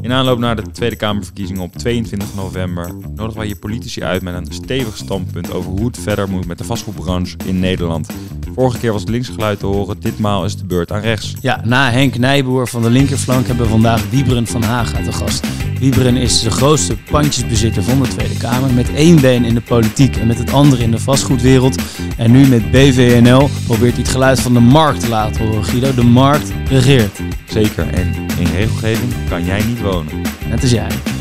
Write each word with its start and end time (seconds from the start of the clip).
In 0.00 0.12
aanloop 0.12 0.38
naar 0.38 0.56
de 0.56 0.70
Tweede 0.70 0.96
Kamerverkiezingen 0.96 1.62
op 1.62 1.74
22 1.74 2.34
november 2.34 2.94
nodigen 3.14 3.38
wij 3.38 3.48
je 3.48 3.56
politici 3.56 4.02
uit 4.02 4.22
met 4.22 4.34
een 4.34 4.52
stevig 4.52 4.96
standpunt 4.96 5.52
over 5.52 5.70
hoe 5.70 5.86
het 5.86 5.98
verder 5.98 6.28
moet 6.28 6.46
met 6.46 6.58
de 6.58 6.64
vastgoedbranche 6.64 7.36
in 7.44 7.60
Nederland. 7.60 8.08
Vorige 8.54 8.78
keer 8.78 8.92
was 8.92 9.04
linksgeluid 9.04 9.58
te 9.58 9.66
horen, 9.66 10.00
ditmaal 10.00 10.44
is 10.44 10.56
de 10.56 10.64
beurt 10.64 10.92
aan 10.92 11.00
rechts. 11.00 11.34
Ja, 11.40 11.60
na 11.64 11.90
Henk 11.90 12.18
Nijboer 12.18 12.68
van 12.68 12.82
de 12.82 12.90
linkerflank 12.90 13.46
hebben 13.46 13.64
we 13.64 13.70
vandaag 13.70 14.10
Wieberen 14.10 14.46
van 14.46 14.62
Haga 14.62 15.02
te 15.02 15.12
gast. 15.12 15.46
Wieberen 15.78 16.16
is 16.16 16.42
de 16.42 16.50
grootste 16.50 16.96
pandjesbezitter 17.10 17.82
van 17.82 18.02
de 18.02 18.08
Tweede 18.08 18.36
Kamer. 18.36 18.74
Met 18.74 18.94
één 18.94 19.20
been 19.20 19.44
in 19.44 19.54
de 19.54 19.60
politiek 19.60 20.16
en 20.16 20.26
met 20.26 20.38
het 20.38 20.52
andere 20.52 20.82
in 20.82 20.90
de 20.90 20.98
vastgoedwereld. 20.98 21.82
En 22.16 22.30
nu 22.30 22.46
met 22.46 22.70
BVNL 22.70 23.48
probeert 23.66 23.92
hij 23.92 24.02
het 24.02 24.10
geluid 24.10 24.40
van 24.40 24.52
de 24.52 24.60
markt 24.60 25.00
te 25.00 25.08
laten 25.08 25.46
horen. 25.46 25.64
Guido, 25.64 25.94
de 25.94 26.02
markt 26.02 26.52
regeert. 26.68 27.18
Zeker, 27.44 27.88
en 27.88 28.14
in 28.38 28.46
regelgeving 28.56 29.12
kan 29.28 29.44
jij 29.44 29.62
niet 29.64 29.80
wonen. 29.80 30.22
Net 30.48 30.62
als 30.62 30.70
jij. 30.70 31.17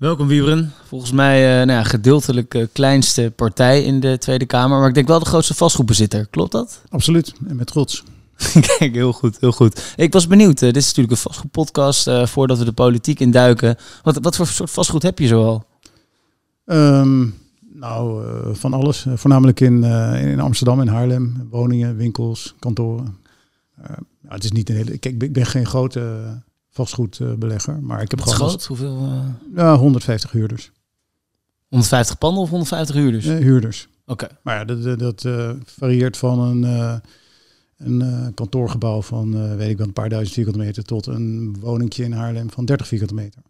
Welkom 0.00 0.26
Wieberen. 0.26 0.72
Volgens 0.84 1.12
mij 1.12 1.60
uh, 1.60 1.66
nou 1.66 1.78
ja, 1.78 1.82
gedeeltelijk 1.82 2.54
uh, 2.54 2.66
kleinste 2.72 3.32
partij 3.36 3.82
in 3.82 4.00
de 4.00 4.18
Tweede 4.18 4.46
Kamer. 4.46 4.78
Maar 4.78 4.88
ik 4.88 4.94
denk 4.94 5.06
wel 5.06 5.18
de 5.18 5.24
grootste 5.24 5.54
vastgoedbezitter. 5.54 6.26
Klopt 6.26 6.52
dat? 6.52 6.82
Absoluut. 6.88 7.34
En 7.48 7.56
met 7.56 7.66
trots. 7.66 8.04
Kijk, 8.78 8.94
heel 8.94 9.12
goed, 9.12 9.40
heel 9.40 9.52
goed. 9.52 9.94
Ik 9.96 10.12
was 10.12 10.26
benieuwd. 10.26 10.54
Uh, 10.54 10.60
dit 10.60 10.76
is 10.76 10.86
natuurlijk 10.86 11.14
een 11.14 11.22
vastgoedpodcast. 11.22 12.10
voordat 12.24 12.58
we 12.58 12.64
de 12.64 12.72
politiek 12.72 13.20
induiken. 13.20 13.76
Wat, 14.02 14.18
wat 14.22 14.36
voor 14.36 14.46
soort 14.46 14.70
vastgoed 14.70 15.02
heb 15.02 15.18
je 15.18 15.26
zoal? 15.26 15.64
Um, 16.64 17.34
nou, 17.74 18.24
van 18.54 18.72
alles. 18.72 19.06
voornamelijk 19.14 19.60
in, 19.60 19.84
in 20.14 20.40
Amsterdam 20.40 20.80
en 20.80 20.88
Haarlem. 20.88 21.46
Woningen, 21.50 21.96
winkels, 21.96 22.54
kantoren. 22.58 23.16
Nou, 23.76 24.34
het 24.34 24.44
is 24.44 24.52
niet 24.52 24.68
een 24.68 24.76
hele... 24.76 24.98
Kijk, 24.98 25.22
ik 25.22 25.32
ben 25.32 25.46
geen 25.46 25.66
grote 25.66 26.42
vastgoedbelegger. 26.86 27.82
Maar 27.82 28.02
ik 28.02 28.10
heb 28.10 28.20
gewoon. 28.20 28.34
Groot? 28.34 28.64
Hoeveel? 28.64 28.96
Uh... 29.02 29.56
Ja, 29.56 29.76
150 29.76 30.30
huurders. 30.30 30.70
150 31.68 32.18
panden 32.18 32.42
of 32.42 32.50
150 32.50 32.96
huurders? 32.96 33.26
Uh, 33.26 33.38
huurders. 33.38 33.88
Oké. 34.06 34.26
Maar 34.42 34.56
ja, 34.56 34.64
dat, 34.64 34.98
dat 34.98 35.24
uh, 35.24 35.50
varieert 35.64 36.16
van 36.16 36.38
een, 36.38 36.62
uh, 36.62 36.94
een 37.76 38.32
kantoorgebouw 38.34 39.02
van, 39.02 39.56
weet 39.56 39.70
ik 39.70 39.78
wel, 39.78 39.86
een 39.86 39.92
paar 39.92 40.08
duizend 40.08 40.34
vierkante 40.34 40.58
meter 40.58 40.84
tot 40.84 41.06
een 41.06 41.56
woningje 41.60 42.04
in 42.04 42.12
Haarlem 42.12 42.50
van 42.50 42.64
30 42.64 42.86
vierkante 42.86 43.14
meter. 43.14 43.42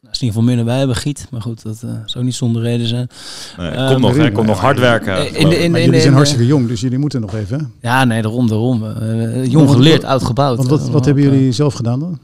Dat 0.00 0.12
is 0.12 0.22
in 0.22 0.26
ieder 0.26 0.40
geval 0.40 0.42
minder 0.42 0.64
wij 0.64 0.78
hebben 0.78 0.96
Giet, 0.96 1.26
maar 1.30 1.42
goed, 1.42 1.62
dat 1.62 1.82
uh, 1.84 1.90
zou 2.04 2.24
niet 2.24 2.34
zonder 2.34 2.62
reden 2.62 2.86
zijn. 2.86 3.08
Nee, 3.56 3.70
um, 3.70 3.86
komt 3.86 4.00
nog, 4.00 4.16
hij 4.16 4.32
komt 4.32 4.46
nog 4.46 4.60
hard 4.60 4.78
werken. 4.78 5.34
In 5.34 5.48
de, 5.48 5.56
in, 5.56 5.74
in, 5.74 5.84
jullie 5.84 6.00
zijn 6.00 6.14
hartstikke 6.14 6.46
jong, 6.46 6.68
dus 6.68 6.80
jullie 6.80 6.98
moeten 6.98 7.20
nog 7.20 7.34
even. 7.34 7.72
Ja, 7.80 8.04
nee, 8.04 8.22
daarom, 8.22 8.48
daarom. 8.48 8.84
Uh, 8.84 9.46
jong 9.46 9.70
geleerd, 9.70 10.04
oud 10.04 10.24
gebouwd. 10.24 10.56
Want 10.56 10.68
wat, 10.68 10.88
wat 10.88 11.04
hebben 11.04 11.22
jullie 11.22 11.52
zelf 11.52 11.74
gedaan 11.74 12.00
dan? 12.00 12.18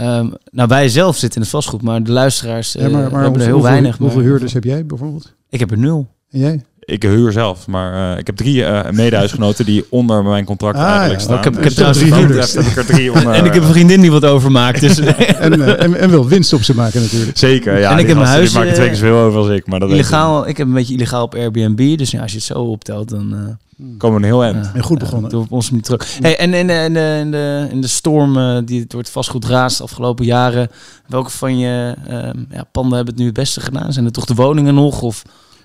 Um, 0.00 0.32
nou, 0.50 0.68
wij 0.68 0.88
zelf 0.88 1.16
zitten 1.16 1.36
in 1.36 1.42
het 1.42 1.50
vastgoed, 1.50 1.82
maar 1.82 2.02
de 2.02 2.12
luisteraars 2.12 2.72
ja, 2.72 2.88
maar, 2.88 3.10
maar 3.10 3.22
hebben 3.22 3.40
er 3.40 3.46
heel 3.46 3.62
weinig. 3.62 3.96
Hoeveel 3.96 4.20
huurders 4.20 4.52
heb 4.52 4.64
jij 4.64 4.86
bijvoorbeeld? 4.86 5.34
Ik 5.48 5.60
heb 5.60 5.70
er 5.70 5.78
nul. 5.78 6.08
En 6.30 6.38
jij? 6.38 6.62
Ik 6.84 7.02
huur 7.02 7.32
zelf, 7.32 7.66
maar 7.66 8.12
uh, 8.12 8.18
ik 8.18 8.26
heb 8.26 8.36
drie 8.36 8.56
uh, 8.56 8.90
medehuisgenoten 8.90 9.64
die 9.64 9.84
onder 9.90 10.24
mijn 10.24 10.44
contract 10.44 10.76
ah, 10.76 10.84
eigenlijk 10.84 11.20
staan. 11.20 11.38
ik 11.38 11.44
heb, 11.44 11.56
ik 11.56 11.64
heb 11.64 11.72
trouwens 11.72 12.00
drie 12.00 12.14
huurders. 12.14 12.52
Heb 12.52 12.64
ik 12.64 12.76
er 12.76 12.86
drie 12.86 13.12
onder, 13.12 13.32
en 13.38 13.44
ik 13.44 13.54
heb 13.54 13.62
een 13.62 13.68
vriendin 13.68 14.00
die 14.00 14.10
wat 14.10 14.24
overmaakt. 14.24 14.80
Dus. 14.80 14.98
en, 15.46 15.58
uh, 15.58 15.82
en, 15.82 15.94
en, 15.94 16.10
wil 16.10 16.28
winst 16.28 16.52
op 16.52 16.62
ze 16.62 16.74
maken 16.74 17.02
natuurlijk. 17.02 17.38
Zeker, 17.38 17.78
ja. 17.78 17.90
En 17.90 17.98
ik 17.98 18.06
heb 18.06 18.16
mijn 18.16 18.28
huis. 18.28 18.50
Die 18.50 18.58
maken 18.58 18.74
twee 18.74 18.88
keer 18.88 18.96
zoveel 18.96 19.18
over 19.18 19.38
als 19.38 19.48
ik. 19.48 19.66
Maar 19.66 19.80
dat 19.80 19.90
illegaal, 19.90 20.48
ik 20.48 20.56
heb 20.56 20.66
een 20.66 20.72
beetje 20.72 20.94
illegaal 20.94 21.24
op 21.24 21.34
Airbnb. 21.34 21.98
Dus 21.98 22.10
ja, 22.10 22.22
als 22.22 22.30
je 22.30 22.36
het 22.36 22.46
zo 22.46 22.58
optelt, 22.58 23.08
dan... 23.08 23.58
Komen 23.98 24.20
we 24.20 24.26
een 24.26 24.32
heel 24.32 24.44
eind. 24.44 24.70
en 24.74 24.82
goed 24.82 24.98
begonnen. 24.98 25.34
Op 25.34 25.52
ons 25.52 25.70
niet 25.70 25.84
terug. 25.84 26.18
Hey, 26.20 26.38
en 26.38 26.54
in 26.54 26.66
de, 26.66 26.72
in 26.72 26.92
de, 26.92 27.18
in 27.20 27.30
de, 27.30 27.68
in 27.70 27.80
de 27.80 27.86
storm 27.86 28.64
die 28.64 28.86
door 28.86 29.00
het 29.00 29.10
vastgoed 29.10 29.44
raast 29.44 29.76
de 29.76 29.82
afgelopen 29.82 30.24
jaren, 30.24 30.68
welke 31.08 31.30
van 31.30 31.58
je 31.58 31.94
ehm, 32.06 32.44
ja, 32.50 32.64
panden 32.72 32.96
hebben 32.96 33.14
het 33.14 33.22
nu 33.22 33.24
het 33.28 33.38
beste 33.38 33.60
gedaan? 33.60 33.92
Zijn 33.92 34.04
het 34.04 34.14
toch 34.14 34.24
de 34.24 34.34
woningen 34.34 34.74
nog? 34.74 35.02
Of 35.02 35.22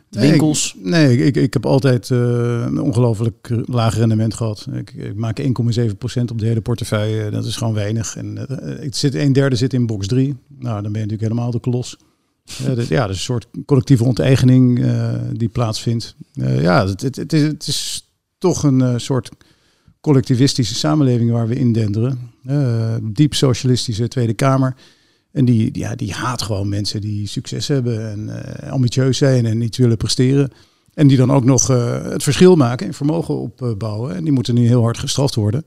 winkels? 0.09 0.75
Nee, 0.77 1.17
ik, 1.17 1.25
ik, 1.25 1.35
ik 1.35 1.53
heb 1.53 1.65
altijd 1.65 2.09
uh, 2.09 2.19
een 2.65 2.81
ongelooflijk 2.81 3.49
laag 3.65 3.95
rendement 3.95 4.33
gehad. 4.33 4.67
Ik, 4.73 4.93
ik 4.93 5.15
maak 5.15 5.41
1,7% 5.41 5.45
op 6.31 6.39
de 6.39 6.45
hele 6.45 6.61
portefeuille. 6.61 7.31
Dat 7.31 7.45
is 7.45 7.55
gewoon 7.55 7.73
weinig. 7.73 8.15
En 8.15 8.47
uh, 8.49 8.83
ik 8.83 8.95
zit, 8.95 9.15
een 9.15 9.33
derde 9.33 9.55
zit 9.55 9.73
in 9.73 9.85
box 9.85 10.07
3. 10.07 10.35
Nou, 10.59 10.81
dan 10.81 10.91
ben 10.91 11.01
je 11.01 11.07
natuurlijk 11.07 11.21
helemaal 11.21 11.51
de 11.51 11.59
klos. 11.59 11.97
Ja, 12.43 12.75
dat 12.75 12.77
is 12.77 12.89
een 12.89 13.15
soort 13.15 13.47
collectieve 13.65 14.03
onteigening 14.03 14.85
die 15.33 15.49
plaatsvindt. 15.49 16.15
ja, 16.33 16.87
het, 16.87 17.01
het, 17.01 17.15
het, 17.15 17.33
is, 17.33 17.41
het 17.41 17.67
is 17.67 18.08
toch 18.39 18.63
een 18.63 18.99
soort 18.99 19.29
collectivistische 20.01 20.75
samenleving 20.75 21.31
waar 21.31 21.47
we 21.47 21.55
indenderen. 21.55 22.31
diep 23.03 23.33
socialistische 23.33 24.07
Tweede 24.07 24.33
Kamer. 24.33 24.75
En 25.31 25.45
die, 25.45 25.69
ja, 25.79 25.95
die 25.95 26.13
haat 26.13 26.41
gewoon 26.41 26.69
mensen 26.69 27.01
die 27.01 27.27
succes 27.27 27.67
hebben 27.67 28.11
en 28.11 28.27
uh, 28.27 28.71
ambitieus 28.71 29.17
zijn 29.17 29.45
en 29.45 29.61
iets 29.61 29.77
willen 29.77 29.97
presteren. 29.97 30.51
En 30.93 31.07
die 31.07 31.17
dan 31.17 31.31
ook 31.31 31.43
nog 31.43 31.67
het 31.67 32.23
verschil 32.23 32.55
maken 32.55 32.87
en 32.87 32.93
vermogen 32.93 33.35
opbouwen. 33.35 34.15
En 34.15 34.23
die 34.23 34.33
moeten 34.33 34.53
nu 34.53 34.67
heel 34.67 34.81
hard 34.81 34.97
gestraft 34.97 35.35
worden. 35.35 35.63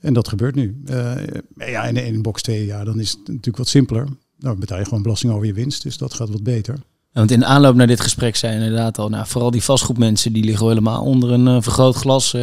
En 0.00 0.12
dat 0.12 0.28
gebeurt 0.28 0.54
nu. 0.54 0.82
Uh, 0.90 1.12
ja, 1.56 1.84
in, 1.84 1.96
in 1.96 2.22
box 2.22 2.42
2, 2.42 2.66
ja, 2.66 2.84
dan 2.84 3.00
is 3.00 3.10
het 3.10 3.18
natuurlijk 3.18 3.56
wat 3.56 3.68
simpeler. 3.68 4.08
Dan 4.38 4.58
betaal 4.58 4.78
je 4.78 4.84
gewoon 4.84 5.02
belasting 5.02 5.32
over 5.32 5.46
je 5.46 5.52
winst, 5.52 5.82
dus 5.82 5.98
dat 5.98 6.14
gaat 6.14 6.28
wat 6.28 6.42
beter. 6.42 6.78
Want 7.14 7.30
in 7.30 7.40
de 7.40 7.46
aanloop 7.46 7.74
naar 7.74 7.86
dit 7.86 8.00
gesprek 8.00 8.36
zijn 8.36 8.54
inderdaad 8.54 8.98
al, 8.98 9.08
nou, 9.08 9.26
vooral 9.26 9.50
die 9.50 9.62
vastgoedmensen, 9.62 10.32
die 10.32 10.44
liggen 10.44 10.68
helemaal 10.68 11.02
onder 11.02 11.30
een 11.30 11.62
vergrootglas. 11.62 12.36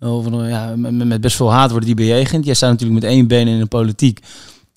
of, 0.00 0.26
ja, 0.30 0.74
met, 0.76 1.20
best 1.20 1.36
veel 1.36 1.52
haat 1.52 1.70
worden 1.70 1.86
die 1.86 2.06
bejegend. 2.06 2.44
Jij 2.44 2.54
staat 2.54 2.70
natuurlijk 2.70 3.00
met 3.00 3.10
één 3.10 3.26
been 3.26 3.48
in 3.48 3.58
de 3.58 3.66
politiek 3.66 4.20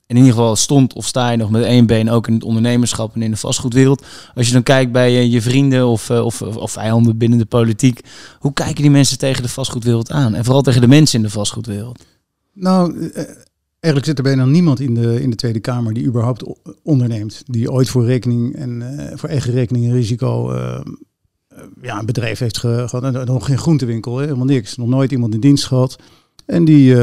in 0.08 0.16
ieder 0.16 0.32
geval 0.32 0.56
stond 0.56 0.94
of 0.94 1.06
sta 1.06 1.30
je 1.30 1.38
nog 1.38 1.50
met 1.50 1.64
één 1.64 1.86
been 1.86 2.10
ook 2.10 2.28
in 2.28 2.34
het 2.34 2.44
ondernemerschap 2.44 3.16
en 3.16 3.22
in 3.22 3.32
de 3.32 3.38
vastgoedwereld. 3.38 4.06
Als 4.36 4.48
je 4.48 4.54
dan 4.54 4.64
kijkt 4.64 4.92
bij 4.92 5.28
je, 5.28 5.42
vrienden 5.42 5.88
of, 5.88 6.10
eh, 6.10 6.26
of, 6.26 6.42
of 6.42 6.72
vijanden 6.72 7.18
binnen 7.18 7.40
de 7.40 7.46
politiek, 7.46 8.02
hoe 8.40 8.54
kijken 8.54 8.82
die 8.82 8.92
mensen 8.92 9.18
tegen 9.18 9.42
de 9.42 9.50
vastgoedwereld 9.50 10.12
aan? 10.12 10.36
En 10.36 10.44
vooral 10.44 10.62
tegen 10.62 10.82
de 10.82 10.88
mensen 10.88 11.18
in 11.18 11.26
de 11.26 11.32
vastgoedwereld? 11.32 12.04
Nou, 12.54 13.10
eh, 13.10 13.24
eigenlijk 13.86 14.06
zit 14.06 14.18
er 14.18 14.24
bijna 14.24 14.46
niemand 14.46 14.80
in 14.80 14.94
de, 14.94 15.22
in 15.22 15.30
de 15.30 15.36
Tweede 15.36 15.60
Kamer 15.60 15.94
die 15.94 16.06
überhaupt 16.06 16.44
onderneemt. 16.84 17.44
Die 17.46 17.72
ooit 17.72 17.90
voor 17.90 18.06
rekening 18.06 18.56
en 18.56 18.82
uh, 18.82 19.12
voor 19.16 19.30
eigen 19.30 19.54
rekening 19.54 19.86
en 19.86 19.94
risico 19.94 20.54
ja, 21.82 22.00
een 22.00 22.06
bedrijf 22.06 22.40
heeft 22.40 22.58
gehad. 22.58 23.26
Nog 23.26 23.46
geen 23.46 23.58
groentewinkel, 23.58 24.20
helemaal 24.20 24.46
niks. 24.46 24.78
Nog 24.78 24.88
nooit 24.88 25.12
iemand 25.12 25.34
in 25.34 25.40
dienst 25.40 25.66
gehad. 25.66 25.96
En 26.46 26.66
die, 26.66 26.96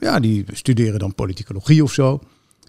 ja, 0.00 0.20
die 0.20 0.44
studeren 0.52 0.98
dan 0.98 1.14
politicologie 1.14 1.82
of 1.82 1.92
zo. 1.92 2.20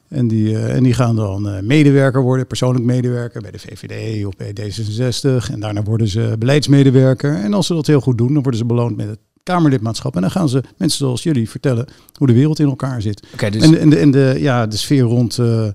En 0.08 0.28
die, 0.28 0.58
en 0.58 0.84
die 0.84 0.94
gaan 0.94 1.16
dan 1.16 1.66
medewerker 1.66 2.22
worden, 2.22 2.48
persoonlijk 2.48 2.86
medewerker 2.86 3.42
bij 3.42 3.52
de 3.52 3.60
VVD 3.60 4.26
of 4.26 4.36
bij 4.36 4.56
D66. 4.60 5.52
En 5.52 5.60
daarna 5.60 5.84
worden 5.84 6.08
ze 6.08 6.36
beleidsmedewerker. 6.40 7.36
En 7.36 7.54
als 7.54 7.68
ze 7.68 7.74
dat 7.74 7.88
heel 7.88 8.02
goed 8.02 8.18
doen, 8.18 8.34
dan 8.34 8.42
worden 8.42 8.60
ze 8.60 8.66
beloond 8.66 8.98
met 8.98 9.08
het 9.08 9.20
Kamerlidmaatschap. 9.44 10.16
En 10.16 10.22
dan 10.22 10.32
gaan 10.32 10.50
ze 10.50 10.64
mensen 10.78 10.98
zoals 10.98 11.24
jullie 11.24 11.50
vertellen 11.50 11.88
hoe 12.18 12.28
de 12.28 12.34
wereld 12.34 12.60
in 12.60 12.68
elkaar 12.68 13.02
zit. 13.02 13.28
Okay, 13.34 13.50
dus... 13.50 13.64
en, 13.64 13.80
en, 13.80 13.90
de, 13.90 13.98
en 13.98 14.12
de, 14.12 14.36
ja, 14.38 14.68
de 14.68 14.78
sfeer 14.78 15.02
rond 15.02 15.38
uh, 15.38 15.68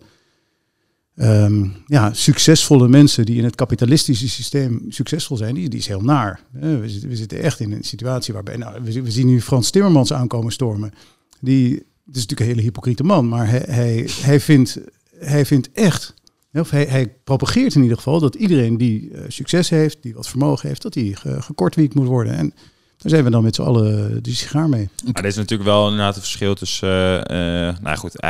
um, 1.17 1.75
ja, 1.87 2.13
succesvolle 2.13 2.89
mensen 2.89 3.25
die 3.27 3.37
in 3.37 3.45
het 3.45 3.55
kapitalistische 3.55 4.29
systeem 4.29 4.85
succesvol 4.89 5.37
zijn, 5.37 5.55
die, 5.55 5.69
die 5.69 5.79
is 5.79 5.87
heel 5.87 6.01
naar. 6.01 6.41
We 6.51 6.89
zitten, 6.89 7.09
we 7.09 7.17
zitten 7.17 7.43
echt 7.43 7.61
in 7.61 7.73
een 7.73 7.85
situatie 7.85 8.35
waarbij, 8.35 8.57
nou, 8.57 8.83
we, 8.83 9.03
we 9.03 9.11
zien 9.11 9.27
nu 9.27 9.41
Frans 9.41 9.71
Timmermans 9.71 10.13
aankomen 10.13 10.53
stormen. 10.53 10.93
Die 11.41 11.87
het 12.09 12.17
is 12.17 12.23
natuurlijk 12.23 12.41
een 12.41 12.57
hele 12.57 12.69
hypocriete 12.69 13.05
man, 13.05 13.29
maar 13.29 13.49
hij, 13.49 13.65
hij, 13.67 14.09
hij, 14.21 14.41
vindt, 14.41 14.79
hij 15.19 15.47
vindt 15.47 15.73
echt, 15.73 16.15
of 16.53 16.71
hij, 16.71 16.85
hij 16.85 17.09
propageert 17.25 17.75
in 17.75 17.83
ieder 17.83 17.97
geval 17.97 18.21
dat 18.21 18.35
iedereen 18.35 18.77
die 18.77 19.11
uh, 19.11 19.21
succes 19.29 19.69
heeft, 19.69 19.99
die 20.01 20.15
wat 20.15 20.29
vermogen 20.29 20.69
heeft, 20.69 20.83
dat 20.83 20.93
die 20.93 21.17
ge, 21.17 21.43
gekortwiekt 21.43 21.95
moet 21.95 22.07
worden. 22.07 22.33
En 22.33 22.53
daar 22.99 23.11
zijn 23.11 23.25
we 23.25 23.31
dan 23.31 23.43
met 23.43 23.55
z'n 23.55 23.63
allen 23.63 24.23
die 24.23 24.35
sigaar 24.35 24.69
mee. 24.69 24.89
Maar 25.05 25.23
er 25.23 25.25
is 25.25 25.37
natuurlijk 25.37 25.69
wel 25.69 25.85
inderdaad 25.85 26.15
een 26.15 26.21
verschil 26.21 26.55
tussen, 26.55 27.33
uh, 27.33 27.79
nou 27.81 27.97
goed, 27.97 28.21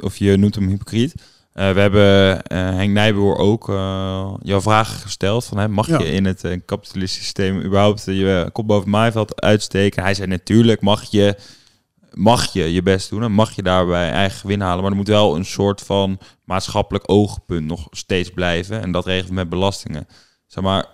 of 0.00 0.16
je 0.16 0.36
noemt 0.36 0.54
hem 0.54 0.68
hypocriet. 0.68 1.14
we 1.52 1.60
hebben 1.62 2.40
Henk 2.76 2.92
Nijboer 2.92 3.36
ook 3.36 3.66
jouw 4.42 4.60
vragen 4.60 4.98
gesteld. 4.98 5.44
Van, 5.44 5.58
hè, 5.58 5.68
mag 5.68 5.86
ja. 5.86 5.98
je 5.98 6.10
in 6.10 6.24
het 6.24 6.44
kapitalistische 6.64 7.24
systeem 7.24 7.60
überhaupt 7.60 8.04
je 8.04 8.48
kop 8.52 8.66
boven 8.66 8.90
maaiveld 8.90 9.40
uitsteken? 9.40 10.02
Hij 10.02 10.14
zei 10.14 10.28
natuurlijk 10.28 10.80
mag 10.80 11.10
je 11.10 11.36
mag 12.14 12.52
je 12.52 12.72
je 12.72 12.82
best 12.82 13.10
doen 13.10 13.22
en 13.22 13.32
mag 13.32 13.52
je 13.52 13.62
daarbij 13.62 14.10
eigen 14.10 14.38
gewin 14.38 14.60
halen. 14.60 14.82
Maar 14.82 14.90
er 14.90 14.96
moet 14.96 15.08
wel 15.08 15.36
een 15.36 15.44
soort 15.44 15.80
van 15.80 16.18
maatschappelijk 16.44 17.10
oogpunt 17.10 17.66
nog 17.66 17.86
steeds 17.90 18.30
blijven. 18.30 18.82
En 18.82 18.92
dat 18.92 19.06
regelt 19.06 19.32
met 19.32 19.48
belastingen. 19.48 20.06
Zeg 20.46 20.64
maar, 20.64 20.82
eh, 20.82 20.90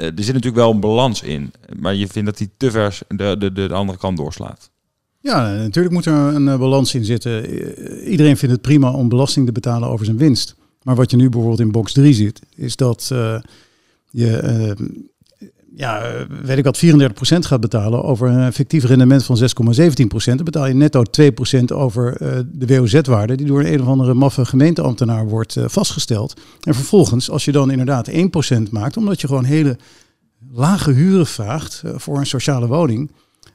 er 0.00 0.24
zit 0.24 0.34
natuurlijk 0.34 0.62
wel 0.62 0.70
een 0.70 0.80
balans 0.80 1.22
in. 1.22 1.52
Maar 1.78 1.94
je 1.94 2.08
vindt 2.08 2.28
dat 2.28 2.38
die 2.38 2.50
te 2.56 2.70
ver 2.70 2.98
de, 3.08 3.36
de, 3.38 3.52
de 3.52 3.72
andere 3.72 3.98
kant 3.98 4.16
doorslaat. 4.16 4.70
Ja, 5.20 5.52
natuurlijk 5.52 5.94
moet 5.94 6.06
er 6.06 6.12
een 6.12 6.48
eh, 6.48 6.58
balans 6.58 6.94
in 6.94 7.04
zitten. 7.04 7.44
Eh, 7.44 8.10
iedereen 8.10 8.36
vindt 8.36 8.54
het 8.54 8.62
prima 8.62 8.92
om 8.92 9.08
belasting 9.08 9.46
te 9.46 9.52
betalen 9.52 9.88
over 9.88 10.04
zijn 10.04 10.18
winst. 10.18 10.54
Maar 10.82 10.94
wat 10.94 11.10
je 11.10 11.16
nu 11.16 11.28
bijvoorbeeld 11.28 11.60
in 11.60 11.72
box 11.72 11.92
3 11.92 12.14
ziet, 12.14 12.40
is 12.54 12.76
dat 12.76 13.12
je 14.10 14.76
ja, 15.74 16.26
weet 16.42 16.58
ik 16.58 16.64
wat, 16.64 16.84
34% 16.84 16.88
gaat 17.20 17.60
betalen 17.60 18.04
over 18.04 18.28
een 18.28 18.52
fictief 18.52 18.84
rendement 18.84 19.24
van 19.24 19.38
6,17%. 19.38 19.44
Dan 20.24 20.44
betaal 20.44 20.66
je 20.66 20.74
netto 20.74 21.02
2% 21.20 21.64
over 21.74 22.16
de 22.52 22.66
WOZ-waarde, 22.66 23.34
die 23.34 23.46
door 23.46 23.64
een 23.64 23.80
of 23.80 23.86
andere 23.86 24.14
maffe 24.14 24.44
gemeenteambtenaar 24.44 25.28
wordt 25.28 25.56
vastgesteld. 25.64 26.40
En 26.60 26.74
vervolgens, 26.74 27.30
als 27.30 27.44
je 27.44 27.52
dan 27.52 27.70
inderdaad 27.70 28.10
1% 28.10 28.14
maakt, 28.70 28.96
omdat 28.96 29.20
je 29.20 29.26
gewoon 29.26 29.44
hele 29.44 29.78
lage 30.52 30.92
huren 30.92 31.26
vraagt 31.26 31.82
voor 31.94 32.18
een 32.18 32.26
sociale 32.26 32.66
woning, 32.66 33.10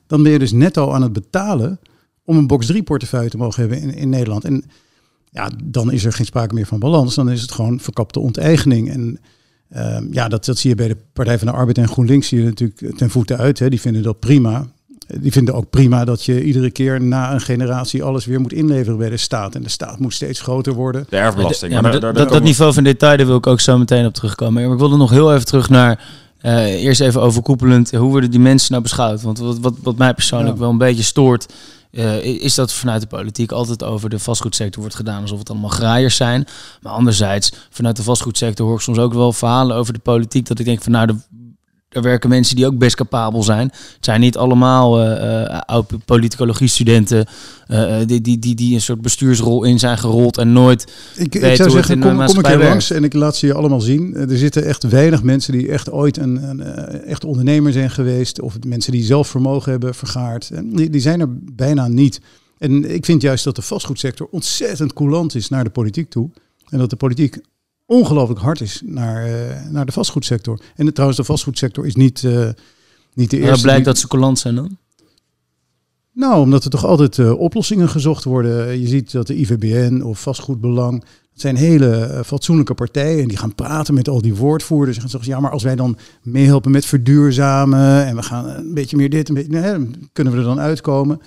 dan 0.08 0.24
ben 0.24 0.32
je 0.32 0.40
dus 0.40 0.52
netto 0.52 0.92
aan 0.92 1.02
het 1.02 1.14
betalen 1.14 1.80
om 2.26 2.38
een 2.38 2.48
box 2.48 2.66
3 2.66 2.84
portefeuille 2.84 3.30
te 3.30 3.38
mogen 3.38 3.62
hebben 3.62 3.82
in, 3.82 3.94
in 3.94 4.10
Nederland. 4.10 4.44
En 4.44 4.64
ja, 5.30 5.50
dan 5.64 5.92
is 5.92 6.06
er 6.06 6.14
geen 6.14 6.26
sprake 6.26 6.54
meer 6.54 6.66
van 6.66 6.80
balans. 6.80 7.16
Dan 7.16 7.30
is 7.30 7.42
het 7.42 7.52
gewoon 7.52 7.80
verkapte 7.80 8.20
onteigening. 8.20 8.90
En 8.90 9.20
ehm, 9.70 10.04
ja, 10.12 10.28
dat, 10.28 10.46
dat 10.46 10.58
zie 10.58 10.70
je 10.70 10.76
bij 10.76 10.88
de 10.88 10.98
Partij 11.14 11.38
van 11.38 11.48
de 11.48 11.54
Arbeid 11.54 11.78
en 11.78 11.88
GroenLinks 11.88 12.28
zie 12.28 12.40
je 12.40 12.46
natuurlijk 12.46 12.98
ten 12.98 13.10
voeten 13.10 13.38
uit. 13.38 13.60
Hè. 13.60 13.70
Die 13.70 13.82
vinden 13.82 14.04
dat 14.04 14.20
prima. 14.20 14.68
Die 15.20 15.32
vinden 15.32 15.54
ook 15.54 15.70
prima 15.70 16.06
dat 16.06 16.26
je 16.26 16.44
iedere 16.44 16.72
keer 16.72 17.02
na 17.02 17.34
een 17.34 17.42
generatie 17.42 18.04
alles 18.04 18.26
weer 18.26 18.42
moet 18.42 18.54
inleveren 18.54 18.98
bij 18.98 19.10
de 19.10 19.18
staat. 19.18 19.56
En 19.56 19.64
de 19.64 19.70
staat 19.70 20.00
moet 20.00 20.14
steeds 20.14 20.42
groter 20.42 20.74
worden. 20.74 21.06
De 21.10 21.18
erfbelasting. 21.18 21.74
Ja, 21.74 21.82
maar 21.82 22.00
dat, 22.00 22.16
dat, 22.16 22.44
niveau 22.44 22.74
van 22.74 22.84
detail, 22.84 23.18
daar 23.18 23.26
wil 23.26 23.38
ik 23.38 23.48
ook 23.48 23.60
zo 23.60 23.78
meteen 23.78 24.06
op 24.06 24.14
terugkomen. 24.14 24.64
Maar 24.64 24.74
ik 24.74 24.80
wilde 24.80 24.98
nog 24.98 25.10
heel 25.10 25.34
even 25.34 25.46
terug 25.46 25.70
naar 25.70 26.04
uh, 26.46 26.84
eerst 26.84 27.02
even 27.02 27.22
overkoepelend, 27.22 27.92
hoe 27.92 28.10
worden 28.10 28.32
die 28.32 28.40
mensen 28.40 28.72
nou 28.72 28.84
beschouwd? 28.84 29.22
Want 29.22 29.38
wat, 29.38 29.60
wat, 29.60 29.74
wat 29.84 29.98
mij 29.98 30.14
persoonlijk 30.14 30.58
wel 30.58 30.70
een 30.70 30.78
beetje 30.78 31.04
stoort, 31.04 31.54
uh, 31.95 32.24
is 32.24 32.56
dat 32.56 32.74
vanuit 32.74 33.01
de 33.01 33.07
politiek 33.07 33.51
altijd 33.51 33.83
over 33.83 34.09
de 34.09 34.19
vastgoedsector 34.19 34.81
wordt 34.81 34.95
gedaan 34.95 35.21
alsof 35.21 35.39
het 35.39 35.50
allemaal 35.50 35.69
graaiers 35.69 36.15
zijn. 36.15 36.47
Maar 36.81 36.94
anderzijds, 36.94 37.51
vanuit 37.69 37.95
de 37.95 38.03
vastgoedsector 38.03 38.65
hoor 38.65 38.75
ik 38.75 38.81
soms 38.81 38.97
ook 38.97 39.13
wel 39.13 39.33
verhalen 39.33 39.75
over 39.75 39.94
de 39.94 40.00
politiek 40.00 40.47
dat 40.47 40.59
ik 40.59 40.65
denk 40.65 40.81
van 40.81 40.92
nou, 40.92 41.07
de, 41.07 41.15
er 41.95 42.01
werken 42.01 42.30
mensen 42.30 42.56
die 42.56 42.65
ook 42.65 42.77
best 42.77 42.95
capabel 42.95 43.44
zijn. 43.44 43.68
Het 43.68 44.06
zijn 44.06 44.19
niet 44.19 44.38
allemaal 44.38 45.03
uh, 45.03 45.80
politicologie-studenten 46.06 47.25
uh, 47.68 47.97
die, 48.06 48.21
die, 48.21 48.39
die, 48.39 48.56
die 48.56 48.74
een 48.74 48.81
soort 48.81 49.01
bestuursrol 49.01 49.63
in 49.63 49.80
zijn 49.80 49.97
gerold 49.97 50.38
en 50.38 50.53
nooit. 50.53 50.94
Ik, 51.15 51.36
ik 51.36 51.56
zou 51.56 51.69
zeggen, 51.69 52.00
kom, 52.00 52.25
kom 52.25 52.39
ik 52.39 52.47
er 52.47 52.63
langs 52.63 52.92
en 52.92 53.03
ik 53.03 53.13
laat 53.13 53.36
ze 53.36 53.45
je 53.45 53.53
allemaal 53.53 53.81
zien. 53.81 54.15
Er 54.15 54.38
zitten 54.38 54.65
echt 54.65 54.83
weinig 54.83 55.24
mensen 55.24 55.53
die 55.53 55.71
echt 55.71 55.92
ooit 55.92 56.18
een, 56.18 56.44
een 56.44 56.62
echt 57.03 57.24
ondernemer 57.24 57.71
zijn 57.71 57.89
geweest. 57.89 58.42
Of 58.42 58.57
mensen 58.68 58.92
die 58.92 59.03
zelf 59.03 59.27
vermogen 59.27 59.71
hebben 59.71 59.95
vergaard. 59.95 60.51
Die, 60.63 60.89
die 60.89 61.01
zijn 61.01 61.19
er 61.19 61.27
bijna 61.56 61.88
niet. 61.88 62.21
En 62.57 62.94
ik 62.94 63.06
vind 63.06 63.21
juist 63.21 63.44
dat 63.44 63.56
de 63.56 63.62
vastgoedsector 63.62 64.27
ontzettend 64.31 64.94
coulant 64.94 65.36
is 65.36 65.50
naar 65.50 65.63
de 65.63 65.69
politiek 65.69 66.09
toe. 66.09 66.30
En 66.69 66.77
dat 66.77 66.89
de 66.89 66.95
politiek 66.95 67.38
ongelooflijk 67.86 68.40
hard 68.40 68.62
is 68.62 68.82
naar, 68.86 69.30
uh, 69.30 69.70
naar 69.70 69.86
de 69.86 69.92
vastgoedsector. 69.92 70.60
En 70.76 70.94
trouwens, 70.94 71.20
de 71.20 71.26
vastgoedsector 71.26 71.86
is 71.86 71.96
niet, 71.96 72.22
uh, 72.22 72.50
niet 73.14 73.30
de 73.30 73.38
eerste. 73.38 73.56
Ja, 73.56 73.62
blijkt 73.62 73.86
dat 73.86 73.98
ze 73.98 74.08
coulant 74.08 74.40
zijn 74.40 74.56
dan? 74.56 74.78
Nou, 76.12 76.42
omdat 76.42 76.64
er 76.64 76.70
toch 76.70 76.86
altijd 76.86 77.18
uh, 77.18 77.40
oplossingen 77.40 77.90
gezocht 77.90 78.24
worden. 78.24 78.80
Je 78.80 78.88
ziet 78.88 79.12
dat 79.12 79.28
de 79.28 79.36
IVBN 79.36 80.02
of 80.02 80.22
Vastgoedbelang, 80.22 81.04
het 81.32 81.42
zijn 81.42 81.56
hele 81.56 82.22
fatsoenlijke 82.26 82.74
partijen 82.74 83.22
en 83.22 83.28
die 83.28 83.38
gaan 83.38 83.56
praten 83.56 83.94
met 83.94 84.10
al 84.10 84.22
die 84.22 84.36
woordvoerders. 84.36 84.96
En 84.96 85.02
gaan 85.02 85.12
zeggen, 85.12 85.30
ja, 85.30 85.40
maar 85.40 85.52
als 85.52 85.64
wij 85.64 85.76
dan 85.76 85.98
meehelpen 86.22 86.72
met 86.72 86.86
verduurzamen 86.86 88.06
en 88.06 88.16
we 88.16 88.24
gaan 88.24 88.50
een 88.50 88.74
beetje 88.74 88.98
meer 88.98 89.10
dit, 89.10 89.30
een 89.30 89.36
beetje, 89.36 89.52
nee, 89.52 89.90
kunnen 90.14 90.34
we 90.34 90.40
er 90.40 90.46
dan 90.46 90.60
uitkomen. 90.60 91.22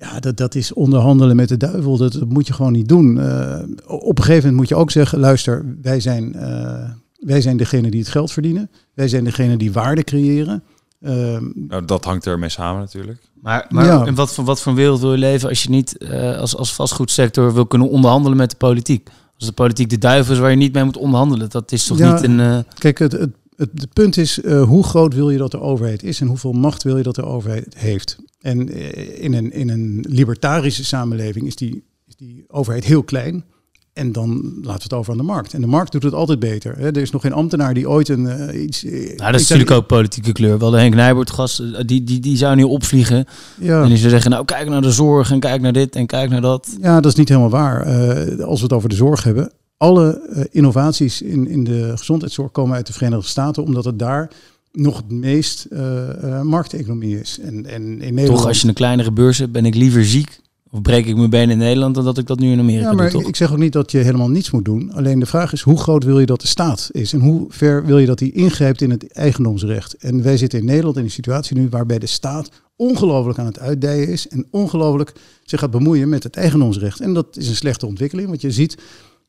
Ja, 0.00 0.20
dat, 0.20 0.36
dat 0.36 0.54
is 0.54 0.72
onderhandelen 0.72 1.36
met 1.36 1.48
de 1.48 1.56
duivel. 1.56 1.96
Dat, 1.96 2.12
dat 2.12 2.28
moet 2.28 2.46
je 2.46 2.52
gewoon 2.52 2.72
niet 2.72 2.88
doen. 2.88 3.16
Uh, 3.16 3.58
op 3.86 4.18
een 4.18 4.24
gegeven 4.24 4.36
moment 4.36 4.56
moet 4.56 4.68
je 4.68 4.74
ook 4.74 4.90
zeggen: 4.90 5.18
luister, 5.18 5.76
wij 5.82 6.00
zijn, 6.00 6.36
uh, 6.36 6.90
wij 7.18 7.40
zijn 7.40 7.56
degene 7.56 7.90
die 7.90 8.00
het 8.00 8.08
geld 8.08 8.32
verdienen. 8.32 8.70
Wij 8.94 9.08
zijn 9.08 9.24
degene 9.24 9.56
die 9.56 9.72
waarde 9.72 10.04
creëren. 10.04 10.62
Uh, 11.00 11.38
nou, 11.54 11.84
dat 11.84 12.04
hangt 12.04 12.26
ermee 12.26 12.48
samen 12.48 12.80
natuurlijk. 12.80 13.20
Maar, 13.40 13.66
maar 13.68 13.84
ja. 13.84 14.06
in 14.06 14.14
wat 14.14 14.34
voor, 14.34 14.44
wat 14.44 14.60
voor 14.60 14.74
wereld 14.74 15.00
wil 15.00 15.12
je 15.12 15.18
leven 15.18 15.48
als 15.48 15.62
je 15.62 15.70
niet 15.70 15.96
uh, 15.98 16.38
als, 16.38 16.56
als 16.56 16.74
vastgoedsector 16.74 17.54
wil 17.54 17.66
kunnen 17.66 17.90
onderhandelen 17.90 18.38
met 18.38 18.50
de 18.50 18.56
politiek? 18.56 19.08
Als 19.36 19.48
de 19.48 19.54
politiek 19.54 19.90
de 19.90 19.98
duivel 19.98 20.34
is 20.34 20.40
waar 20.40 20.50
je 20.50 20.56
niet 20.56 20.72
mee 20.72 20.84
moet 20.84 20.96
onderhandelen, 20.96 21.50
dat 21.50 21.72
is 21.72 21.84
toch 21.84 21.98
ja, 21.98 22.12
niet 22.12 22.22
een. 22.22 22.64
Kijk, 22.78 22.98
het, 22.98 23.12
het, 23.12 23.30
het, 23.56 23.70
het, 23.74 23.92
punt 23.92 24.16
is, 24.16 24.38
uh, 24.38 24.62
hoe 24.62 24.84
groot 24.84 25.14
wil 25.14 25.30
je 25.30 25.38
dat 25.38 25.50
de 25.50 25.60
overheid 25.60 26.02
is 26.02 26.20
en 26.20 26.26
hoeveel 26.26 26.52
macht 26.52 26.82
wil 26.82 26.96
je 26.96 27.02
dat 27.02 27.14
de 27.14 27.24
overheid 27.24 27.74
heeft? 27.78 28.18
En 28.40 28.76
uh, 28.76 29.22
in 29.22 29.34
een, 29.34 29.52
in 29.52 29.68
een 29.68 30.04
libertarische 30.08 30.84
samenleving 30.84 31.46
is 31.46 31.56
die, 31.56 31.82
is 32.06 32.16
die 32.16 32.44
overheid 32.48 32.84
heel 32.84 33.02
klein. 33.02 33.44
En 33.92 34.12
dan 34.12 34.28
laten 34.62 34.62
we 34.62 34.82
het 34.82 34.92
over 34.92 35.12
aan 35.12 35.18
de 35.18 35.24
markt. 35.24 35.54
En 35.54 35.60
de 35.60 35.66
markt 35.66 35.92
doet 35.92 36.02
het 36.02 36.12
altijd 36.12 36.38
beter. 36.38 36.78
Hè. 36.78 36.86
Er 36.86 36.96
is 36.96 37.10
nog 37.10 37.22
geen 37.22 37.32
ambtenaar 37.32 37.74
die 37.74 37.88
ooit 37.88 38.08
een 38.08 38.24
uh, 38.24 38.62
iets. 38.62 38.82
Nou, 38.82 39.16
dat 39.16 39.40
is 39.40 39.48
natuurlijk 39.48 39.70
ook 39.70 39.86
politieke 39.86 40.32
kleur. 40.32 40.58
Wel 40.58 40.70
de 40.70 40.78
Henk 40.78 40.94
Nijboort 40.94 41.30
gast, 41.30 41.86
die, 41.88 42.04
die, 42.04 42.20
die 42.20 42.36
zou 42.36 42.56
nu 42.56 42.62
opvliegen. 42.62 43.24
Ja. 43.58 43.82
En 43.82 43.88
die 43.88 43.96
zou 43.96 44.10
zeggen, 44.10 44.30
nou 44.30 44.44
kijk 44.44 44.68
naar 44.68 44.82
de 44.82 44.92
zorg 44.92 45.30
en 45.30 45.40
kijk 45.40 45.60
naar 45.60 45.72
dit 45.72 45.96
en 45.96 46.06
kijk 46.06 46.30
naar 46.30 46.40
dat. 46.40 46.76
Ja, 46.80 47.00
dat 47.00 47.12
is 47.12 47.18
niet 47.18 47.28
helemaal 47.28 47.50
waar. 47.50 47.86
Uh, 47.86 48.44
als 48.44 48.58
we 48.58 48.64
het 48.64 48.72
over 48.72 48.88
de 48.88 48.94
zorg 48.94 49.22
hebben, 49.22 49.52
alle 49.76 50.28
uh, 50.30 50.44
innovaties 50.50 51.22
in, 51.22 51.48
in 51.48 51.64
de 51.64 51.92
gezondheidszorg 51.96 52.50
komen 52.50 52.76
uit 52.76 52.86
de 52.86 52.92
Verenigde 52.92 53.28
Staten, 53.28 53.62
omdat 53.62 53.84
het 53.84 53.98
daar 53.98 54.30
nog 54.72 54.96
het 54.96 55.10
meest 55.10 55.66
uh, 55.70 55.80
uh, 56.24 56.42
markteconomie 56.42 57.20
is. 57.20 57.38
En, 57.42 57.66
en 57.66 57.82
in 57.82 57.98
Nederland... 57.98 58.38
Toch, 58.38 58.46
als 58.46 58.60
je 58.60 58.68
een 58.68 58.74
kleinere 58.74 59.12
beurs 59.12 59.38
hebt, 59.38 59.52
ben 59.52 59.66
ik 59.66 59.74
liever 59.74 60.04
ziek 60.04 60.40
of 60.72 60.82
breek 60.82 61.06
ik 61.06 61.16
mijn 61.16 61.30
been 61.30 61.50
in 61.50 61.58
Nederland 61.58 61.94
dan 61.94 62.04
dat 62.04 62.18
ik 62.18 62.26
dat 62.26 62.38
nu 62.38 62.52
in 62.52 62.58
Amerika 62.58 62.88
ja, 62.88 62.92
maar 62.92 63.10
doe, 63.10 63.20
toch? 63.20 63.28
Ik 63.28 63.36
zeg 63.36 63.52
ook 63.52 63.58
niet 63.58 63.72
dat 63.72 63.90
je 63.90 63.98
helemaal 63.98 64.30
niets 64.30 64.50
moet 64.50 64.64
doen. 64.64 64.92
Alleen 64.92 65.18
de 65.18 65.26
vraag 65.26 65.52
is, 65.52 65.60
hoe 65.60 65.78
groot 65.78 66.04
wil 66.04 66.20
je 66.20 66.26
dat 66.26 66.40
de 66.40 66.46
staat 66.46 66.88
is? 66.92 67.12
En 67.12 67.20
hoe 67.20 67.46
ver 67.48 67.86
wil 67.86 67.98
je 67.98 68.06
dat 68.06 68.18
die 68.18 68.32
ingrijpt 68.32 68.80
in 68.80 68.90
het 68.90 69.12
eigendomsrecht? 69.12 69.94
En 69.94 70.22
wij 70.22 70.36
zitten 70.36 70.58
in 70.58 70.64
Nederland 70.64 70.96
in 70.96 71.04
een 71.04 71.10
situatie 71.10 71.56
nu 71.56 71.68
waarbij 71.68 71.98
de 71.98 72.06
staat 72.06 72.50
ongelooflijk 72.76 73.38
aan 73.38 73.46
het 73.46 73.58
uitdijen 73.58 74.08
is 74.08 74.28
en 74.28 74.46
ongelooflijk 74.50 75.12
zich 75.44 75.60
gaat 75.60 75.70
bemoeien 75.70 76.08
met 76.08 76.22
het 76.22 76.36
eigendomsrecht. 76.36 77.00
En 77.00 77.14
dat 77.14 77.36
is 77.36 77.48
een 77.48 77.56
slechte 77.56 77.86
ontwikkeling, 77.86 78.28
want 78.28 78.40
je 78.40 78.50
ziet 78.50 78.76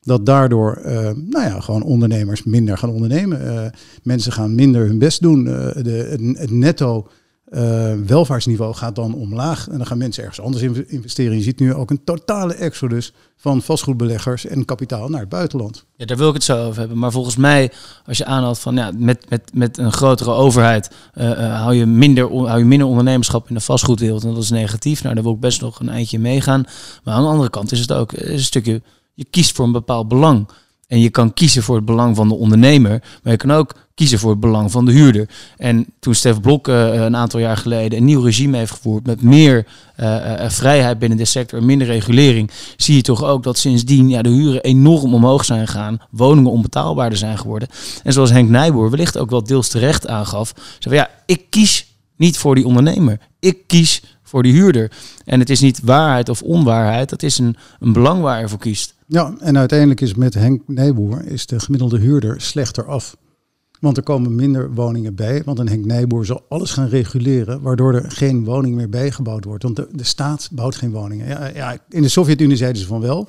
dat 0.04 0.26
daardoor 0.26 0.82
uh, 0.84 0.92
nou 1.14 1.46
ja, 1.46 1.60
gewoon 1.60 1.82
ondernemers 1.82 2.44
minder 2.44 2.78
gaan 2.78 2.90
ondernemen. 2.90 3.44
Uh, 3.44 3.64
mensen 4.02 4.32
gaan 4.32 4.54
minder 4.54 4.86
hun 4.86 4.98
best 4.98 5.22
doen. 5.22 5.46
Uh, 5.46 5.52
de, 5.82 6.34
het, 6.36 6.50
netto 6.50 7.08
welvaartsniveau 8.06 8.74
gaat 8.74 8.94
dan 8.94 9.14
omlaag. 9.14 9.68
En 9.68 9.76
dan 9.76 9.86
gaan 9.86 9.98
mensen 9.98 10.22
ergens 10.22 10.40
anders 10.40 10.62
investeren. 10.86 11.36
Je 11.36 11.42
ziet 11.42 11.60
nu 11.60 11.74
ook 11.74 11.90
een 11.90 12.04
totale 12.04 12.54
exodus 12.54 13.12
van 13.36 13.62
vastgoedbeleggers 13.62 14.46
en 14.46 14.64
kapitaal 14.64 15.08
naar 15.08 15.20
het 15.20 15.28
buitenland. 15.28 15.84
Ja, 15.96 16.06
daar 16.06 16.16
wil 16.16 16.28
ik 16.28 16.34
het 16.34 16.42
zo 16.42 16.66
over 16.66 16.78
hebben. 16.78 16.98
Maar 16.98 17.12
volgens 17.12 17.36
mij, 17.36 17.72
als 18.06 18.18
je 18.18 18.24
aanhaalt 18.24 18.58
van 18.58 18.74
ja, 18.74 18.90
met, 18.96 19.30
met, 19.30 19.50
met 19.54 19.78
een 19.78 19.92
grotere 19.92 20.30
overheid 20.30 20.90
hou, 21.14 21.74
je 21.74 21.86
minder, 21.86 22.28
hou 22.28 22.58
je 22.58 22.64
minder 22.64 22.88
ondernemerschap 22.88 23.48
in 23.48 23.54
de 23.54 23.60
vastgoedwereld. 23.60 24.24
En 24.24 24.34
dat 24.34 24.42
is 24.42 24.50
negatief. 24.50 25.02
Nou, 25.02 25.14
daar 25.14 25.24
wil 25.24 25.32
ik 25.32 25.40
best 25.40 25.60
nog 25.60 25.80
een 25.80 25.88
eindje 25.88 26.18
meegaan. 26.18 26.64
Maar 27.04 27.14
aan 27.14 27.22
de 27.22 27.28
andere 27.28 27.50
kant 27.50 27.72
is 27.72 27.80
het 27.80 27.92
ook 27.92 28.12
een 28.12 28.40
stukje 28.40 28.82
je 29.14 29.26
kiest 29.30 29.56
voor 29.56 29.64
een 29.64 29.72
bepaald 29.72 30.08
belang. 30.08 30.48
En 30.86 31.00
je 31.00 31.10
kan 31.10 31.34
kiezen 31.34 31.62
voor 31.62 31.76
het 31.76 31.84
belang 31.84 32.16
van 32.16 32.28
de 32.28 32.34
ondernemer, 32.34 33.02
maar 33.22 33.32
je 33.32 33.38
kan 33.38 33.50
ook 33.52 33.74
kiezen 33.94 34.18
voor 34.18 34.30
het 34.30 34.40
belang 34.40 34.70
van 34.70 34.84
de 34.84 34.92
huurder. 34.92 35.28
En 35.56 35.86
toen 36.00 36.14
Stef 36.14 36.40
Blok 36.40 36.68
uh, 36.68 36.94
een 36.94 37.16
aantal 37.16 37.40
jaar 37.40 37.56
geleden 37.56 37.98
een 37.98 38.04
nieuw 38.04 38.22
regime 38.22 38.56
heeft 38.56 38.72
gevoerd 38.72 39.06
met 39.06 39.22
meer 39.22 39.66
uh, 40.00 40.48
vrijheid 40.48 40.98
binnen 40.98 41.18
de 41.18 41.24
sector 41.24 41.58
en 41.58 41.66
minder 41.66 41.86
regulering, 41.86 42.50
zie 42.76 42.96
je 42.96 43.02
toch 43.02 43.24
ook 43.24 43.42
dat 43.42 43.58
sindsdien 43.58 44.08
ja, 44.08 44.22
de 44.22 44.28
huren 44.28 44.62
enorm 44.62 45.14
omhoog 45.14 45.44
zijn 45.44 45.66
gegaan, 45.66 45.98
woningen 46.10 46.50
onbetaalbaarder 46.50 47.18
zijn 47.18 47.38
geworden. 47.38 47.68
En 48.02 48.12
zoals 48.12 48.30
Henk 48.30 48.48
Nijboer 48.48 48.90
wellicht 48.90 49.18
ook 49.18 49.30
wel 49.30 49.44
deels 49.44 49.68
terecht 49.68 50.06
aangaf, 50.06 50.54
zei 50.78 50.94
ja, 50.94 51.10
ik 51.26 51.42
kies 51.50 51.86
niet 52.16 52.38
voor 52.38 52.54
die 52.54 52.66
ondernemer. 52.66 53.18
Ik 53.40 53.66
kies 53.66 54.02
voor 54.22 54.42
die 54.42 54.52
huurder. 54.52 54.90
En 55.24 55.40
het 55.40 55.50
is 55.50 55.60
niet 55.60 55.80
waarheid 55.84 56.28
of 56.28 56.42
onwaarheid, 56.42 57.08
dat 57.10 57.22
is 57.22 57.38
een, 57.38 57.56
een 57.80 57.92
belang 57.92 58.20
waar 58.22 58.40
je 58.40 58.48
voor 58.48 58.58
kiest. 58.58 58.94
Ja, 59.12 59.34
en 59.38 59.58
uiteindelijk 59.58 60.00
is 60.00 60.14
met 60.14 60.34
Henk 60.34 60.62
Nijboer 60.66 61.24
is 61.26 61.46
de 61.46 61.60
gemiddelde 61.60 61.98
huurder 61.98 62.40
slechter 62.40 62.86
af. 62.86 63.16
Want 63.82 63.96
er 63.96 64.02
komen 64.02 64.34
minder 64.34 64.74
woningen 64.74 65.14
bij. 65.14 65.42
Want 65.44 65.58
een 65.58 65.68
Henk 65.68 65.84
Nijboer 65.84 66.26
zal 66.26 66.44
alles 66.48 66.70
gaan 66.70 66.88
reguleren. 66.88 67.60
Waardoor 67.60 67.94
er 67.94 68.10
geen 68.10 68.44
woning 68.44 68.74
meer 68.74 68.88
bijgebouwd 68.88 69.44
wordt. 69.44 69.62
Want 69.62 69.76
de, 69.76 69.88
de 69.92 70.04
staat 70.04 70.48
bouwt 70.52 70.76
geen 70.76 70.90
woningen. 70.90 71.28
Ja, 71.28 71.50
ja, 71.54 71.76
in 71.88 72.02
de 72.02 72.08
Sovjet-Unie 72.08 72.56
zeiden 72.56 72.80
ze 72.80 72.86
van 72.86 73.00
wel. 73.00 73.28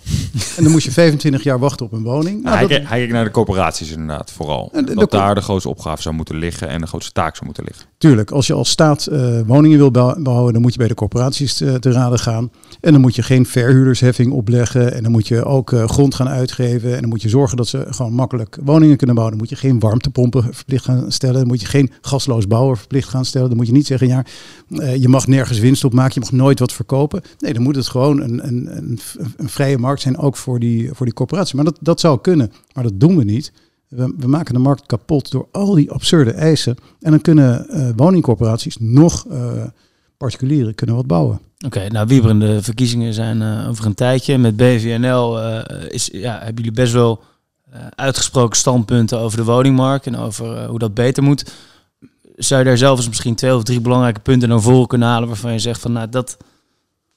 en 0.57 0.63
dan 0.63 0.71
moest 0.71 0.85
je 0.85 0.91
25 0.91 1.43
jaar 1.43 1.59
wachten 1.59 1.85
op 1.85 1.91
een 1.91 2.03
woning. 2.03 2.43
Nou, 2.43 2.55
nou, 2.55 2.67
hij, 2.67 2.83
hij 2.85 2.97
kijkt 2.97 3.13
naar 3.13 3.23
de 3.23 3.31
corporaties 3.31 3.91
inderdaad 3.91 4.31
vooral. 4.31 4.69
De, 4.73 4.95
dat 4.95 5.11
daar 5.11 5.35
de 5.35 5.41
grootste 5.41 5.69
opgave 5.69 6.01
zou 6.01 6.15
moeten 6.15 6.35
liggen. 6.35 6.67
En 6.67 6.81
de 6.81 6.87
grootste 6.87 7.11
taak 7.11 7.33
zou 7.33 7.45
moeten 7.45 7.63
liggen. 7.63 7.85
Tuurlijk, 7.97 8.31
als 8.31 8.47
je 8.47 8.53
als 8.53 8.69
staat 8.69 9.07
uh, 9.11 9.39
woningen 9.45 9.77
wil 9.77 9.91
bouwen. 10.21 10.53
Dan 10.53 10.61
moet 10.61 10.73
je 10.73 10.79
bij 10.79 10.87
de 10.87 10.93
corporaties 10.93 11.53
te, 11.53 11.79
te, 11.79 11.91
raden 11.91 12.19
gaan. 12.19 12.51
En 12.81 12.91
dan 12.91 13.01
moet 13.01 13.15
je 13.15 13.23
geen 13.23 13.45
verhuurdersheffing 13.45 14.31
opleggen. 14.31 14.93
En 14.93 15.03
dan 15.03 15.11
moet 15.11 15.27
je 15.27 15.45
ook 15.45 15.71
uh, 15.71 15.87
grond 15.87 16.15
gaan 16.15 16.29
uitgeven. 16.29 16.93
En 16.93 16.99
dan 16.99 17.09
moet 17.09 17.21
je 17.21 17.29
zorgen 17.29 17.57
dat 17.57 17.67
ze 17.67 17.85
gewoon 17.89 18.13
makkelijk 18.13 18.57
woningen 18.63 18.97
kunnen 18.97 19.15
bouwen. 19.15 19.37
Dan 19.37 19.47
moet 19.47 19.59
je 19.59 19.67
geen 19.67 19.79
warmtepompen 19.79 20.42
verplicht 20.51 20.85
gaan 20.85 21.11
stellen. 21.11 21.35
Dan 21.35 21.47
moet 21.47 21.61
je 21.61 21.67
geen 21.67 21.91
gasloos 22.01 22.47
bouwer 22.47 22.77
verplicht 22.77 23.09
gaan 23.09 23.25
stellen. 23.25 23.47
Dan 23.47 23.57
moet 23.57 23.67
je 23.67 23.73
niet 23.73 23.87
zeggen, 23.87 24.07
ja, 24.07 24.25
uh, 24.69 24.95
je 24.95 25.09
mag 25.09 25.27
nergens 25.27 25.59
winst 25.59 25.83
op 25.83 25.93
maken, 25.93 26.13
je 26.13 26.19
mag 26.19 26.31
nooit 26.31 26.59
wat 26.59 26.73
verkopen. 26.73 27.21
Nee, 27.39 27.53
dan 27.53 27.63
moet 27.63 27.75
het 27.75 27.87
gewoon 27.87 28.21
een, 28.21 28.47
een, 28.47 28.77
een, 28.77 28.99
een 29.37 29.49
vrije 29.49 29.77
markt 29.77 30.01
zijn, 30.01 30.17
ook 30.17 30.37
voor 30.37 30.59
die, 30.59 30.89
voor 30.93 31.05
die 31.05 31.15
corporatie. 31.15 31.55
Maar 31.55 31.65
dat, 31.65 31.77
dat 31.81 31.99
zou 31.99 32.21
kunnen, 32.21 32.51
maar 32.73 32.83
dat 32.83 32.99
doen 32.99 33.17
we 33.17 33.23
niet. 33.23 33.51
We, 33.87 34.13
we, 34.17 34.27
maken 34.27 34.53
de 34.53 34.59
markt 34.59 34.85
kapot 34.85 35.31
door 35.31 35.47
al 35.51 35.73
die 35.73 35.91
absurde 35.91 36.31
eisen. 36.31 36.75
En 36.99 37.11
dan 37.11 37.21
kunnen 37.21 37.65
uh, 37.69 37.89
woningcorporaties 37.95 38.77
nog 38.79 39.25
uh, 39.31 39.63
particulieren 40.17 40.75
kunnen 40.75 40.95
wat 40.95 41.07
bouwen. 41.07 41.39
Oké, 41.65 41.87
nou 41.87 42.07
wieberende 42.07 42.61
verkiezingen 42.61 43.13
zijn 43.13 43.41
uh, 43.41 43.69
over 43.69 43.85
een 43.85 43.93
tijdje. 43.93 44.37
Met 44.37 44.55
BVNL 44.55 45.39
is, 45.89 46.09
ja, 46.11 46.33
hebben 46.33 46.55
jullie 46.55 46.71
best 46.71 46.93
wel 46.93 47.23
uitgesproken 47.95 48.57
standpunten 48.57 49.19
over 49.19 49.37
de 49.37 49.43
woningmarkt 49.43 50.05
en 50.05 50.17
over 50.17 50.65
hoe 50.65 50.79
dat 50.79 50.93
beter 50.93 51.23
moet. 51.23 51.53
Zou 52.35 52.61
je 52.61 52.67
daar 52.67 52.77
zelf 52.77 52.97
eens 52.97 53.07
misschien 53.07 53.35
twee 53.35 53.55
of 53.55 53.63
drie 53.63 53.81
belangrijke 53.81 54.19
punten 54.19 54.49
naar 54.49 54.61
voren 54.61 54.87
kunnen 54.87 55.07
halen 55.07 55.27
waarvan 55.27 55.51
je 55.51 55.59
zegt 55.59 55.81
van 55.81 55.91
nou 55.91 56.09
dat, 56.09 56.37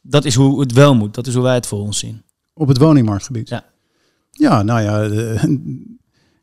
dat 0.00 0.24
is 0.24 0.34
hoe 0.34 0.60
het 0.60 0.72
wel 0.72 0.94
moet, 0.94 1.14
dat 1.14 1.26
is 1.26 1.34
hoe 1.34 1.42
wij 1.42 1.54
het 1.54 1.66
voor 1.66 1.80
ons 1.80 1.98
zien. 1.98 2.22
Op 2.54 2.68
het 2.68 2.78
woningmarktgebied? 2.78 3.48
Ja. 3.48 3.64
Ja, 4.30 4.62
nou 4.62 4.80
ja, 4.80 5.08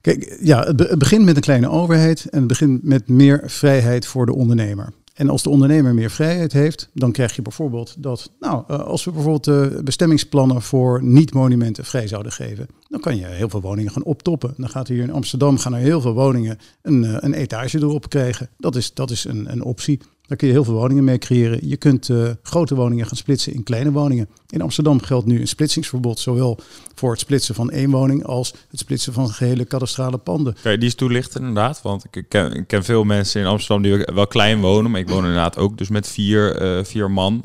kijk, 0.02 0.38
ja, 0.42 0.64
het 0.64 0.98
begint 0.98 1.26
met 1.26 1.36
een 1.36 1.42
kleine 1.42 1.70
overheid 1.70 2.26
en 2.30 2.40
het 2.40 2.48
begint 2.48 2.84
met 2.84 3.08
meer 3.08 3.42
vrijheid 3.46 4.06
voor 4.06 4.26
de 4.26 4.34
ondernemer. 4.34 4.94
En 5.14 5.30
als 5.30 5.44
de 5.44 5.50
ondernemer 5.50 5.94
meer 5.94 6.10
vrijheid 6.10 6.54
heeft, 6.54 6.90
dan 6.94 7.12
krijg 7.12 7.36
je 7.36 7.42
bijvoorbeeld 7.42 7.96
dat, 7.98 8.32
nou, 8.40 8.64
eh, 8.68 8.80
als 8.80 9.04
we 9.04 9.12
bijvoorbeeld 9.12 9.44
de 9.44 9.82
bestemmingsplannen 9.84 10.62
voor 10.62 11.04
niet-monumenten 11.04 11.86
vrij 11.86 12.08
zouden 12.08 12.32
geven, 12.32 12.68
dan 12.94 13.02
kan 13.02 13.18
je 13.18 13.26
heel 13.26 13.50
veel 13.50 13.62
woningen 13.62 13.92
gaan 13.92 14.04
optoppen. 14.04 14.54
Dan 14.58 14.70
gaat 14.70 14.88
hier 14.88 15.04
in 15.04 15.12
Amsterdam 15.12 15.58
gaan 15.58 15.74
er 15.74 15.80
heel 15.80 16.02
veel 16.02 16.14
woningen 16.14 16.60
een, 16.82 17.04
eh, 17.04 17.16
een 17.20 17.34
etage 17.34 17.78
erop 17.78 18.10
krijgen. 18.10 18.50
Dat 18.58 18.76
is, 18.76 18.94
dat 18.94 19.12
is 19.12 19.26
een, 19.26 19.52
een 19.52 19.64
optie. 19.64 20.00
Daar 20.28 20.38
kun 20.38 20.48
je 20.48 20.54
heel 20.54 20.64
veel 20.64 20.74
woningen 20.74 21.04
mee 21.04 21.18
creëren. 21.18 21.68
Je 21.68 21.78
kunt 21.78 22.10
uh, 22.10 22.30
grote 22.44 22.76
woningen 22.76 23.06
gaan 23.06 23.18
splitsen 23.18 23.54
in 23.54 23.64
kleine 23.64 23.92
woningen. 23.92 24.30
In 24.50 24.62
Amsterdam 24.62 25.02
geldt 25.02 25.26
nu 25.26 25.40
een 25.40 25.48
splitsingsverbod, 25.48 26.20
zowel 26.20 26.60
voor 26.96 27.12
het 27.12 27.20
splitsen 27.20 27.56
van 27.56 27.72
één 27.72 27.92
woning 27.92 28.26
als 28.26 28.54
het 28.70 28.80
splitsen 28.80 29.14
van 29.14 29.30
gehele 29.30 29.66
kadastrale 29.66 30.18
panden. 30.18 30.56
Kan 30.62 30.74
die 30.74 30.84
eens 30.84 30.96
toelichten 30.96 31.40
inderdaad? 31.40 31.82
Want 31.82 32.06
ik 32.12 32.26
ken, 32.30 32.66
ken 32.66 32.84
veel 32.84 33.04
mensen 33.04 33.42
in 33.42 33.48
Amsterdam 33.48 33.84
die 33.84 34.08
wel 34.14 34.28
klein 34.28 34.62
wonen, 34.62 34.92
maar 34.92 35.00
ik 35.00 35.10
woon 35.10 35.24
inderdaad 35.24 35.58
ook 35.58 35.78
dus 35.78 35.90
met 35.90 36.08
vier, 36.08 36.62
uh, 36.62 36.84
vier 36.84 37.12
man, 37.12 37.42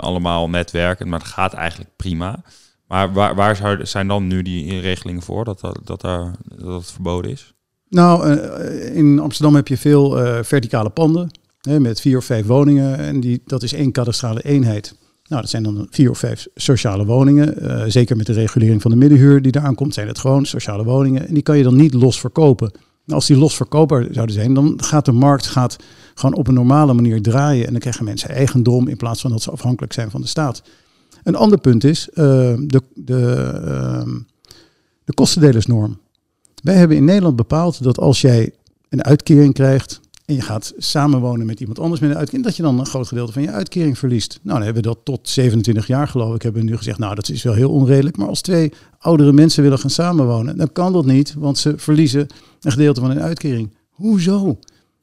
allemaal 0.00 0.48
netwerken, 0.48 1.08
maar 1.08 1.18
het 1.18 1.28
gaat 1.28 1.52
eigenlijk 1.52 1.90
prima. 1.96 2.42
Maar 2.88 3.12
waar, 3.12 3.34
waar 3.34 3.86
zijn 3.86 4.08
dan 4.08 4.26
nu 4.26 4.42
die 4.42 4.80
regelingen 4.80 5.22
voor 5.22 5.44
dat 5.44 5.60
dat, 5.60 5.80
dat, 5.84 6.00
daar, 6.00 6.34
dat 6.56 6.80
het 6.80 6.90
verboden 6.90 7.30
is? 7.30 7.52
Nou, 7.88 8.30
in 8.94 9.18
Amsterdam 9.18 9.54
heb 9.54 9.68
je 9.68 9.76
veel 9.76 10.10
verticale 10.44 10.90
panden 10.90 11.30
met 11.78 12.00
vier 12.00 12.16
of 12.16 12.24
vijf 12.24 12.46
woningen. 12.46 12.98
En 12.98 13.20
die, 13.20 13.42
dat 13.46 13.62
is 13.62 13.72
één 13.72 13.92
kadastrale 13.92 14.42
eenheid. 14.42 14.96
Nou, 15.24 15.40
dat 15.40 15.50
zijn 15.50 15.62
dan 15.62 15.86
vier 15.90 16.10
of 16.10 16.18
vijf 16.18 16.46
sociale 16.54 17.04
woningen. 17.04 17.92
Zeker 17.92 18.16
met 18.16 18.26
de 18.26 18.32
regulering 18.32 18.82
van 18.82 18.90
de 18.90 18.96
middenhuur 18.96 19.42
die 19.42 19.56
eraan 19.56 19.74
komt, 19.74 19.94
zijn 19.94 20.08
het 20.08 20.18
gewoon 20.18 20.46
sociale 20.46 20.84
woningen. 20.84 21.28
En 21.28 21.34
die 21.34 21.42
kan 21.42 21.56
je 21.56 21.62
dan 21.62 21.76
niet 21.76 21.94
los 21.94 22.20
verkopen. 22.20 22.70
Nou, 23.04 23.20
als 23.20 23.26
die 23.26 23.36
los 23.36 23.56
verkoopbaar 23.56 24.06
zouden 24.10 24.34
zijn, 24.34 24.54
dan 24.54 24.74
gaat 24.76 25.04
de 25.04 25.12
markt 25.12 25.46
gaat 25.46 25.76
gewoon 26.14 26.34
op 26.34 26.48
een 26.48 26.54
normale 26.54 26.92
manier 26.92 27.22
draaien. 27.22 27.66
En 27.66 27.70
dan 27.70 27.80
krijgen 27.80 28.04
mensen 28.04 28.28
eigendom 28.28 28.88
in 28.88 28.96
plaats 28.96 29.20
van 29.20 29.30
dat 29.30 29.42
ze 29.42 29.50
afhankelijk 29.50 29.92
zijn 29.92 30.10
van 30.10 30.20
de 30.20 30.26
staat. 30.26 30.62
Een 31.28 31.36
ander 31.36 31.58
punt 31.58 31.84
is 31.84 32.08
uh, 32.08 32.14
de, 32.60 32.82
de, 32.94 33.60
uh, 33.64 34.14
de 35.04 35.14
kostendelersnorm. 35.14 35.98
Wij 36.62 36.74
hebben 36.74 36.96
in 36.96 37.04
Nederland 37.04 37.36
bepaald 37.36 37.82
dat 37.82 37.98
als 37.98 38.20
jij 38.20 38.52
een 38.88 39.04
uitkering 39.04 39.54
krijgt 39.54 40.00
en 40.24 40.34
je 40.34 40.40
gaat 40.40 40.74
samenwonen 40.76 41.46
met 41.46 41.60
iemand 41.60 41.78
anders 41.78 42.00
met 42.00 42.10
een 42.10 42.16
uitkering, 42.16 42.44
dat 42.44 42.56
je 42.56 42.62
dan 42.62 42.78
een 42.78 42.86
groot 42.86 43.06
gedeelte 43.06 43.32
van 43.32 43.42
je 43.42 43.50
uitkering 43.50 43.98
verliest. 43.98 44.38
Nou, 44.42 44.56
dan 44.56 44.64
hebben 44.64 44.82
we 44.82 44.88
dat 44.88 44.98
tot 45.04 45.28
27 45.28 45.86
jaar 45.86 46.08
geloof 46.08 46.34
ik, 46.34 46.42
hebben 46.42 46.62
we 46.62 46.70
nu 46.70 46.76
gezegd, 46.76 46.98
nou 46.98 47.14
dat 47.14 47.28
is 47.28 47.42
wel 47.42 47.54
heel 47.54 47.70
onredelijk. 47.70 48.16
Maar 48.16 48.28
als 48.28 48.40
twee 48.40 48.72
oudere 48.98 49.32
mensen 49.32 49.62
willen 49.62 49.78
gaan 49.78 49.90
samenwonen, 49.90 50.56
dan 50.56 50.72
kan 50.72 50.92
dat 50.92 51.06
niet, 51.06 51.34
want 51.34 51.58
ze 51.58 51.74
verliezen 51.76 52.26
een 52.60 52.72
gedeelte 52.72 53.00
van 53.00 53.10
hun 53.10 53.22
uitkering. 53.22 53.74
Hoezo? 53.90 54.58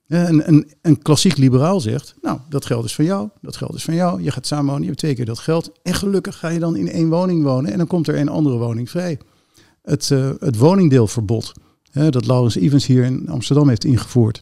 Een, 0.07 0.47
een, 0.47 0.71
een 0.81 1.01
klassiek 1.01 1.37
liberaal 1.37 1.79
zegt, 1.79 2.15
nou, 2.21 2.39
dat 2.49 2.65
geld 2.65 2.85
is 2.85 2.95
van 2.95 3.05
jou, 3.05 3.29
dat 3.41 3.57
geld 3.57 3.75
is 3.75 3.83
van 3.83 3.93
jou, 3.93 4.23
je 4.23 4.31
gaat 4.31 4.47
samenwonen, 4.47 4.81
je 4.81 4.87
hebt 4.87 4.99
twee 4.99 5.15
keer 5.15 5.25
dat 5.25 5.39
geld. 5.39 5.71
En 5.83 5.93
gelukkig 5.93 6.39
ga 6.39 6.49
je 6.49 6.59
dan 6.59 6.75
in 6.75 6.89
één 6.89 7.09
woning 7.09 7.43
wonen 7.43 7.71
en 7.71 7.77
dan 7.77 7.87
komt 7.87 8.07
er 8.07 8.17
een 8.17 8.29
andere 8.29 8.57
woning 8.57 8.89
vrij. 8.89 9.19
Het, 9.81 10.09
uh, 10.09 10.29
het 10.39 10.57
woningdeelverbod, 10.57 11.51
hè, 11.91 12.09
dat 12.09 12.25
Laurens 12.25 12.55
Evans 12.55 12.85
hier 12.85 13.03
in 13.03 13.29
Amsterdam 13.29 13.69
heeft 13.69 13.83
ingevoerd. 13.83 14.41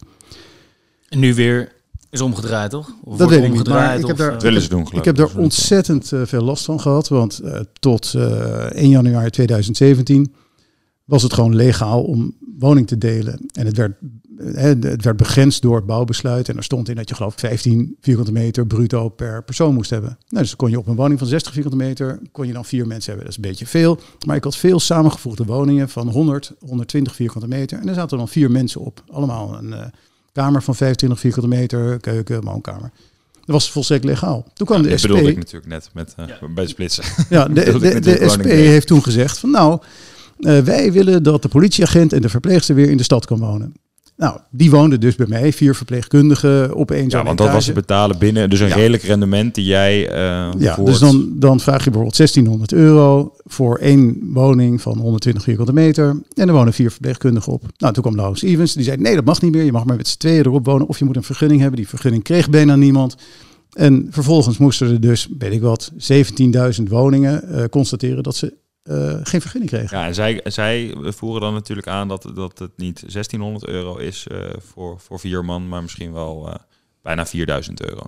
En 1.10 1.20
nu 1.20 1.34
weer 1.34 1.72
is 2.10 2.22
omgedraaid, 2.22 2.70
toch? 2.70 2.96
Of 3.04 3.18
dat 3.18 3.30
weet 3.30 3.44
ik 3.44 3.52
niet, 3.52 3.68
maar 3.68 4.00
ik 4.00 4.08
heb 4.08 4.18
daar, 4.18 4.40
willen 4.40 4.62
ze 4.62 4.70
doen, 4.70 4.88
ik 4.92 5.06
heb 5.06 5.16
daar 5.16 5.36
ontzettend 5.36 6.12
uh, 6.12 6.22
veel 6.26 6.42
last 6.42 6.66
van 6.66 6.80
gehad, 6.80 7.08
want 7.08 7.42
uh, 7.44 7.60
tot 7.80 8.14
uh, 8.16 8.24
1 8.72 8.90
januari 8.90 9.30
2017 9.30 10.34
was 11.06 11.24
het 11.24 11.34
gewoon 11.34 11.56
legaal 11.56 12.04
om 12.04 12.36
woning 12.60 12.88
te 12.88 12.98
delen. 12.98 13.40
En 13.52 13.66
het 13.66 13.78
werd, 13.78 13.94
het 14.38 15.04
werd 15.04 15.18
begrensd 15.18 15.62
door 15.62 15.76
het 15.76 15.86
bouwbesluit. 15.86 16.50
En 16.50 16.58
er 16.58 16.64
stond 16.64 16.90
in 16.90 16.96
dat 16.96 17.10
je 17.10 17.16
geloof 17.16 17.34
15 17.38 17.96
vierkante 18.02 18.32
meter 18.32 18.68
bruto 18.68 19.10
per 19.10 19.44
persoon 19.44 19.74
moest 19.74 19.90
hebben. 19.90 20.18
Nou, 20.28 20.44
dus 20.44 20.56
kon 20.56 20.70
je 20.70 20.78
op 20.78 20.88
een 20.88 20.96
woning 20.96 21.20
van 21.20 21.28
60 21.28 21.54
vierkante 21.54 21.78
meter, 21.78 22.20
kon 22.32 22.48
je 22.48 22.54
dan 22.54 22.66
vier 22.66 22.88
mensen 22.88 23.06
hebben. 23.06 23.26
Dat 23.30 23.38
is 23.38 23.44
een 23.44 23.50
beetje 23.50 23.66
veel. 23.66 24.00
Maar 24.26 24.36
ik 24.36 24.44
had 24.44 24.56
veel 24.56 24.80
samengevoegde 24.80 25.46
woningen 25.46 25.90
van 25.90 26.08
100, 26.08 26.54
120 26.60 27.16
vierkante 27.16 27.48
meter. 27.48 27.80
En 27.80 27.88
er 27.88 27.94
zaten 27.94 28.18
dan 28.18 28.28
vier 28.28 28.52
mensen 28.52 28.82
op. 28.82 29.04
Allemaal 29.12 29.58
een 29.58 29.92
kamer 30.32 30.64
van 30.64 30.76
25 30.76 31.20
vierkante 31.20 31.48
meter, 31.48 32.00
keuken, 32.00 32.44
woonkamer. 32.44 32.92
Dat 33.46 33.56
was 33.56 33.72
volstrekt 33.72 34.04
legaal. 34.04 34.46
Toen 34.54 34.68
kwam 34.68 34.82
de 34.82 34.98
SP. 34.98 35.08
bedoelde 35.08 35.30
ik 35.30 35.38
natuurlijk 35.38 35.68
net 35.68 35.90
met, 35.94 36.16
uh, 36.20 36.54
bij 36.54 36.68
splitsen. 36.68 37.04
Ja, 37.30 37.48
de, 37.48 37.80
de, 37.80 38.00
de, 38.00 38.30
SP 38.34 38.44
heeft 38.44 38.88
toen 38.88 39.04
gezegd 39.04 39.38
van 39.38 39.52
nou, 39.52 39.82
uh, 40.40 40.60
wij 40.60 40.92
willen 40.92 41.24
dat 41.24 41.42
de 41.42 41.48
politieagent 41.48 42.14
en 42.14 42.22
de 42.22 42.30
verpleegster 42.30 42.76
weer 42.76 42.90
in 42.90 42.98
de 42.98 43.04
stad 43.04 43.26
kan 43.26 43.40
wonen. 43.40 43.74
Nou, 44.18 44.40
die 44.50 44.72
woonden 44.72 45.00
dus 45.00 45.16
bij 45.16 45.28
mij, 45.28 45.54
vier 45.54 45.76
verpleegkundigen 45.76 46.76
op 46.76 46.92
één 46.92 47.10
Ja, 47.10 47.24
want 47.24 47.38
dat 47.38 47.52
was 47.52 47.66
het 47.66 47.76
betalen 47.76 48.18
binnen, 48.18 48.50
dus 48.50 48.60
een 48.60 48.70
redelijk 48.70 49.04
rendement 49.04 49.56
die 49.56 49.66
jij 49.66 50.10
uh, 50.10 50.52
Ja, 50.58 50.76
dus 50.76 51.00
dan, 51.00 51.34
dan 51.36 51.60
vraag 51.60 51.78
je 51.78 51.90
bijvoorbeeld 51.90 52.18
1600 52.18 52.74
euro 52.74 53.36
voor 53.44 53.78
één 53.78 54.20
woning 54.34 54.82
van 54.82 54.98
120 54.98 55.44
vierkante 55.44 55.74
meter. 55.74 56.22
En 56.34 56.48
er 56.48 56.54
wonen 56.54 56.74
vier 56.74 56.92
verpleegkundigen 56.92 57.54
op. 57.54 57.64
Nou, 57.78 57.94
toen 57.94 58.04
kwam 58.04 58.16
Laurens 58.16 58.42
Evans, 58.42 58.74
die 58.74 58.84
zei 58.84 58.98
nee, 58.98 59.16
dat 59.16 59.26
mag 59.26 59.42
niet 59.42 59.52
meer. 59.52 59.64
Je 59.64 59.72
mag 59.72 59.86
maar 59.86 59.98
met 59.98 60.08
z'n 60.08 60.18
tweeën 60.18 60.46
erop 60.46 60.66
wonen 60.66 60.88
of 60.88 61.00
je 61.00 61.06
moet 61.06 61.16
een 61.16 61.24
vergunning 61.24 61.60
hebben. 61.60 61.80
Die 61.80 61.90
vergunning 61.90 62.24
kreeg 62.24 62.50
bijna 62.50 62.76
niemand. 62.76 63.16
En 63.74 64.08
vervolgens 64.10 64.58
moesten 64.58 64.90
er 64.90 65.02
dus, 65.02 65.28
weet 65.38 65.54
ik 65.54 65.62
wat, 65.62 65.92
17.000 66.78 66.84
woningen 66.90 67.44
uh, 67.52 67.64
constateren 67.70 68.24
dat 68.24 68.36
ze 68.36 68.54
uh, 68.84 69.20
geen 69.24 69.42
vergunning 69.42 69.72
kregen. 69.72 69.98
Ja, 69.98 70.06
en 70.06 70.16
zij, 70.16 70.42
zij 70.44 70.96
voeren 71.00 71.42
dan 71.42 71.54
natuurlijk 71.54 71.88
aan 71.88 72.08
dat, 72.08 72.32
dat 72.36 72.60
het 72.60 72.72
niet 72.76 73.00
1600 73.00 73.68
euro 73.68 73.98
is 73.98 74.28
uh, 74.32 74.40
voor, 74.58 75.00
voor 75.00 75.20
vier 75.20 75.46
man, 75.46 75.68
maar 75.68 75.82
misschien 75.82 76.14
wel 76.14 76.48
uh, 76.48 76.56
bijna 77.02 77.26
4000 77.26 77.82
euro. 77.82 78.02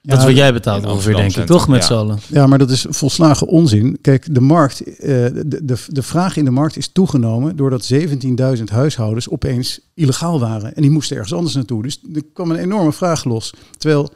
Ja, 0.00 0.10
dat 0.10 0.18
is 0.18 0.24
wat 0.24 0.36
jij 0.36 0.52
betaalt 0.52 0.86
ongeveer, 0.86 1.16
denk 1.16 1.36
ik, 1.36 1.46
toch, 1.46 1.68
met 1.68 1.80
ja. 1.80 1.86
z'n 1.86 1.92
allen? 1.92 2.18
Ja, 2.28 2.46
maar 2.46 2.58
dat 2.58 2.70
is 2.70 2.86
volslagen 2.88 3.46
onzin. 3.46 3.98
Kijk, 4.00 4.34
de 4.34 4.40
markt, 4.40 4.84
de, 4.84 5.60
de, 5.62 5.84
de 5.88 6.02
vraag 6.02 6.36
in 6.36 6.44
de 6.44 6.50
markt 6.50 6.76
is 6.76 6.88
toegenomen 6.88 7.56
doordat 7.56 7.92
17.000 7.92 8.62
huishoudens 8.64 9.28
opeens 9.28 9.80
illegaal 9.94 10.40
waren. 10.40 10.74
En 10.74 10.82
die 10.82 10.90
moesten 10.90 11.16
ergens 11.16 11.34
anders 11.34 11.54
naartoe. 11.54 11.82
Dus 11.82 12.00
er 12.14 12.22
kwam 12.32 12.50
een 12.50 12.56
enorme 12.56 12.92
vraag 12.92 13.24
los. 13.24 13.54
Terwijl 13.78 14.10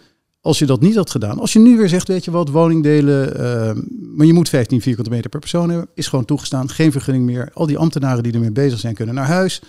als 0.48 0.58
je 0.58 0.66
dat 0.66 0.80
niet 0.80 0.96
had 0.96 1.10
gedaan, 1.10 1.38
als 1.38 1.52
je 1.52 1.58
nu 1.58 1.76
weer 1.76 1.88
zegt, 1.88 2.08
weet 2.08 2.24
je 2.24 2.30
wat, 2.30 2.48
woningdelen, 2.48 3.40
uh, 3.40 3.82
maar 4.16 4.26
je 4.26 4.32
moet 4.32 4.48
15 4.48 4.80
vierkante 4.82 5.10
meter 5.10 5.30
per 5.30 5.40
persoon 5.40 5.70
hebben, 5.70 5.88
is 5.94 6.06
gewoon 6.06 6.24
toegestaan, 6.24 6.68
geen 6.68 6.92
vergunning 6.92 7.24
meer. 7.24 7.50
Al 7.52 7.66
die 7.66 7.78
ambtenaren 7.78 8.22
die 8.22 8.32
ermee 8.32 8.52
bezig 8.52 8.78
zijn 8.78 8.94
kunnen 8.94 9.14
naar 9.14 9.26
huis. 9.26 9.60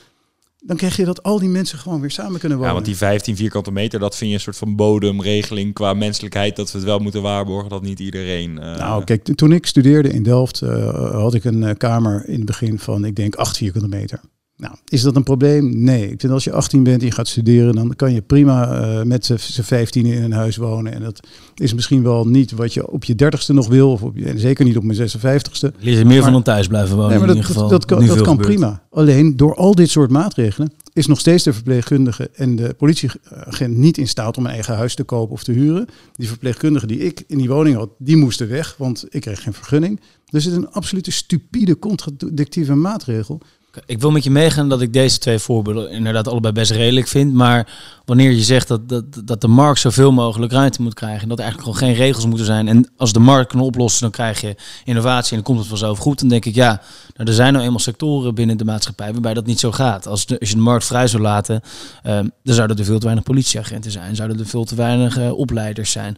Dan 0.59 0.77
krijg 0.77 0.95
je 0.95 1.05
dat 1.05 1.23
al 1.23 1.39
die 1.39 1.49
mensen 1.49 1.79
gewoon 1.79 2.01
weer 2.01 2.11
samen 2.11 2.39
kunnen 2.39 2.57
wonen. 2.57 2.67
Ja, 2.67 2.73
want 2.73 2.85
die 2.85 2.97
15 2.97 3.35
vierkante 3.35 3.71
meter, 3.71 3.99
dat 3.99 4.15
vind 4.15 4.29
je 4.29 4.35
een 4.35 4.41
soort 4.41 4.57
van 4.57 4.75
bodemregeling 4.75 5.73
qua 5.73 5.93
menselijkheid, 5.93 6.55
dat 6.55 6.71
we 6.71 6.77
het 6.77 6.87
wel 6.87 6.99
moeten 6.99 7.21
waarborgen 7.21 7.69
dat 7.69 7.81
niet 7.81 7.99
iedereen. 7.99 8.51
Uh... 8.51 8.77
Nou, 8.77 9.03
kijk, 9.03 9.35
toen 9.35 9.51
ik 9.51 9.65
studeerde 9.65 10.09
in 10.09 10.23
Delft, 10.23 10.61
uh, 10.61 11.11
had 11.11 11.33
ik 11.33 11.43
een 11.43 11.77
kamer 11.77 12.27
in 12.27 12.35
het 12.35 12.45
begin 12.45 12.79
van, 12.79 13.05
ik 13.05 13.15
denk, 13.15 13.35
8 13.35 13.57
vierkante 13.57 13.87
meter. 13.87 14.19
Nou, 14.59 14.75
is 14.87 15.01
dat 15.01 15.15
een 15.15 15.23
probleem? 15.23 15.83
Nee. 15.83 16.11
Ik 16.11 16.19
vind 16.19 16.33
als 16.33 16.43
je 16.43 16.51
18 16.51 16.83
bent 16.83 16.99
en 17.01 17.07
je 17.07 17.13
gaat 17.13 17.27
studeren, 17.27 17.75
dan 17.75 17.95
kan 17.95 18.13
je 18.13 18.21
prima 18.21 18.81
uh, 18.81 19.03
met 19.03 19.25
z'n 19.25 19.61
15 19.61 20.05
in 20.05 20.23
een 20.23 20.31
huis 20.31 20.57
wonen. 20.57 20.93
En 20.93 21.01
dat 21.01 21.27
is 21.55 21.73
misschien 21.73 22.03
wel 22.03 22.27
niet 22.27 22.51
wat 22.51 22.73
je 22.73 22.91
op 22.91 23.03
je 23.03 23.13
30ste 23.13 23.53
nog 23.53 23.67
wil, 23.67 23.91
of 23.91 24.01
op 24.01 24.17
je, 24.17 24.39
zeker 24.39 24.65
niet 24.65 24.77
op 24.77 24.83
mijn 24.83 25.09
56ste. 25.09 25.75
Leer 25.79 26.07
meer 26.07 26.23
van 26.23 26.31
dan 26.31 26.43
thuis 26.43 26.67
blijven 26.67 26.95
wonen. 26.95 27.09
Nee, 27.09 27.17
maar 27.17 27.27
dat, 27.27 27.35
in 27.35 27.41
ieder 27.41 27.55
geval. 27.55 27.69
dat, 27.69 27.87
dat 27.87 27.97
kan, 27.97 28.07
dat 28.07 28.21
kan 28.21 28.37
prima. 28.37 28.83
Alleen 28.89 29.37
door 29.37 29.55
al 29.55 29.75
dit 29.75 29.89
soort 29.89 30.11
maatregelen 30.11 30.71
is 30.93 31.07
nog 31.07 31.19
steeds 31.19 31.43
de 31.43 31.53
verpleegkundige 31.53 32.29
en 32.33 32.55
de 32.55 32.73
politieagent 32.73 33.77
niet 33.77 33.97
in 33.97 34.07
staat 34.07 34.37
om 34.37 34.45
een 34.45 34.51
eigen 34.51 34.75
huis 34.75 34.95
te 34.95 35.03
kopen 35.03 35.33
of 35.33 35.43
te 35.43 35.51
huren. 35.51 35.87
Die 36.13 36.27
verpleegkundigen 36.27 36.87
die 36.87 36.99
ik 36.99 37.23
in 37.27 37.37
die 37.37 37.49
woning 37.49 37.75
had, 37.75 37.89
die 37.97 38.17
moesten 38.17 38.49
weg, 38.49 38.75
want 38.77 39.05
ik 39.09 39.21
kreeg 39.21 39.43
geen 39.43 39.53
vergunning. 39.53 39.99
Dus 40.25 40.43
het 40.43 40.53
is 40.53 40.59
een 40.59 40.71
absolute 40.71 41.11
stupide 41.11 41.79
contradictieve 41.79 42.75
maatregel 42.75 43.41
Ik 43.85 43.99
wil 43.99 44.11
met 44.11 44.23
je 44.23 44.31
meegaan 44.31 44.69
dat 44.69 44.81
ik 44.81 44.93
deze 44.93 45.17
twee 45.17 45.39
voorbeelden 45.39 45.91
inderdaad 45.91 46.27
allebei 46.27 46.53
best 46.53 46.71
redelijk 46.71 47.07
vind. 47.07 47.33
Maar 47.33 47.67
wanneer 48.05 48.31
je 48.31 48.41
zegt 48.41 48.67
dat, 48.67 48.89
dat, 48.89 49.03
dat 49.25 49.41
de 49.41 49.47
markt 49.47 49.79
zoveel 49.79 50.11
mogelijk 50.11 50.51
ruimte 50.51 50.81
moet 50.81 50.93
krijgen. 50.93 51.21
En 51.21 51.29
dat 51.29 51.37
er 51.37 51.43
eigenlijk 51.43 51.73
gewoon 51.73 51.89
geen 51.89 52.03
regels 52.05 52.25
moeten 52.25 52.45
zijn. 52.45 52.67
En 52.67 52.89
als 52.97 53.13
de 53.13 53.19
markt 53.19 53.51
kan 53.51 53.59
oplossen, 53.59 54.01
dan 54.01 54.11
krijg 54.11 54.41
je 54.41 54.55
innovatie 54.85 55.29
en 55.29 55.35
dan 55.35 55.43
komt 55.43 55.59
het 55.59 55.67
vanzelf 55.67 55.97
goed. 55.97 56.19
Dan 56.19 56.29
denk 56.29 56.45
ik, 56.45 56.55
ja, 56.55 56.81
nou, 57.15 57.29
er 57.29 57.35
zijn 57.35 57.53
nou 57.53 57.65
eenmaal 57.65 57.79
sectoren 57.79 58.35
binnen 58.35 58.57
de 58.57 58.65
maatschappij 58.65 59.11
waarbij 59.11 59.33
dat 59.33 59.45
niet 59.45 59.59
zo 59.59 59.71
gaat. 59.71 60.07
Als, 60.07 60.27
als 60.39 60.49
je 60.49 60.55
de 60.55 60.61
markt 60.61 60.85
vrij 60.85 61.07
zou 61.07 61.21
laten, 61.23 61.61
um, 62.05 62.31
dan 62.43 62.55
zouden 62.55 62.77
er 62.77 62.85
veel 62.85 62.99
te 62.99 63.05
weinig 63.05 63.25
politieagenten 63.25 63.91
zijn. 63.91 64.15
Zouden 64.15 64.39
er 64.39 64.45
veel 64.45 64.63
te 64.63 64.75
weinig 64.75 65.17
uh, 65.17 65.37
opleiders 65.37 65.91
zijn. 65.91 66.17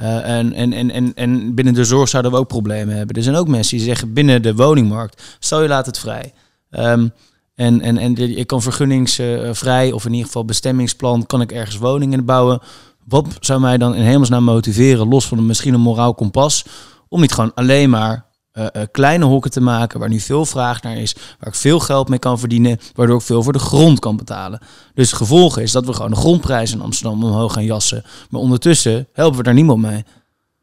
Uh, 0.00 0.28
en, 0.28 0.52
en, 0.52 0.72
en, 0.72 0.90
en, 0.90 1.12
en 1.14 1.54
binnen 1.54 1.74
de 1.74 1.84
zorg 1.84 2.08
zouden 2.08 2.32
we 2.32 2.38
ook 2.38 2.48
problemen 2.48 2.96
hebben. 2.96 3.16
Er 3.16 3.22
zijn 3.22 3.36
ook 3.36 3.48
mensen 3.48 3.76
die 3.76 3.86
zeggen 3.86 4.12
binnen 4.12 4.42
de 4.42 4.54
woningmarkt, 4.54 5.22
stel 5.38 5.62
je 5.62 5.68
laat 5.68 5.86
het 5.86 5.98
vrij. 5.98 6.32
Um, 6.70 7.12
en, 7.54 7.80
en, 7.80 7.98
en 7.98 8.38
ik 8.38 8.46
kan 8.46 8.62
vergunningsvrij 8.62 9.92
of 9.92 10.04
in 10.04 10.10
ieder 10.10 10.26
geval 10.26 10.44
bestemmingsplan, 10.44 11.26
kan 11.26 11.40
ik 11.40 11.52
ergens 11.52 11.76
woningen 11.76 12.24
bouwen. 12.24 12.60
Wat 13.04 13.26
zou 13.40 13.60
mij 13.60 13.78
dan 13.78 13.94
in 13.94 14.02
hemelsnaam 14.02 14.44
motiveren, 14.44 15.08
los 15.08 15.26
van 15.26 15.38
een, 15.38 15.46
misschien 15.46 15.74
een 15.74 15.80
moraal 15.80 16.14
kompas, 16.14 16.64
om 17.08 17.20
niet 17.20 17.32
gewoon 17.32 17.54
alleen 17.54 17.90
maar 17.90 18.26
uh, 18.52 18.66
uh, 18.72 18.82
kleine 18.90 19.24
hokken 19.24 19.50
te 19.50 19.60
maken 19.60 20.00
waar 20.00 20.08
nu 20.08 20.20
veel 20.20 20.44
vraag 20.44 20.82
naar 20.82 20.96
is, 20.96 21.14
waar 21.38 21.48
ik 21.48 21.54
veel 21.54 21.80
geld 21.80 22.08
mee 22.08 22.18
kan 22.18 22.38
verdienen, 22.38 22.78
waardoor 22.94 23.16
ik 23.16 23.22
veel 23.22 23.42
voor 23.42 23.52
de 23.52 23.58
grond 23.58 23.98
kan 23.98 24.16
betalen. 24.16 24.60
Dus 24.94 25.10
het 25.10 25.18
gevolg 25.18 25.58
is 25.58 25.72
dat 25.72 25.86
we 25.86 25.92
gewoon 25.92 26.10
de 26.10 26.16
grondprijs 26.16 26.72
in 26.72 26.80
Amsterdam 26.80 27.24
omhoog 27.24 27.52
gaan 27.52 27.64
jassen. 27.64 28.02
Maar 28.30 28.40
ondertussen 28.40 29.08
helpen 29.12 29.38
we 29.38 29.42
daar 29.42 29.54
niemand 29.54 29.80
mee. 29.80 30.04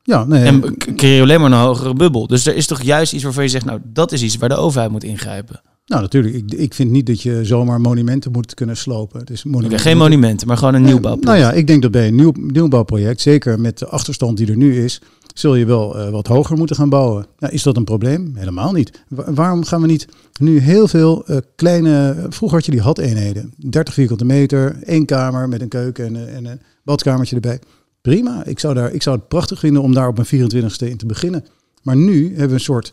Ja, 0.04 0.24
nee. 0.24 0.44
En 0.44 0.78
creëer 0.78 1.16
je 1.16 1.22
alleen 1.22 1.42
maar 1.42 1.52
een 1.52 1.58
hogere 1.58 1.94
bubbel. 1.94 2.28
Dus 2.28 2.46
er 2.46 2.56
is 2.56 2.68
toch 2.68 2.82
juist 2.82 3.14
iets 3.14 3.24
waarvan 3.24 3.44
je 3.44 3.50
zegt, 3.50 3.66
nou, 3.66 3.80
dat 3.84 4.12
is 4.12 4.22
iets 4.22 4.38
waar 4.38 4.50
de 4.50 4.56
overheid 4.56 4.92
moet 4.92 5.04
ingrijpen. 5.04 5.62
Nou, 5.86 6.02
natuurlijk. 6.02 6.36
Ik, 6.36 6.54
ik 6.54 6.74
vind 6.74 6.92
niet 6.92 7.06
dat 7.06 7.22
je 7.22 7.46
zomaar 7.46 7.82
monumenten 7.82 8.32
moet 8.32 8.54
kunnen 8.54 8.78
slopen. 8.78 9.26
Dus 9.26 9.44
monumenten 9.44 9.80
geen 9.80 9.98
monumenten, 9.98 10.48
maar 10.48 10.58
gewoon 10.58 10.74
een 10.74 10.82
nieuwbouwproject. 10.82 11.42
Nou 11.42 11.54
ja, 11.54 11.60
ik 11.60 11.68
denk 11.68 11.82
dat 11.82 11.92
bij 11.92 12.08
een 12.08 12.16
nieuw, 12.16 12.32
nieuwbouwproject, 12.36 13.22
zeker 13.22 13.60
met 13.60 13.80
de 13.80 13.88
achterstand 13.88 14.38
die 14.38 14.48
er 14.48 14.58
nu 14.58 14.84
is, 14.84 15.02
zul 15.34 15.56
je 15.56 15.66
wel 15.66 15.98
uh, 15.98 16.10
wat 16.10 16.28
hoger 16.28 16.58
moeten 16.58 16.76
gaan 16.76 16.90
bouwen. 16.90 17.26
Nou, 17.40 17.54
is 17.54 17.64
dat 17.64 17.78
een 17.78 17.84
probleem? 17.84 18.32
Helemaal 18.36 18.72
niet. 18.72 19.04
Wa 19.08 19.34
waarom 19.34 19.64
gaan 19.64 19.82
we 19.82 19.88
niet 19.88 20.08
nu 20.40 20.60
heel 20.60 20.88
veel 20.88 21.24
uh, 21.28 21.38
kleine... 21.56 22.26
Vroeger 22.30 22.58
had 22.58 22.66
je 22.66 22.72
die 22.72 22.82
had-eenheden. 22.82 23.54
30 23.58 23.94
vierkante 23.94 24.26
meter, 24.26 24.78
één 24.84 25.06
kamer 25.06 25.50
met 25.50 25.62
een 25.62 25.68
keuken 25.68 26.06
en, 26.06 26.36
en 26.36 26.46
een 26.46 26.62
badkamertje 26.84 27.36
erbij. 27.36 27.60
Prima. 28.02 28.46
Ik 28.46 28.60
zou, 28.60 28.74
daar, 28.74 28.94
ik 28.94 29.02
zou 29.02 29.16
het 29.16 29.28
prachtig 29.28 29.60
vinden 29.60 29.82
om 29.82 29.94
daar 29.94 30.08
op 30.08 30.16
mijn 30.16 30.52
24ste 30.52 30.88
in 30.88 30.98
te 30.98 31.06
beginnen. 31.06 31.46
Maar 31.82 31.96
nu 31.96 32.28
hebben 32.28 32.48
we 32.48 32.54
een 32.54 32.60
soort 32.60 32.92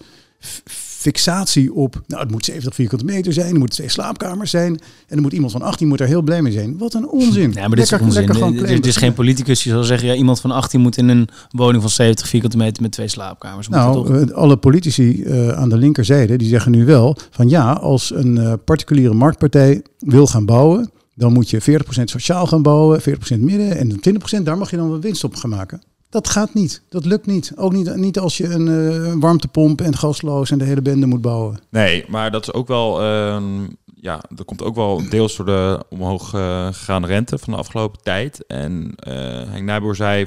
fixatie 1.03 1.75
op, 1.75 2.03
nou 2.07 2.23
het 2.23 2.31
moet 2.31 2.45
70 2.45 2.75
vierkante 2.75 3.05
meter 3.05 3.33
zijn, 3.33 3.53
er 3.53 3.59
moeten 3.59 3.77
twee 3.77 3.89
slaapkamers 3.89 4.51
zijn 4.51 4.81
en 5.09 5.17
er 5.17 5.23
moet 5.23 5.33
iemand 5.33 5.53
van 5.53 5.63
18 5.63 5.89
moet 5.89 6.01
er 6.01 6.07
heel 6.07 6.23
blij 6.23 6.43
mee 6.43 6.53
zijn. 6.53 6.79
Wat 6.79 6.95
een 6.95 7.09
onzin. 7.09 7.53
Ja, 7.53 7.69
maar 7.69 7.77
dit 7.77 7.93
is 7.93 8.01
onzin. 8.01 8.29
Er 8.29 8.87
is 8.87 8.97
geen 8.97 9.13
politicus 9.13 9.63
die 9.63 9.73
zal 9.73 9.83
zeggen, 9.83 10.09
ja, 10.09 10.15
iemand 10.15 10.41
van 10.41 10.51
18 10.51 10.81
moet 10.81 10.97
in 10.97 11.09
een 11.09 11.29
woning 11.51 11.83
van 11.83 11.91
70 11.91 12.29
vierkante 12.29 12.57
meter 12.57 12.83
met 12.83 12.93
twee 12.93 13.09
slaapkamers. 13.09 13.69
Moet 13.69 13.77
nou, 13.77 14.27
uh, 14.27 14.35
alle 14.35 14.57
politici 14.57 15.23
uh, 15.23 15.49
aan 15.49 15.69
de 15.69 15.77
linkerzijde, 15.77 16.37
die 16.37 16.49
zeggen 16.49 16.73
nu 16.73 16.85
wel 16.85 17.17
van 17.31 17.49
ja, 17.49 17.73
als 17.73 18.15
een 18.15 18.37
uh, 18.37 18.53
particuliere 18.65 19.15
marktpartij 19.15 19.83
wil 19.99 20.27
gaan 20.27 20.45
bouwen, 20.45 20.91
dan 21.15 21.33
moet 21.33 21.51
je 21.51 21.63
40% 21.63 21.65
sociaal 22.05 22.47
gaan 22.47 22.63
bouwen, 22.63 23.01
40% 23.01 23.05
midden 23.39 23.77
en 23.77 24.01
20% 24.41 24.43
daar 24.43 24.59
mag 24.59 24.71
je 24.71 24.77
dan 24.77 24.91
wel 24.91 25.01
winst 25.01 25.25
op 25.25 25.35
gaan 25.35 25.51
maken. 25.51 25.83
Dat 26.13 26.29
gaat 26.29 26.55
niet. 26.55 26.83
Dat 26.89 27.05
lukt 27.05 27.27
niet. 27.27 27.53
Ook 27.57 27.73
niet, 27.73 27.97
niet 27.97 28.19
als 28.19 28.37
je 28.37 28.45
een 28.45 28.67
uh, 28.67 29.15
warmtepomp 29.21 29.81
en 29.81 29.97
gasloos 29.97 30.51
en 30.51 30.59
de 30.59 30.65
hele 30.65 30.83
bende 30.83 31.07
moet 31.07 31.21
bouwen. 31.21 31.59
Nee, 31.71 32.05
maar 32.09 32.31
dat 32.31 32.43
is 32.43 32.53
ook 32.53 32.69
wel. 32.69 33.03
Uh, 33.03 33.43
ja, 33.95 34.21
dat 34.29 34.47
komt 34.47 34.63
ook 34.63 34.75
wel 34.75 35.09
deels 35.09 35.37
door 35.37 35.47
de 35.47 35.85
omhoog 35.89 36.35
uh, 36.35 36.67
gegaande 36.67 37.07
rente 37.07 37.39
van 37.39 37.53
de 37.53 37.59
afgelopen 37.59 38.03
tijd. 38.03 38.47
En 38.47 38.95
uh, 39.09 39.15
Henk 39.51 39.65
Nijboer 39.65 39.97
zei 39.97 40.27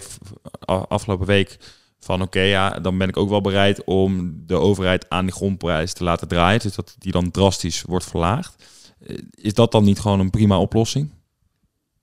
afgelopen 0.65 1.27
week 1.27 1.57
van 1.99 2.21
oké, 2.21 2.41
ja, 2.41 2.69
dan 2.69 2.97
ben 2.97 3.07
ik 3.07 3.17
ook 3.17 3.29
wel 3.29 3.41
bereid 3.41 3.83
om 3.83 4.33
de 4.45 4.55
overheid 4.55 5.09
aan 5.09 5.25
die 5.25 5.35
grondprijs 5.35 5.93
te 5.93 6.03
laten 6.03 6.27
draaien. 6.27 6.59
Dus 6.59 6.75
dat 6.75 6.95
die 6.99 7.11
dan 7.11 7.31
drastisch 7.31 7.81
wordt 7.81 8.05
verlaagd. 8.05 8.63
Is 9.31 9.53
dat 9.53 9.71
dan 9.71 9.83
niet 9.83 9.99
gewoon 9.99 10.19
een 10.19 10.29
prima 10.29 10.59
oplossing? 10.59 11.09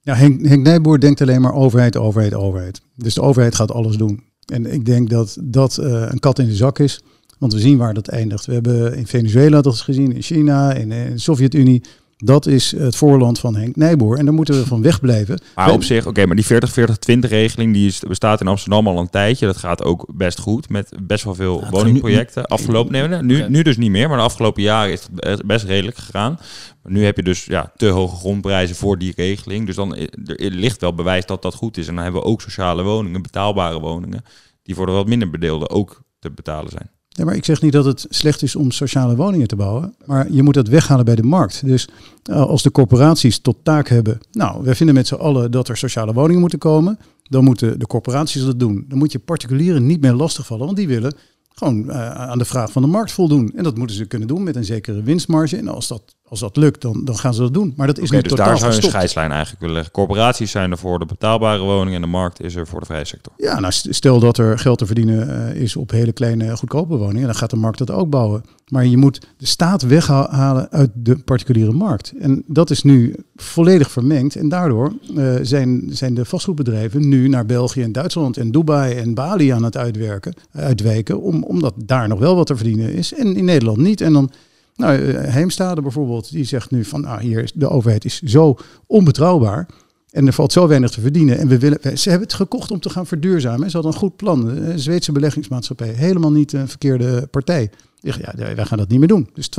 Ja, 0.05 0.15
Henk, 0.15 0.45
Henk 0.45 0.63
Nijboer 0.63 0.99
denkt 0.99 1.21
alleen 1.21 1.41
maar 1.41 1.53
overheid, 1.53 1.97
overheid, 1.97 2.33
overheid. 2.33 2.81
Dus 2.95 3.13
de 3.13 3.21
overheid 3.21 3.55
gaat 3.55 3.71
alles 3.71 3.97
doen. 3.97 4.23
En 4.45 4.73
ik 4.73 4.85
denk 4.85 5.09
dat 5.09 5.37
dat 5.41 5.77
uh, 5.81 6.05
een 6.09 6.19
kat 6.19 6.39
in 6.39 6.45
de 6.45 6.55
zak 6.55 6.79
is. 6.79 7.01
Want 7.37 7.53
we 7.53 7.59
zien 7.59 7.77
waar 7.77 7.93
dat 7.93 8.07
eindigt. 8.07 8.45
We 8.45 8.53
hebben 8.53 8.95
in 8.97 9.07
Venezuela 9.07 9.61
dat 9.61 9.75
gezien, 9.75 10.15
in 10.15 10.21
China, 10.21 10.73
in, 10.73 10.91
in 10.91 11.11
de 11.11 11.19
Sovjet-Unie. 11.19 11.83
Dat 12.25 12.45
is 12.45 12.71
het 12.77 12.95
voorland 12.95 13.39
van 13.39 13.55
Henk 13.55 13.75
Nijboer. 13.75 14.17
En 14.17 14.25
daar 14.25 14.33
moeten 14.33 14.55
we 14.55 14.65
van 14.65 14.81
wegblijven. 14.81 15.41
Maar 15.55 15.71
op 15.71 15.83
zich, 15.83 16.05
oké, 16.05 16.25
maar 16.25 16.35
die 16.35 16.45
40-40-20 16.45 17.19
regeling 17.19 17.73
die 17.73 17.87
is, 17.87 17.99
bestaat 17.99 18.41
in 18.41 18.47
Amsterdam 18.47 18.87
al 18.87 18.99
een 18.99 19.09
tijdje. 19.09 19.45
Dat 19.45 19.57
gaat 19.57 19.83
ook 19.83 20.05
best 20.15 20.39
goed 20.39 20.69
met 20.69 20.93
best 21.03 21.23
wel 21.23 21.35
veel 21.35 21.61
ja, 21.61 21.69
woningprojecten. 21.69 22.41
Nu, 22.41 22.55
afgelopen, 22.55 22.91
nee, 22.91 23.21
nu, 23.21 23.49
nu 23.49 23.61
dus 23.61 23.77
niet 23.77 23.91
meer, 23.91 24.07
maar 24.07 24.17
de 24.17 24.23
afgelopen 24.23 24.61
jaren 24.61 24.91
is 24.91 25.07
het 25.15 25.45
best 25.45 25.65
redelijk 25.65 25.97
gegaan. 25.97 26.39
Maar 26.81 26.91
nu 26.91 27.05
heb 27.05 27.15
je 27.15 27.23
dus 27.23 27.45
ja, 27.45 27.71
te 27.75 27.87
hoge 27.87 28.15
grondprijzen 28.15 28.75
voor 28.75 28.97
die 28.97 29.13
regeling. 29.15 29.65
Dus 29.65 29.75
dan 29.75 29.95
er 29.95 30.09
ligt 30.51 30.81
wel 30.81 30.93
bewijs 30.93 31.25
dat 31.25 31.41
dat 31.41 31.55
goed 31.55 31.77
is. 31.77 31.87
En 31.87 31.95
dan 31.95 32.03
hebben 32.03 32.21
we 32.21 32.27
ook 32.27 32.41
sociale 32.41 32.83
woningen, 32.83 33.21
betaalbare 33.21 33.79
woningen, 33.79 34.23
die 34.63 34.75
voor 34.75 34.85
de 34.85 34.91
wat 34.91 35.07
minder 35.07 35.29
bedeelden 35.29 35.69
ook 35.69 36.03
te 36.19 36.31
betalen 36.31 36.71
zijn. 36.71 36.89
Ja, 37.15 37.25
maar 37.25 37.35
ik 37.35 37.45
zeg 37.45 37.61
niet 37.61 37.71
dat 37.71 37.85
het 37.85 38.05
slecht 38.09 38.41
is 38.41 38.55
om 38.55 38.71
sociale 38.71 39.15
woningen 39.15 39.47
te 39.47 39.55
bouwen, 39.55 39.95
maar 40.05 40.31
je 40.31 40.43
moet 40.43 40.53
dat 40.53 40.67
weghalen 40.67 41.05
bij 41.05 41.15
de 41.15 41.23
markt. 41.23 41.65
Dus 41.65 41.87
uh, 42.29 42.41
als 42.41 42.63
de 42.63 42.71
corporaties 42.71 43.39
tot 43.39 43.57
taak 43.63 43.87
hebben, 43.87 44.19
nou, 44.31 44.63
wij 44.63 44.75
vinden 44.75 44.95
met 44.95 45.07
z'n 45.07 45.15
allen 45.15 45.51
dat 45.51 45.67
er 45.67 45.77
sociale 45.77 46.13
woningen 46.13 46.41
moeten 46.41 46.59
komen, 46.59 46.99
dan 47.23 47.43
moeten 47.43 47.79
de 47.79 47.87
corporaties 47.87 48.45
dat 48.45 48.59
doen. 48.59 48.85
Dan 48.87 48.97
moet 48.97 49.11
je 49.11 49.19
particulieren 49.19 49.85
niet 49.85 50.01
meer 50.01 50.13
lastigvallen, 50.13 50.65
want 50.65 50.77
die 50.77 50.87
willen 50.87 51.15
gewoon 51.53 51.83
uh, 51.87 52.11
aan 52.11 52.37
de 52.37 52.45
vraag 52.45 52.71
van 52.71 52.81
de 52.81 52.87
markt 52.87 53.11
voldoen. 53.11 53.51
En 53.55 53.63
dat 53.63 53.77
moeten 53.77 53.95
ze 53.95 54.05
kunnen 54.05 54.27
doen 54.27 54.43
met 54.43 54.55
een 54.55 54.65
zekere 54.65 55.01
winstmarge. 55.01 55.57
En 55.57 55.67
als 55.67 55.87
dat, 55.87 56.15
als 56.27 56.39
dat 56.39 56.57
lukt, 56.57 56.81
dan, 56.81 57.05
dan 57.05 57.17
gaan 57.17 57.33
ze 57.33 57.41
dat 57.41 57.53
doen. 57.53 57.73
Maar 57.77 57.87
dat 57.87 57.97
is 57.97 58.03
okay, 58.03 58.17
niet 58.17 58.29
dus 58.29 58.37
totaal 58.37 58.51
daar 58.51 58.57
zou 58.57 58.71
je 58.71 58.77
een 58.77 58.89
scheidslijn 58.89 59.31
eigenlijk 59.31 59.59
willen 59.59 59.75
leggen. 59.75 59.93
Corporaties 59.93 60.51
zijn 60.51 60.71
er 60.71 60.77
voor 60.77 60.99
de 60.99 61.05
betaalbare 61.05 61.61
woningen 61.61 61.93
en 61.93 62.01
de 62.01 62.07
markt 62.07 62.41
is 62.41 62.55
er 62.55 62.67
voor 62.67 62.79
de 62.79 62.85
vrije 62.85 63.05
sector. 63.05 63.33
Ja, 63.37 63.59
nou 63.59 63.73
stel 63.73 64.19
dat 64.19 64.37
er 64.37 64.59
geld 64.59 64.77
te 64.77 64.85
verdienen 64.85 65.27
uh, 65.55 65.61
is 65.61 65.75
op 65.75 65.91
hele 65.91 66.11
kleine 66.11 66.57
goedkope 66.57 66.95
woningen, 66.95 67.25
dan 67.25 67.35
gaat 67.35 67.49
de 67.49 67.55
markt 67.55 67.77
dat 67.77 67.91
ook 67.91 68.09
bouwen. 68.09 68.43
Maar 68.67 68.85
je 68.85 68.97
moet 68.97 69.27
de 69.37 69.45
staat 69.45 69.81
weghalen 69.81 70.71
uit 70.71 70.89
de 70.93 71.17
particuliere 71.17 71.71
markt. 71.71 72.13
En 72.19 72.43
dat 72.47 72.69
is 72.69 72.83
nu 72.83 73.15
volledig 73.35 73.91
vermengd. 73.91 74.35
En 74.35 74.49
daardoor 74.49 74.93
uh, 75.15 75.35
zijn, 75.41 75.83
zijn 75.89 76.13
de 76.13 76.25
vastgoedbedrijven 76.25 77.07
nu 77.07 77.27
naar 77.27 77.45
België 77.45 77.81
en 77.81 77.91
Duitsland 77.91 78.37
en 78.37 78.51
Dubai 78.51 78.95
en 78.95 79.13
Bali 79.13 79.49
aan 79.49 79.63
het 79.63 79.77
uitwerken, 79.77 80.33
uitwijken. 80.51 81.21
Om, 81.21 81.43
omdat 81.43 81.73
daar 81.77 82.07
nog 82.07 82.19
wel 82.19 82.35
wat 82.35 82.47
te 82.47 82.55
verdienen 82.55 82.93
is. 82.93 83.13
En 83.13 83.35
in 83.35 83.45
Nederland 83.45 83.77
niet. 83.77 84.01
En 84.01 84.13
dan, 84.13 84.31
nou, 84.75 85.17
Heemstade 85.17 85.81
bijvoorbeeld, 85.81 86.31
die 86.31 86.43
zegt 86.43 86.71
nu 86.71 86.85
van, 86.85 87.01
nou, 87.01 87.21
hier 87.21 87.43
is, 87.43 87.51
de 87.53 87.69
overheid 87.69 88.05
is 88.05 88.21
zo 88.21 88.57
onbetrouwbaar. 88.87 89.67
En 90.11 90.27
er 90.27 90.33
valt 90.33 90.51
zo 90.51 90.67
weinig 90.67 90.89
te 90.91 91.01
verdienen. 91.01 91.37
En 91.37 91.47
we 91.47 91.59
willen, 91.59 91.97
ze 91.97 92.09
hebben 92.09 92.27
het 92.27 92.37
gekocht 92.37 92.71
om 92.71 92.79
te 92.79 92.89
gaan 92.89 93.07
verduurzamen. 93.07 93.69
Ze 93.69 93.75
hadden 93.75 93.93
een 93.93 93.99
goed 93.99 94.15
plan. 94.15 94.45
De 94.45 94.79
Zweedse 94.79 95.11
beleggingsmaatschappij, 95.11 95.87
helemaal 95.87 96.31
niet 96.31 96.53
een 96.53 96.67
verkeerde 96.67 97.27
partij. 97.31 97.69
Ja, 97.99 98.33
wij 98.35 98.65
gaan 98.65 98.77
dat 98.77 98.89
niet 98.89 98.99
meer 98.99 99.07
doen. 99.07 99.29
Dus 99.33 99.49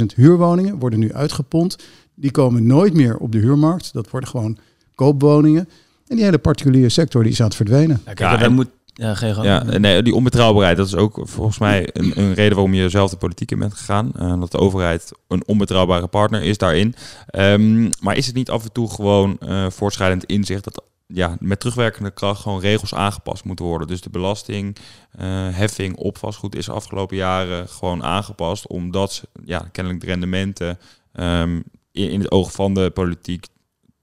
12.000 0.00 0.06
huurwoningen 0.14 0.78
worden 0.78 0.98
nu 0.98 1.12
uitgepond. 1.12 1.76
Die 2.14 2.30
komen 2.30 2.66
nooit 2.66 2.94
meer 2.94 3.16
op 3.16 3.32
de 3.32 3.38
huurmarkt. 3.38 3.92
Dat 3.92 4.10
worden 4.10 4.28
gewoon 4.28 4.58
koopwoningen. 4.94 5.68
En 6.06 6.16
die 6.16 6.24
hele 6.24 6.38
particuliere 6.38 6.88
sector 6.88 7.22
die 7.22 7.32
is 7.32 7.40
aan 7.40 7.46
het 7.46 7.56
verdwijnen. 7.56 8.00
Ja, 8.04 8.12
kijk, 8.12 8.38
ja, 8.38 8.42
en, 8.42 8.52
moet, 8.52 8.68
ja, 9.02 9.14
geen 9.14 9.42
ja, 9.42 9.62
nee, 9.62 10.02
die 10.02 10.14
onbetrouwbaarheid, 10.14 10.76
dat 10.76 10.86
is 10.86 10.94
ook 10.94 11.20
volgens 11.22 11.58
mij 11.58 11.90
een, 11.92 12.12
een 12.18 12.34
reden 12.34 12.54
waarom 12.54 12.74
je 12.74 12.88
zelf 12.88 13.10
de 13.10 13.16
politiek 13.16 13.50
in 13.50 13.58
bent 13.58 13.74
gegaan. 13.74 14.12
Uh, 14.16 14.40
dat 14.40 14.50
de 14.50 14.58
overheid 14.58 15.12
een 15.28 15.42
onbetrouwbare 15.46 16.06
partner 16.06 16.42
is 16.42 16.58
daarin. 16.58 16.94
Um, 17.30 17.90
maar 18.00 18.16
is 18.16 18.26
het 18.26 18.34
niet 18.34 18.50
af 18.50 18.64
en 18.64 18.72
toe 18.72 18.90
gewoon 18.90 19.36
uh, 19.40 19.70
voortschrijdend 19.70 20.24
inzicht 20.24 20.64
dat 20.64 20.82
ja, 21.06 21.36
met 21.40 21.60
terugwerkende 21.60 22.10
kracht 22.10 22.40
gewoon 22.40 22.60
regels 22.60 22.94
aangepast 22.94 23.44
moeten 23.44 23.64
worden. 23.64 23.86
Dus 23.86 24.00
de 24.00 24.10
belasting, 24.10 24.76
uh, 25.20 25.22
heffing 25.50 25.96
op 25.96 26.18
vastgoed 26.18 26.54
is 26.56 26.70
afgelopen 26.70 27.16
jaren 27.16 27.68
gewoon 27.68 28.04
aangepast, 28.04 28.66
omdat 28.66 29.22
ja, 29.44 29.68
kennelijk 29.72 30.02
de 30.02 30.08
rendementen 30.08 30.78
um, 31.12 31.64
in, 31.92 32.10
in 32.10 32.20
het 32.20 32.30
oog 32.30 32.52
van 32.52 32.74
de 32.74 32.90
politiek 32.90 33.46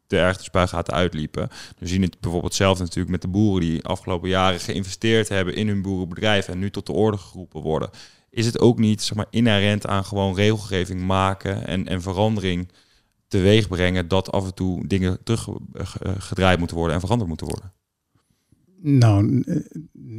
de 0.09 0.33
spuigaten 0.39 0.93
uitliepen. 0.93 1.49
We 1.77 1.87
zien 1.87 2.01
het 2.01 2.19
bijvoorbeeld 2.19 2.53
zelf 2.53 2.79
natuurlijk 2.79 3.09
met 3.09 3.21
de 3.21 3.27
boeren 3.27 3.61
die 3.61 3.85
afgelopen 3.85 4.29
jaren 4.29 4.59
geïnvesteerd 4.59 5.29
hebben 5.29 5.55
in 5.55 5.67
hun 5.67 5.81
boerenbedrijf 5.81 6.47
en 6.47 6.59
nu 6.59 6.69
tot 6.69 6.85
de 6.85 6.91
orde 6.91 7.17
geroepen 7.17 7.61
worden. 7.61 7.89
Is 8.29 8.45
het 8.45 8.59
ook 8.59 8.79
niet 8.79 9.01
zeg 9.01 9.17
maar, 9.17 9.27
inherent 9.29 9.87
aan 9.87 10.05
gewoon 10.05 10.35
regelgeving 10.35 11.01
maken 11.01 11.67
en, 11.67 11.87
en 11.87 12.01
verandering 12.01 12.71
teweeg 13.27 13.67
brengen 13.67 14.07
dat 14.07 14.31
af 14.31 14.45
en 14.45 14.53
toe 14.53 14.87
dingen 14.87 15.23
teruggedraaid 15.23 16.59
moeten 16.59 16.77
worden 16.77 16.95
en 16.95 17.01
veranderd 17.01 17.29
moeten 17.29 17.47
worden? 17.47 17.71
Nou, 18.81 19.43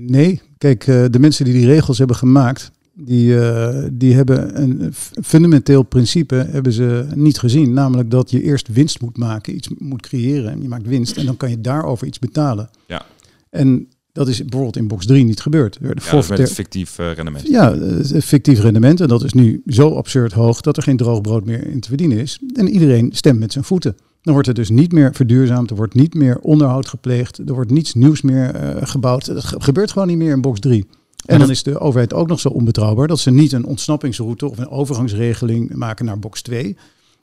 nee. 0.07 0.41
Kijk, 0.59 0.85
de 0.85 1.19
mensen 1.19 1.45
die 1.45 1.55
die 1.55 1.67
regels 1.67 1.99
hebben 1.99 2.17
gemaakt, 2.17 2.71
die, 2.95 3.29
uh, 3.29 3.85
die 3.93 4.15
hebben 4.15 4.63
een 4.63 4.95
fundamenteel 5.23 5.83
principe 5.83 6.35
hebben 6.51 6.73
ze 6.73 7.07
niet 7.15 7.39
gezien. 7.39 7.73
Namelijk 7.73 8.11
dat 8.11 8.31
je 8.31 8.43
eerst 8.43 8.69
winst 8.69 9.01
moet 9.01 9.17
maken, 9.17 9.55
iets 9.55 9.69
moet 9.79 10.03
creëren. 10.03 10.51
En 10.51 10.63
je 10.63 10.69
maakt 10.69 10.87
winst 10.87 11.17
en 11.17 11.27
dan 11.27 11.37
kan 11.37 11.51
je 11.51 11.61
daarover 11.61 12.07
iets 12.07 12.19
betalen. 12.19 12.71
Ja. 12.87 13.07
En 13.51 13.89
dat 14.13 14.29
is 14.29 14.39
bijvoorbeeld 14.39 14.77
in 14.77 14.89
box 14.89 15.07
3 15.07 15.25
niet 15.25 15.41
gebeurd. 15.41 15.79
Er 15.83 15.97
ja, 16.13 16.23
met 16.29 16.53
fictief 16.53 16.99
uh, 16.99 17.13
rendement. 17.13 17.49
Ja, 17.49 17.77
fictief 18.21 18.61
rendement. 18.61 19.01
En 19.01 19.09
dat 19.09 19.25
is 19.25 19.33
nu 19.33 19.63
zo 19.67 19.95
absurd 19.95 20.33
hoog 20.33 20.61
dat 20.61 20.77
er 20.77 20.83
geen 20.83 20.97
droog 20.97 21.21
brood 21.21 21.45
meer 21.45 21.67
in 21.67 21.81
te 21.81 21.89
verdienen 21.89 22.19
is. 22.19 22.39
En 22.55 22.69
iedereen 22.69 23.11
stemt 23.13 23.39
met 23.39 23.53
zijn 23.53 23.65
voeten. 23.65 23.97
Dan 24.23 24.33
wordt 24.33 24.49
er 24.49 24.55
dus 24.55 24.71
niet 24.71 24.93
meer 24.93 25.15
verduurzaamd, 25.15 25.71
er 25.71 25.77
wordt 25.77 25.95
niet 25.95 26.15
meer 26.15 26.39
onderhoud 26.39 26.89
gepleegd, 26.89 27.39
er 27.39 27.55
wordt 27.55 27.71
niets 27.71 27.95
nieuws 27.95 28.23
meer 28.23 28.55
uh, 28.55 28.77
gebouwd. 28.81 29.27
Dat 29.27 29.45
gebeurt 29.45 29.93
gewoon 29.93 30.09
niet 30.09 30.17
meer 30.17 30.33
in 30.33 30.41
box 30.41 30.61
3. 30.61 30.87
En 31.27 31.39
dan 31.39 31.51
is 31.51 31.63
de 31.63 31.79
overheid 31.79 32.15
ook 32.15 32.29
nog 32.29 32.41
zo 32.41 32.49
onbetrouwbaar 32.49 33.07
dat 33.07 33.19
ze 33.19 33.31
niet 33.31 33.53
een 33.53 33.65
ontsnappingsroute 33.65 34.51
of 34.51 34.59
een 34.59 34.69
overgangsregeling 34.69 35.75
maken 35.75 36.05
naar 36.05 36.19
box 36.19 36.43
2. 36.43 36.77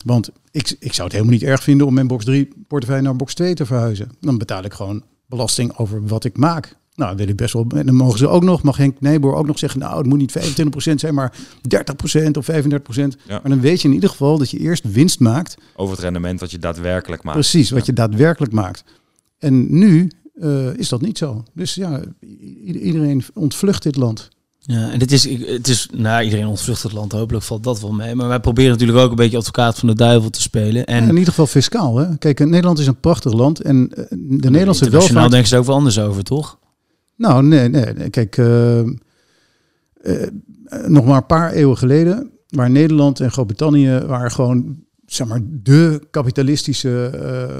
Want 0.06 0.30
ik, 0.52 0.76
ik 0.80 0.94
zou 0.94 1.08
het 1.08 1.12
helemaal 1.12 1.34
niet 1.34 1.44
erg 1.44 1.64
vinden 1.64 1.88
om 1.88 1.94
mijn 1.94 2.08
box 2.08 2.26
3 2.26 2.48
portefeuille 2.68 3.04
naar 3.04 3.16
box 3.16 3.34
2 3.34 3.54
te 3.54 3.66
verhuizen. 3.66 4.12
Dan 4.20 4.38
betaal 4.38 4.64
ik 4.64 4.74
gewoon 4.74 5.04
belasting 5.26 5.78
over 5.78 6.08
wat 6.08 6.24
ik 6.24 6.38
maak. 6.38 6.76
Nou, 6.96 7.16
wil 7.16 7.28
ik 7.28 7.36
best 7.36 7.54
wel. 7.54 7.66
En 7.76 7.86
dan 7.86 7.96
mogen 7.96 8.18
ze 8.18 8.28
ook 8.28 8.44
nog, 8.44 8.64
mag 8.64 8.78
Henk 8.78 9.02
Nijboer 9.02 9.36
ook 9.36 9.48
nog 9.48 9.60
zeggen, 9.60 9.80
nou, 9.80 9.98
het 9.98 10.06
moet 10.06 10.18
niet 10.18 10.38
25% 10.40 10.94
zijn, 10.94 11.14
maar 11.14 11.34
30% 11.76 12.32
of 12.38 12.50
35%. 12.52 12.54
Ja. 12.56 13.10
Maar 13.28 13.42
dan 13.44 13.60
weet 13.60 13.82
je 13.82 13.88
in 13.88 13.94
ieder 13.94 14.10
geval 14.10 14.38
dat 14.38 14.50
je 14.50 14.58
eerst 14.58 14.92
winst 14.92 15.20
maakt. 15.20 15.58
Over 15.76 15.94
het 15.94 16.04
rendement 16.04 16.40
wat 16.40 16.52
je 16.52 16.60
daadwerkelijk 16.60 17.24
maakt. 17.24 17.38
Precies, 17.38 17.70
wat 17.70 17.86
je 17.86 17.94
daadwerkelijk 17.94 18.52
maakt. 18.52 18.84
En 19.38 19.80
nu 19.80 20.12
uh, 20.41 20.73
is 20.78 20.89
dat 20.89 21.02
niet 21.02 21.17
zo. 21.17 21.43
Dus 21.54 21.76
ja, 21.76 22.02
iedereen 22.65 23.23
ontvlucht 23.34 23.84
dit 23.84 23.95
land. 23.95 24.30
Ja, 24.60 24.91
en 24.91 25.00
dit 25.00 25.12
is, 25.12 25.30
het 25.39 25.67
is, 25.67 25.89
nou, 25.93 26.23
iedereen 26.23 26.47
ontvlucht 26.47 26.84
het 26.84 26.91
land, 26.91 27.12
hopelijk 27.12 27.45
valt 27.45 27.63
dat 27.63 27.82
wel 27.82 27.91
mee. 27.91 28.15
Maar 28.15 28.28
wij 28.28 28.39
proberen 28.39 28.71
natuurlijk 28.71 29.00
ook 29.00 29.10
een 29.10 29.15
beetje 29.15 29.38
advocaat 29.38 29.80
van 29.80 29.88
de 29.88 29.95
duivel 29.95 30.30
te 30.30 30.41
spelen. 30.41 30.86
En 30.86 31.04
in 31.04 31.10
ieder 31.10 31.28
geval 31.28 31.47
fiscaal. 31.47 31.97
Hè? 31.97 32.17
Kijk, 32.17 32.39
Nederland 32.39 32.80
is 32.80 32.88
een 32.88 33.00
prachtig 33.00 33.34
land 33.34 33.62
en 33.62 33.91
uh, 33.97 34.06
de 34.10 34.50
Nederlandse 34.50 34.89
welvaart... 34.89 35.13
Nou 35.13 35.30
denken 35.30 35.50
ze 35.50 35.58
ook 35.58 35.65
wel 35.65 35.76
anders 35.76 36.00
over, 36.00 36.23
toch? 36.23 36.60
Nou, 37.15 37.43
nee, 37.43 37.69
nee. 37.69 38.10
Kijk, 38.10 38.38
uh, 38.38 38.82
nog 40.88 41.06
maar 41.06 41.17
een 41.17 41.26
paar 41.26 41.52
eeuwen 41.52 41.78
geleden, 41.78 42.32
waar 42.50 42.69
Nederland 42.69 43.19
en 43.19 43.32
Groot-Brittannië 43.32 44.00
waren 44.08 44.32
gewoon, 44.32 44.84
zeg 45.06 45.28
maar, 45.28 45.41
de 45.43 46.08
kapitalistische 46.12 47.12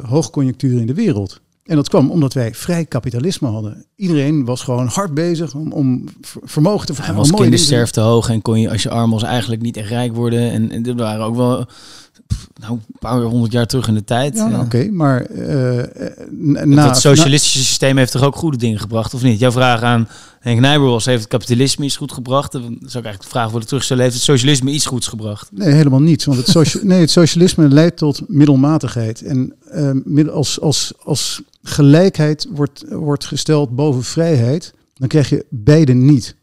hoogconjunctuur 0.05 0.79
in 0.79 0.87
de 0.87 0.93
wereld. 0.93 1.41
En 1.67 1.75
dat 1.75 1.89
kwam 1.89 2.12
omdat 2.12 2.34
wij 2.34 2.53
vrij 2.53 2.86
kapitalisme 2.86 3.47
hadden. 3.47 3.86
Iedereen 3.95 4.45
was 4.45 4.62
gewoon 4.62 4.88
hard 4.88 5.13
bezig 5.13 5.53
om, 5.53 5.71
om 5.71 6.03
vermogen 6.43 6.86
te 6.86 6.93
vergaren. 6.93 7.17
was 7.19 7.32
kindersterfte 7.32 7.99
hoog 7.99 8.30
en 8.30 8.41
kon 8.41 8.60
je 8.60 8.69
als 8.69 8.84
je 8.84 8.89
arm 8.89 9.12
was 9.12 9.23
eigenlijk 9.23 9.62
niet 9.62 9.77
echt 9.77 9.89
rijk 9.89 10.15
worden. 10.15 10.51
En, 10.51 10.71
en 10.71 10.86
er 10.86 10.95
waren 10.95 11.25
ook 11.25 11.36
wel 11.36 11.65
nou, 12.59 12.73
een 12.73 12.99
paar 12.99 13.21
honderd 13.21 13.51
jaar 13.51 13.65
terug 13.65 13.87
in 13.87 13.93
de 13.93 14.03
tijd. 14.03 14.35
Ja, 14.35 14.59
oké, 14.59 14.89
maar 14.91 15.31
uh, 15.31 15.83
na, 16.63 16.87
het 16.87 16.97
socialistische 16.97 17.63
systeem 17.63 17.97
heeft 17.97 18.11
toch 18.11 18.23
ook 18.23 18.35
goede 18.35 18.57
dingen 18.57 18.79
gebracht, 18.79 19.13
of 19.13 19.21
niet? 19.21 19.39
Jouw 19.39 19.51
vraag 19.51 19.81
aan 19.81 20.07
Henk 20.39 20.59
Nijboer 20.59 20.89
was, 20.89 21.05
heeft 21.05 21.19
het 21.21 21.29
kapitalisme 21.29 21.85
iets 21.85 21.95
goed 21.95 22.11
gebracht? 22.11 22.51
Dan 22.51 22.61
zou 22.61 22.73
ik 22.77 22.93
eigenlijk 22.93 23.21
de 23.21 23.29
vraag 23.29 23.51
willen 23.51 23.67
terugstellen, 23.67 24.03
heeft 24.03 24.15
het 24.15 24.23
socialisme 24.23 24.71
iets 24.71 24.85
goeds 24.85 25.07
gebracht? 25.07 25.49
Nee, 25.51 25.73
helemaal 25.73 26.01
niets. 26.01 26.25
Want 26.25 26.37
het, 26.37 26.47
socia 26.47 26.79
nee, 26.83 26.99
het 26.99 27.11
socialisme 27.11 27.67
leidt 27.67 27.97
tot 27.97 28.21
middelmatigheid. 28.27 29.21
En 29.21 29.53
uh, 30.05 30.27
als, 30.27 30.61
als, 30.61 30.93
als 31.03 31.41
gelijkheid 31.63 32.47
wordt, 32.49 32.85
wordt 32.89 33.25
gesteld 33.25 33.75
boven 33.75 34.03
vrijheid, 34.03 34.73
dan 34.93 35.07
krijg 35.07 35.29
je 35.29 35.45
beide 35.49 35.93
niet. 35.93 36.35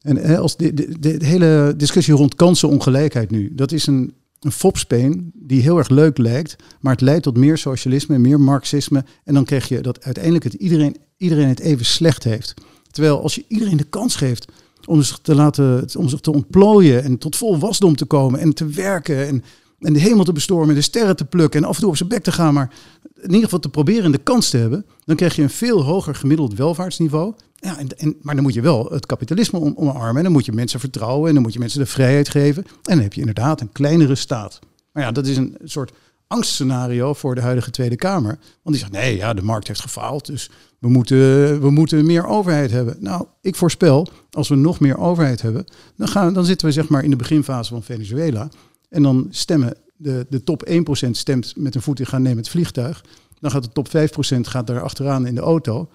En 0.00 0.36
als 0.36 0.56
de, 0.56 0.74
de, 0.74 0.98
de, 0.98 1.26
hele 1.26 1.74
discussie 1.76 2.14
rond 2.14 2.34
kansenongelijkheid 2.34 3.30
nu, 3.30 3.52
dat 3.54 3.72
is 3.72 3.86
een 3.86 4.14
een 4.40 4.52
fopspeen 4.52 5.30
die 5.34 5.62
heel 5.62 5.78
erg 5.78 5.88
leuk 5.88 6.18
lijkt, 6.18 6.56
maar 6.80 6.92
het 6.92 7.00
leidt 7.00 7.22
tot 7.22 7.36
meer 7.36 7.58
socialisme, 7.58 8.18
meer 8.18 8.40
marxisme. 8.40 9.04
En 9.24 9.34
dan 9.34 9.44
krijg 9.44 9.68
je 9.68 9.80
dat 9.80 10.04
uiteindelijk 10.04 10.44
het 10.44 10.54
iedereen, 10.54 10.96
iedereen 11.16 11.48
het 11.48 11.60
even 11.60 11.84
slecht 11.84 12.24
heeft. 12.24 12.54
Terwijl 12.90 13.22
als 13.22 13.34
je 13.34 13.44
iedereen 13.48 13.76
de 13.76 13.84
kans 13.84 14.16
geeft 14.16 14.52
om 14.86 15.02
zich 15.02 15.18
te 15.18 15.34
laten, 15.34 15.88
om 15.98 16.08
zich 16.08 16.20
te 16.20 16.32
ontplooien 16.32 17.02
en 17.02 17.18
tot 17.18 17.36
vol 17.36 17.58
wasdom 17.58 17.96
te 17.96 18.04
komen 18.04 18.40
en 18.40 18.54
te 18.54 18.66
werken 18.66 19.26
en, 19.26 19.44
en 19.80 19.92
de 19.92 20.00
hemel 20.00 20.24
te 20.24 20.32
bestormen, 20.32 20.74
de 20.74 20.80
sterren 20.80 21.16
te 21.16 21.24
plukken 21.24 21.62
en 21.62 21.68
af 21.68 21.74
en 21.74 21.80
toe 21.80 21.90
op 21.90 21.96
zijn 21.96 22.08
bek 22.08 22.22
te 22.22 22.32
gaan, 22.32 22.54
maar 22.54 22.70
in 23.14 23.26
ieder 23.26 23.44
geval 23.44 23.58
te 23.58 23.68
proberen 23.68 24.12
de 24.12 24.18
kans 24.18 24.50
te 24.50 24.56
hebben, 24.56 24.86
dan 25.04 25.16
krijg 25.16 25.36
je 25.36 25.42
een 25.42 25.50
veel 25.50 25.82
hoger 25.82 26.14
gemiddeld 26.14 26.54
welvaartsniveau. 26.54 27.34
Ja, 27.54 27.78
en, 27.78 27.98
en, 27.98 28.16
maar 28.22 28.34
dan 28.34 28.44
moet 28.44 28.54
je 28.54 28.60
wel 28.60 28.88
het 28.90 29.06
kapitalisme 29.06 29.58
om, 29.58 29.72
omarmen. 29.76 30.16
En 30.16 30.22
dan 30.22 30.32
moet 30.32 30.44
je 30.44 30.52
mensen 30.52 30.80
vertrouwen. 30.80 31.28
En 31.28 31.34
dan 31.34 31.42
moet 31.42 31.52
je 31.52 31.58
mensen 31.58 31.80
de 31.80 31.86
vrijheid 31.86 32.28
geven. 32.28 32.64
En 32.64 32.94
dan 32.94 32.98
heb 33.00 33.12
je 33.12 33.20
inderdaad 33.20 33.60
een 33.60 33.72
kleinere 33.72 34.14
staat. 34.14 34.58
Maar 34.92 35.02
ja, 35.02 35.12
dat 35.12 35.26
is 35.26 35.36
een 35.36 35.56
soort 35.64 35.92
angstscenario 36.26 37.14
voor 37.14 37.34
de 37.34 37.40
huidige 37.40 37.70
Tweede 37.70 37.96
Kamer. 37.96 38.38
Want 38.62 38.76
die 38.76 38.78
zegt, 38.78 38.92
nee, 38.92 39.16
ja, 39.16 39.34
de 39.34 39.42
markt 39.42 39.66
heeft 39.66 39.80
gefaald. 39.80 40.26
Dus 40.26 40.50
we 40.78 40.88
moeten, 40.88 41.16
we 41.60 41.70
moeten 41.70 42.06
meer 42.06 42.26
overheid 42.26 42.70
hebben. 42.70 42.96
Nou, 43.00 43.26
ik 43.40 43.56
voorspel, 43.56 44.08
als 44.30 44.48
we 44.48 44.54
nog 44.54 44.80
meer 44.80 44.98
overheid 44.98 45.42
hebben... 45.42 45.64
dan, 45.96 46.08
gaan, 46.08 46.34
dan 46.34 46.44
zitten 46.44 46.66
we 46.66 46.72
zeg 46.72 46.88
maar 46.88 47.04
in 47.04 47.10
de 47.10 47.16
beginfase 47.16 47.72
van 47.72 47.82
Venezuela. 47.82 48.48
En 48.90 49.02
dan 49.02 49.26
stemmen 49.30 49.74
de, 49.96 50.26
de 50.28 50.42
top 50.42 50.68
1% 51.06 51.10
stemt 51.10 51.52
met 51.56 51.74
een 51.74 51.82
voet 51.82 52.00
in 52.00 52.06
gaan 52.06 52.22
nemen 52.22 52.38
het 52.38 52.48
vliegtuig. 52.48 53.04
Dan 53.40 53.50
gaat 53.50 53.62
de 53.62 53.72
top 53.72 53.88
5% 53.88 54.40
gaat 54.40 54.66
daar 54.66 54.82
achteraan 54.82 55.26
in 55.26 55.34
de 55.34 55.40
auto. 55.40 55.88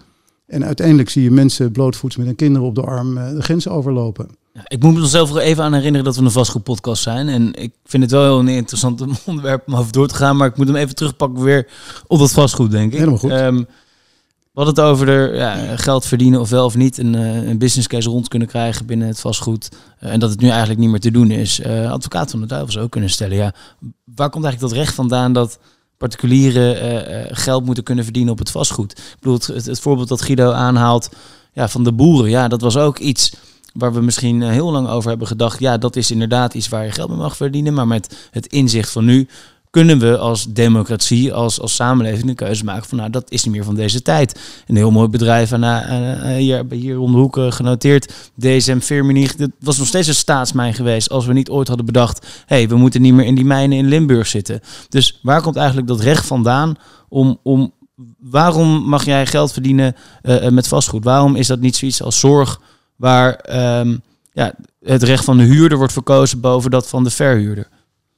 En 0.46 0.66
uiteindelijk 0.66 1.10
zie 1.10 1.24
je 1.24 1.32
mensen 1.32 1.72
blootvoets 1.72 2.16
met 2.16 2.28
een 2.28 2.36
kinderen 2.36 2.68
op 2.68 2.76
de 2.76 2.82
arm 2.82 3.18
eh, 3.18 3.30
de 3.30 3.42
grens 3.42 3.68
overlopen. 3.68 4.28
Ik 4.68 4.84
moet 4.84 4.94
mezelf 4.94 5.32
er 5.32 5.38
even 5.38 5.64
aan 5.64 5.74
herinneren 5.74 6.06
dat 6.06 6.16
we 6.16 6.24
een 6.24 6.32
vastgoedpodcast 6.32 7.04
zijn. 7.04 7.28
En 7.28 7.54
ik 7.54 7.74
vind 7.86 8.04
het 8.04 8.12
wel 8.12 8.24
heel 8.24 8.40
een 8.40 8.48
interessant 8.48 9.04
onderwerp 9.26 9.68
om 9.68 9.76
over 9.76 9.92
door 9.92 10.08
te 10.08 10.16
gaan. 10.16 10.38
Maar 10.38 10.48
ik 10.48 10.58
moet 10.58 10.68
hem 10.68 10.76
even 10.76 10.96
terugpakken 10.96 11.44
weer 11.44 11.68
op 12.08 12.20
dat 12.20 12.32
vastgoed, 12.32 12.72
denk 12.72 12.92
ik. 12.92 12.98
Helemaal 13.00 13.20
goed. 13.20 13.32
Um, 13.32 13.68
we 14.56 14.62
hadden 14.62 14.84
het 14.84 14.94
over 14.94 15.06
de, 15.06 15.32
ja, 15.34 15.78
geld 15.78 16.06
verdienen 16.06 16.40
of 16.40 16.50
wel 16.50 16.66
of 16.66 16.76
niet 16.76 16.98
een, 16.98 17.14
uh, 17.14 17.48
een 17.48 17.58
business 17.58 17.88
case 17.88 18.10
rond 18.10 18.28
kunnen 18.28 18.48
krijgen 18.48 18.86
binnen 18.86 19.08
het 19.08 19.20
vastgoed. 19.20 19.70
Uh, 20.04 20.12
en 20.12 20.20
dat 20.20 20.30
het 20.30 20.40
nu 20.40 20.50
eigenlijk 20.50 20.80
niet 20.80 20.90
meer 20.90 21.00
te 21.00 21.12
doen 21.12 21.32
is. 21.32 21.60
Uh, 21.60 21.92
advocaat 21.92 22.32
van 22.32 22.40
de 22.40 22.46
duivel 22.46 22.72
zou 22.72 22.86
ook 22.86 22.92
kunnen 22.92 23.10
stellen. 23.10 23.38
Ja, 23.38 23.54
waar 24.16 24.30
komt 24.30 24.44
eigenlijk 24.44 24.74
dat 24.74 24.84
recht 24.84 24.96
vandaan 24.96 25.34
dat 25.34 25.60
particulieren 25.98 26.92
uh, 27.12 27.26
geld 27.32 27.66
moeten 27.66 27.84
kunnen 27.84 28.04
verdienen 28.04 28.32
op 28.32 28.40
het 28.40 28.52
vastgoed. 28.52 28.92
Ik 28.92 29.16
bedoel, 29.20 29.40
het, 29.46 29.66
het, 29.66 29.80
voorbeeld 29.80 30.08
dat 30.08 30.22
Guido 30.22 30.52
aanhaalt 30.52 31.10
ja, 31.54 31.68
van 31.68 31.84
de 31.84 31.94
boeren, 31.94 32.30
ja, 32.30 32.48
dat 32.48 32.62
was 32.62 32.78
ook 32.78 33.00
iets 33.00 33.34
waar 33.76 33.94
we 33.94 34.02
misschien 34.02 34.42
eh, 34.42 34.50
heel 34.50 34.72
lang 34.72 34.88
over 34.88 35.10
hebben 35.10 35.28
gedacht. 35.28 35.60
Ja, 35.60 35.78
dat 35.78 35.96
is 35.96 36.12
inderdaad 36.12 36.54
iets 36.54 36.68
waar 36.68 36.86
je 36.86 36.92
geld 36.92 37.10
mee 37.10 37.18
mag 37.18 37.36
verdienen. 37.36 37.74
Maar 37.74 37.88
met 37.88 38.30
het 38.32 38.48
inzicht 38.48 38.92
van 38.92 39.06
nu 39.06 39.28
kunnen 39.76 40.00
we 40.00 40.18
als 40.18 40.46
democratie, 40.46 41.34
als, 41.34 41.60
als 41.60 41.76
samenleving 41.76 42.30
een 42.30 42.36
keuze 42.36 42.64
maken 42.64 42.88
van 42.88 42.98
nou, 42.98 43.10
dat 43.10 43.32
is 43.32 43.44
niet 43.44 43.54
meer 43.54 43.64
van 43.64 43.76
deze 43.76 44.02
tijd. 44.02 44.40
Een 44.68 44.76
heel 44.76 44.92
mooi 44.92 45.08
bedrijf 45.08 45.54
aan, 45.54 45.64
uh, 45.64 46.36
hier, 46.36 46.66
hier 46.70 47.00
om 47.00 47.12
de 47.12 47.18
hoek 47.18 47.38
genoteerd, 47.50 48.14
DSM 48.40 48.80
Firmenich, 48.80 49.36
dat 49.36 49.50
was 49.60 49.78
nog 49.78 49.88
steeds 49.88 50.08
een 50.08 50.16
staatsmijn 50.16 50.74
geweest 50.74 51.10
als 51.10 51.26
we 51.26 51.34
niet 51.34 51.50
ooit 51.50 51.68
hadden 51.68 51.86
bedacht, 51.86 52.26
hé, 52.46 52.56
hey, 52.56 52.68
we 52.68 52.76
moeten 52.76 53.02
niet 53.02 53.14
meer 53.14 53.26
in 53.26 53.36
die 53.36 53.46
mijnen 53.46 53.78
in 53.78 53.88
Limburg 53.88 54.28
zitten. 54.28 54.60
Dus 54.90 55.20
waar 55.22 55.42
komt 55.42 55.56
eigenlijk 55.56 55.88
dat 55.88 56.00
recht 56.00 56.26
vandaan 56.26 56.76
om, 57.10 57.40
om 57.44 57.72
waarom 58.20 58.84
mag 58.90 59.06
jij 59.06 59.26
geld 59.26 59.52
verdienen 59.52 59.96
met 60.50 60.68
vastgoed? 60.68 61.04
Waarom 61.04 61.36
is 61.36 61.48
dat 61.48 61.60
niet 61.60 61.76
zoiets 61.76 62.02
als 62.02 62.20
zorg 62.20 62.62
waar 62.96 63.46
um, 63.80 64.02
ja, 64.32 64.54
het 64.84 65.04
recht 65.04 65.24
van 65.24 65.38
de 65.38 65.44
huurder 65.44 65.78
wordt 65.78 65.94
verkozen 65.94 66.40
boven 66.40 66.72
dat 66.72 66.90
van 66.90 67.04
de 67.04 67.10
verhuurder? 67.10 67.68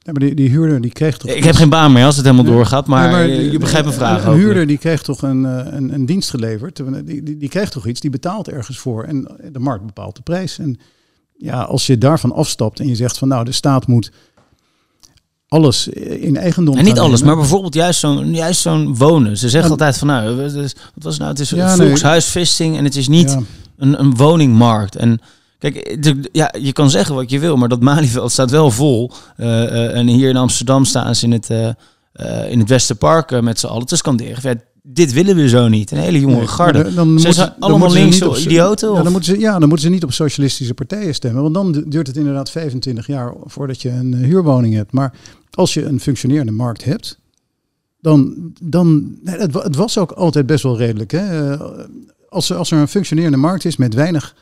Ja, 0.08 0.14
maar 0.14 0.22
die, 0.22 0.34
die 0.34 0.48
huurder 0.48 0.80
die 0.80 0.92
kreeg 0.92 1.16
toch... 1.16 1.30
Ik 1.30 1.44
heb 1.44 1.54
geen 1.54 1.68
baan 1.68 1.92
meer 1.92 2.04
als 2.04 2.16
het 2.16 2.24
helemaal 2.24 2.52
doorgaat, 2.52 2.86
maar, 2.86 3.10
maar 3.10 3.28
je 3.28 3.58
begrijpt 3.58 3.86
mijn 3.86 3.98
vraag 3.98 4.24
Een, 4.24 4.32
een 4.32 4.38
huurder 4.38 4.66
die 4.66 4.78
kreeg 4.78 5.02
toch 5.02 5.22
een, 5.22 5.44
eh, 5.44 5.72
een, 5.72 5.94
een 5.94 6.06
dienst 6.06 6.30
geleverd. 6.30 6.76
Die, 6.76 7.22
die, 7.22 7.36
die 7.36 7.48
kreeg 7.48 7.70
toch 7.70 7.86
iets, 7.86 8.00
die 8.00 8.10
betaalt 8.10 8.48
ergens 8.48 8.78
voor. 8.78 9.04
En 9.04 9.28
de 9.52 9.58
markt 9.58 9.86
bepaalt 9.86 10.16
de 10.16 10.22
prijs. 10.22 10.58
En 10.58 10.78
ja, 11.36 11.62
als 11.62 11.86
je 11.86 11.98
daarvan 11.98 12.32
afstapt 12.32 12.80
en 12.80 12.86
je 12.86 12.94
zegt 12.94 13.18
van 13.18 13.28
nou, 13.28 13.44
de 13.44 13.52
staat 13.52 13.86
moet 13.86 14.10
alles 15.48 15.88
in 15.88 16.36
eigendom. 16.36 16.76
En 16.76 16.84
niet 16.84 16.98
alles, 16.98 17.22
maar 17.22 17.36
bijvoorbeeld 17.36 17.74
juist 17.74 18.00
zo'n 18.00 18.34
juist 18.34 18.60
zo'n 18.60 18.96
wonen. 18.96 19.36
Ze 19.36 19.48
zeggen 19.48 19.70
altijd 19.70 19.98
van 19.98 20.08
nou, 20.08 20.36
wat 20.36 20.74
was 20.94 21.18
nou? 21.18 21.30
Het 21.30 21.40
is 21.40 21.50
ja, 21.50 21.74
volkshuisvesting 21.74 22.76
en 22.76 22.84
het 22.84 22.96
is 22.96 23.08
niet 23.08 23.36
een, 23.76 24.00
een 24.00 24.16
woningmarkt. 24.16 24.96
En 24.96 25.20
Kijk, 25.58 25.98
ja, 26.32 26.54
je 26.60 26.72
kan 26.72 26.90
zeggen 26.90 27.14
wat 27.14 27.30
je 27.30 27.38
wil, 27.38 27.56
maar 27.56 27.68
dat 27.68 27.80
Malieveld 27.80 28.32
staat 28.32 28.50
wel 28.50 28.70
vol. 28.70 29.10
Uh, 29.36 29.46
uh, 29.46 29.96
en 29.96 30.06
hier 30.06 30.28
in 30.28 30.36
Amsterdam 30.36 30.84
staan 30.84 31.14
ze 31.14 31.24
in 31.24 31.32
het, 31.32 31.50
uh, 31.50 32.50
in 32.50 32.58
het 32.58 32.68
Westerpark 32.68 33.40
met 33.40 33.58
z'n 33.58 33.66
allen 33.66 33.86
te 33.86 33.96
scanderen. 33.96 34.62
dit 34.82 35.12
willen 35.12 35.36
we 35.36 35.48
zo 35.48 35.68
niet. 35.68 35.90
Een 35.90 35.98
hele 35.98 36.20
jonge 36.20 36.36
nee, 36.36 36.46
garde. 36.46 36.82
Dan, 36.82 36.94
dan 36.94 37.20
zijn 37.20 37.34
ze 37.34 37.52
allemaal 37.58 37.92
linkse 37.92 38.40
idioten? 38.40 38.92
Ja 38.92 39.02
dan, 39.02 39.12
moeten 39.12 39.34
ze, 39.34 39.40
ja, 39.40 39.58
dan 39.58 39.68
moeten 39.68 39.86
ze 39.86 39.92
niet 39.92 40.04
op 40.04 40.12
socialistische 40.12 40.74
partijen 40.74 41.14
stemmen. 41.14 41.42
Want 41.42 41.54
dan 41.54 41.84
duurt 41.86 42.06
het 42.06 42.16
inderdaad 42.16 42.50
25 42.50 43.06
jaar 43.06 43.34
voordat 43.44 43.82
je 43.82 43.90
een 43.90 44.14
huurwoning 44.14 44.74
hebt. 44.74 44.92
Maar 44.92 45.14
als 45.50 45.74
je 45.74 45.84
een 45.84 46.00
functionerende 46.00 46.52
markt 46.52 46.84
hebt, 46.84 47.18
dan... 48.00 48.52
dan 48.62 49.18
het, 49.24 49.54
het 49.54 49.76
was 49.76 49.98
ook 49.98 50.12
altijd 50.12 50.46
best 50.46 50.62
wel 50.62 50.76
redelijk. 50.76 51.10
Hè? 51.10 51.56
Als, 52.28 52.50
er, 52.50 52.56
als 52.56 52.70
er 52.70 52.78
een 52.78 52.88
functionerende 52.88 53.36
markt 53.36 53.64
is 53.64 53.76
met 53.76 53.94
weinig 53.94 54.34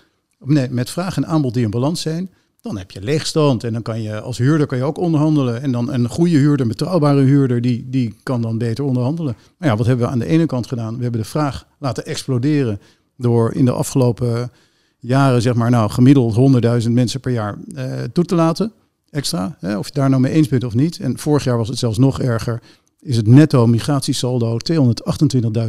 met 0.70 0.90
vraag 0.90 1.16
en 1.16 1.26
aanbod 1.26 1.54
die 1.54 1.64
in 1.64 1.70
balans 1.70 2.00
zijn, 2.00 2.30
dan 2.60 2.78
heb 2.78 2.90
je 2.90 3.02
leegstand. 3.02 3.64
En 3.64 3.72
dan 3.72 3.82
kan 3.82 4.02
je 4.02 4.20
als 4.20 4.38
huurder 4.38 4.66
kan 4.66 4.78
je 4.78 4.84
ook 4.84 4.98
onderhandelen. 4.98 5.62
En 5.62 5.72
dan 5.72 5.92
een 5.92 6.08
goede 6.08 6.36
huurder, 6.36 6.60
een 6.60 6.68
betrouwbare 6.68 7.20
huurder, 7.20 7.60
die, 7.60 7.86
die 7.90 8.14
kan 8.22 8.42
dan 8.42 8.58
beter 8.58 8.84
onderhandelen. 8.84 9.36
Maar 9.58 9.68
ja, 9.68 9.76
wat 9.76 9.86
hebben 9.86 10.06
we 10.06 10.12
aan 10.12 10.18
de 10.18 10.26
ene 10.26 10.46
kant 10.46 10.66
gedaan? 10.66 10.96
We 10.96 11.02
hebben 11.02 11.20
de 11.20 11.26
vraag 11.26 11.66
laten 11.78 12.06
exploderen 12.06 12.80
door 13.16 13.52
in 13.52 13.64
de 13.64 13.72
afgelopen 13.72 14.50
jaren, 14.98 15.42
zeg 15.42 15.54
maar, 15.54 15.70
nou, 15.70 15.90
gemiddeld 15.90 16.82
100.000 16.84 16.90
mensen 16.90 17.20
per 17.20 17.32
jaar 17.32 17.58
uh, 17.68 17.84
toe 18.12 18.24
te 18.24 18.34
laten. 18.34 18.72
Extra. 19.10 19.56
Hè, 19.60 19.78
of 19.78 19.86
je 19.86 19.92
daar 19.92 20.08
nou 20.08 20.22
mee 20.22 20.32
eens 20.32 20.48
bent 20.48 20.64
of 20.64 20.74
niet. 20.74 21.00
En 21.00 21.18
vorig 21.18 21.44
jaar 21.44 21.56
was 21.56 21.68
het 21.68 21.78
zelfs 21.78 21.98
nog 21.98 22.20
erger. 22.20 22.62
Is 23.00 23.16
het 23.16 23.26
netto 23.26 23.66
migratiesaldo 23.66 24.58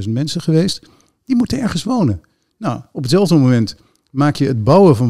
228.000 0.03 0.09
mensen 0.09 0.41
geweest. 0.41 0.81
Die 1.25 1.35
moeten 1.35 1.59
ergens 1.59 1.83
wonen. 1.83 2.21
Nou, 2.57 2.81
op 2.91 3.01
hetzelfde 3.01 3.35
moment 3.35 3.75
maak 4.11 4.35
je 4.35 4.47
het 4.47 4.63
bouwen 4.63 4.95
van 4.95 5.09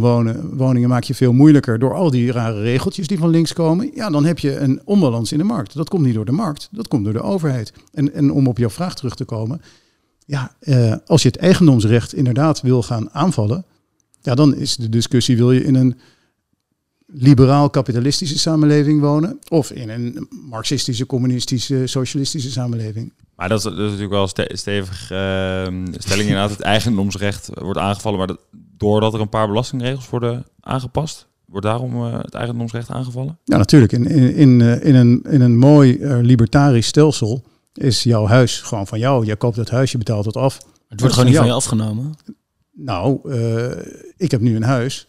woningen 0.58 0.90
maak 0.90 1.04
je 1.04 1.16
veel 1.16 1.34
moeilijker 1.34 1.80
door 1.80 1.94
al 1.94 2.12
die 2.12 2.32
rare 2.32 2.62
regeltjes 2.62 3.08
die 3.08 3.18
van 3.18 3.30
links 3.30 3.54
komen. 3.54 3.92
Ja, 3.94 4.10
dan 4.10 4.26
heb 4.26 4.40
je 4.40 4.58
een 4.58 4.82
onbalans 4.86 5.32
in 5.32 5.38
de 5.38 5.44
markt. 5.44 5.76
Dat 5.76 5.90
komt 5.90 6.06
niet 6.06 6.14
door 6.14 6.26
de 6.26 6.32
markt, 6.32 6.70
dat 6.72 6.88
komt 6.88 7.04
door 7.04 7.14
de 7.14 7.22
overheid. 7.22 7.74
En, 7.94 8.14
en 8.14 8.32
om 8.32 8.48
op 8.48 8.58
jouw 8.58 8.70
vraag 8.70 8.96
terug 8.96 9.16
te 9.16 9.26
komen. 9.26 9.62
Ja, 10.26 10.56
eh, 10.60 10.94
als 11.06 11.22
je 11.22 11.28
het 11.28 11.38
eigendomsrecht 11.38 12.14
inderdaad 12.14 12.62
wil 12.62 12.84
gaan 12.84 13.12
aanvallen, 13.12 13.66
ja, 14.22 14.36
dan 14.36 14.56
is 14.56 14.76
de 14.76 14.90
discussie: 14.90 15.38
wil 15.38 15.52
je 15.52 15.64
in 15.64 15.76
een 15.76 15.98
liberaal-kapitalistische 17.06 18.40
samenleving 18.40 19.02
wonen 19.02 19.40
of 19.48 19.72
in 19.72 19.90
een 19.90 20.28
marxistische, 20.50 21.06
communistische, 21.06 21.88
socialistische 21.88 22.52
samenleving? 22.52 23.14
Maar 23.36 23.50
dat 23.50 23.60
is, 23.60 23.64
natuurlijk 23.64 24.10
wel 24.10 24.28
ste 24.28 24.50
stevig 24.54 25.12
uh, 25.12 25.18
stelling 25.92 26.28
inderdaad. 26.28 26.50
Het 26.50 26.62
eigendomsrecht 26.62 27.50
wordt 27.54 27.80
aangevallen, 27.80 28.18
maar 28.18 28.28
dat, 28.28 28.40
doordat 28.78 29.14
er 29.14 29.22
een 29.22 29.30
paar 29.30 29.48
belastingregels 29.48 30.10
worden 30.10 30.46
aangepast, 30.60 31.28
wordt 31.46 31.66
daarom 31.66 32.06
uh, 32.06 32.18
het 32.22 32.34
eigendomsrecht 32.34 32.90
aangevallen? 32.90 33.38
Ja, 33.44 33.58
natuurlijk. 33.58 33.92
In, 33.92 34.06
in, 34.06 34.34
in, 34.36 34.60
uh, 34.60 34.84
in 34.84 34.96
een, 34.96 35.26
in 35.30 35.42
een 35.42 35.58
mooi 35.58 35.98
uh, 35.98 36.18
libertarisch 36.22 36.88
stelsel 36.88 37.44
is 37.74 38.04
jouw 38.04 38.26
huis 38.26 38.62
gewoon 38.62 38.88
van 38.88 39.00
jou. 39.00 39.26
Je 39.26 39.36
koopt 39.36 39.56
het 39.56 39.70
huis, 39.70 39.92
je 39.92 39.98
betaalt 39.98 40.26
het 40.26 40.38
af. 40.38 40.58
Het 40.88 41.00
wordt 41.00 41.16
gewoon 41.16 41.30
niet 41.30 41.40
van 41.40 41.48
je 41.48 41.54
afgenomen. 41.54 42.14
Nou, 42.72 43.32
ik 44.18 44.32
heb 44.32 44.42
nu 44.42 44.56
een 44.56 44.64
huis. 44.64 45.08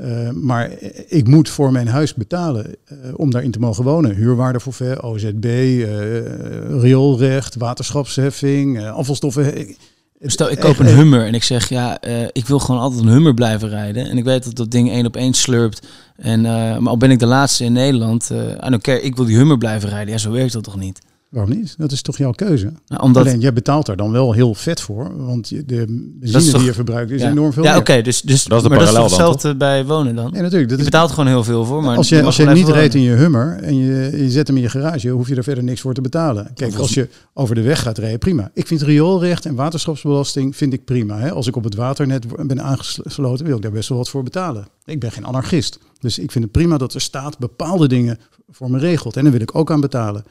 Uh, 0.00 0.30
maar 0.30 0.70
ik 1.08 1.26
moet 1.26 1.48
voor 1.48 1.72
mijn 1.72 1.88
huis 1.88 2.14
betalen 2.14 2.66
uh, 2.66 2.98
om 3.16 3.30
daarin 3.30 3.50
te 3.50 3.58
mogen 3.58 3.84
wonen. 3.84 4.14
Huurwaardeforfait, 4.14 5.02
OZB, 5.02 5.44
uh, 5.44 6.80
rioolrecht, 6.80 7.54
waterschapsheffing, 7.56 8.88
afvalstoffen. 8.88 9.76
Stel, 10.22 10.50
ik 10.50 10.58
koop 10.60 10.78
een 10.78 10.86
Hummer 10.86 11.26
en 11.26 11.34
ik 11.34 11.42
zeg, 11.42 11.68
ja, 11.68 12.00
ik 12.32 12.46
wil 12.46 12.58
gewoon 12.58 12.80
altijd 12.80 13.02
een 13.02 13.08
Hummer 13.08 13.34
blijven 13.34 13.68
rijden. 13.68 14.08
En 14.08 14.18
ik 14.18 14.24
weet 14.24 14.44
dat 14.44 14.56
dat 14.56 14.70
ding 14.70 14.90
één 14.90 15.06
op 15.06 15.16
één 15.16 15.34
slurpt. 15.34 15.86
En, 16.16 16.40
maar 16.40 16.88
al 16.88 16.96
ben 16.96 17.10
ik 17.10 17.18
de 17.18 17.26
laatste 17.26 17.64
in 17.64 17.72
Nederland, 17.72 18.30
uh, 18.32 19.04
ik 19.04 19.16
wil 19.16 19.24
die 19.24 19.36
Hummer 19.36 19.58
blijven 19.58 19.88
rijden. 19.88 20.12
Ja, 20.12 20.18
zo 20.18 20.30
werkt 20.30 20.52
dat 20.52 20.64
toch 20.64 20.76
niet? 20.76 21.00
Waarom 21.30 21.50
niet? 21.50 21.74
Dat 21.78 21.92
is 21.92 22.02
toch 22.02 22.18
jouw 22.18 22.30
keuze? 22.30 22.72
Nou, 22.86 23.02
omdat... 23.02 23.26
Alleen, 23.26 23.40
jij 23.40 23.52
betaalt 23.52 23.86
daar 23.86 23.96
dan 23.96 24.12
wel 24.12 24.32
heel 24.32 24.54
vet 24.54 24.80
voor. 24.80 25.24
Want 25.26 25.48
de 25.48 25.84
benzine 26.20 26.58
die 26.58 26.66
je 26.66 26.72
verbruikt 26.72 27.10
is 27.10 27.22
enorm 27.22 27.52
veel 27.52 27.62
Ja, 27.62 27.76
oké. 27.76 28.02
dus, 28.02 28.22
dus 28.22 28.44
dat 28.44 28.62
is 28.62 28.68
maar 28.68 28.78
dat 28.78 28.88
is 28.88 28.96
hetzelfde 28.96 29.56
bij 29.56 29.86
wonen 29.86 30.14
dan? 30.14 30.30
Ja, 30.34 30.40
natuurlijk. 30.40 30.68
Dat 30.70 30.78
je 30.78 30.84
betaalt 30.84 31.10
gewoon 31.10 31.26
heel 31.26 31.44
veel 31.44 31.64
voor. 31.64 31.82
Maar 31.82 31.96
als 31.96 32.08
je, 32.08 32.22
als 32.22 32.36
je 32.36 32.46
niet 32.46 32.68
rijdt 32.68 32.94
in 32.94 33.00
je 33.00 33.12
Hummer 33.12 33.58
en 33.62 33.76
je, 33.76 34.10
je 34.16 34.30
zet 34.30 34.46
hem 34.46 34.56
in 34.56 34.62
je 34.62 34.68
garage, 34.68 35.08
hoef 35.08 35.28
je 35.28 35.34
er 35.34 35.42
verder 35.42 35.64
niks 35.64 35.80
voor 35.80 35.94
te 35.94 36.00
betalen. 36.00 36.50
Kijk, 36.54 36.74
als 36.74 36.94
je 36.94 37.08
over 37.34 37.54
de 37.54 37.62
weg 37.62 37.82
gaat 37.82 37.98
rijden, 37.98 38.18
prima. 38.18 38.50
Ik 38.54 38.66
vind 38.66 38.82
rioolrecht 38.82 39.46
en 39.46 39.54
waterschapsbelasting 39.54 40.56
vind 40.56 40.72
ik 40.72 40.84
prima. 40.84 41.18
Hè. 41.18 41.32
Als 41.32 41.46
ik 41.46 41.56
op 41.56 41.64
het 41.64 41.74
waternet 41.74 42.46
ben 42.46 42.62
aangesloten, 42.62 43.46
wil 43.46 43.56
ik 43.56 43.62
daar 43.62 43.70
best 43.70 43.88
wel 43.88 43.98
wat 43.98 44.08
voor 44.08 44.22
betalen. 44.22 44.66
Ik 44.84 45.00
ben 45.00 45.12
geen 45.12 45.26
anarchist. 45.26 45.78
Dus 45.98 46.18
ik 46.18 46.30
vind 46.30 46.44
het 46.44 46.52
prima 46.52 46.76
dat 46.78 46.92
de 46.92 46.98
staat 46.98 47.38
bepaalde 47.38 47.88
dingen 47.88 48.18
voor 48.50 48.70
me 48.70 48.78
regelt. 48.78 49.16
En 49.16 49.22
daar 49.22 49.32
wil 49.32 49.40
ik 49.40 49.54
ook 49.54 49.70
aan 49.70 49.80
betalen. 49.80 50.24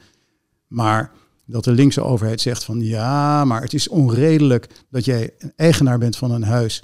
Maar 0.70 1.12
dat 1.44 1.64
de 1.64 1.72
linkse 1.72 2.02
overheid 2.02 2.40
zegt 2.40 2.64
van 2.64 2.80
ja, 2.80 3.44
maar 3.44 3.62
het 3.62 3.74
is 3.74 3.88
onredelijk 3.88 4.66
dat 4.90 5.04
jij 5.04 5.30
een 5.38 5.52
eigenaar 5.56 5.98
bent 5.98 6.16
van 6.16 6.30
een 6.30 6.42
huis 6.42 6.82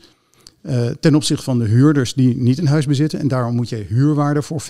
uh, 0.62 0.87
ten 1.01 1.14
opzichte 1.14 1.44
van 1.44 1.59
de 1.59 1.64
huurders 1.64 2.14
die 2.14 2.37
niet 2.37 2.59
een 2.59 2.66
huis 2.66 2.87
bezitten. 2.87 3.18
En 3.18 3.29
daarom 3.29 3.55
moet 3.55 3.68
je 3.68 3.77
huurwaarde 3.77 4.42
voor 4.42 4.62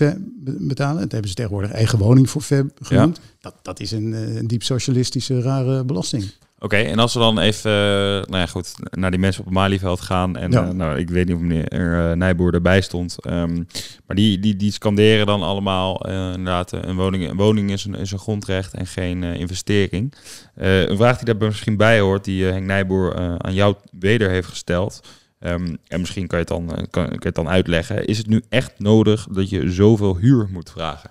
betalen. 0.43 1.01
Dat 1.01 1.11
hebben 1.11 1.29
ze 1.29 1.35
tegenwoordig 1.35 1.71
eigen 1.71 1.99
woning 1.99 2.29
voor 2.29 2.43
genoemd. 2.81 3.19
Dat, 3.39 3.53
dat 3.61 3.79
is 3.79 3.91
een, 3.91 4.13
eh, 4.13 4.35
een 4.35 4.47
diep 4.47 4.63
socialistische 4.63 5.41
rare 5.41 5.83
belasting. 5.83 6.23
Oké, 6.59 6.75
en 6.75 6.99
als 6.99 7.13
we 7.13 7.19
dan 7.19 7.39
even 7.39 7.71
uh, 7.71 7.77
nou 8.23 8.37
ja, 8.37 8.45
goed, 8.45 8.73
naar 8.89 9.11
die 9.11 9.19
mensen 9.19 9.39
op 9.39 9.45
het 9.47 9.55
Malieveld 9.55 10.01
gaan. 10.01 10.37
En 10.37 10.51
ja. 10.51 10.65
uh, 10.65 10.69
nou, 10.69 10.97
ik 10.97 11.09
weet 11.09 11.27
niet 11.27 11.35
of 11.35 11.41
meneer 11.41 11.73
uh, 11.73 12.11
Nijboer 12.11 12.53
erbij 12.53 12.81
stond. 12.81 13.15
Um, 13.27 13.67
maar 14.05 14.15
die, 14.15 14.39
die, 14.39 14.55
die 14.55 14.71
scanderen 14.71 15.25
dan 15.25 15.41
allemaal 15.41 16.05
inderdaad 16.07 16.71
een 16.71 16.95
woning, 16.95 17.29
een 17.29 17.37
woning 17.37 17.71
is, 17.71 17.85
een, 17.85 17.95
is 17.95 18.11
een 18.11 18.19
grondrecht 18.19 18.73
en 18.73 18.87
geen 18.87 19.23
investering. 19.23 20.13
een 20.55 20.97
vraag 20.97 21.17
die 21.17 21.33
daar 21.33 21.47
misschien 21.47 21.77
bij 21.77 21.99
hoort, 21.99 22.23
die 22.23 22.43
Henk 22.43 22.65
Nijboer 22.65 23.15
aan 23.37 23.53
jou 23.53 23.75
weder 23.99 24.29
heeft 24.29 24.47
gesteld. 24.47 25.07
Um, 25.39 25.77
en 25.87 25.99
misschien 25.99 26.27
kan 26.27 26.39
je, 26.39 26.45
het 26.45 26.53
dan, 26.53 26.67
kan, 26.67 26.87
kan 26.89 27.17
je 27.19 27.25
het 27.25 27.35
dan 27.35 27.49
uitleggen. 27.49 28.05
Is 28.05 28.17
het 28.17 28.27
nu 28.27 28.43
echt 28.49 28.73
nodig 28.77 29.27
dat 29.31 29.49
je 29.49 29.71
zoveel 29.71 30.17
huur 30.17 30.47
moet 30.51 30.71
vragen? 30.71 31.09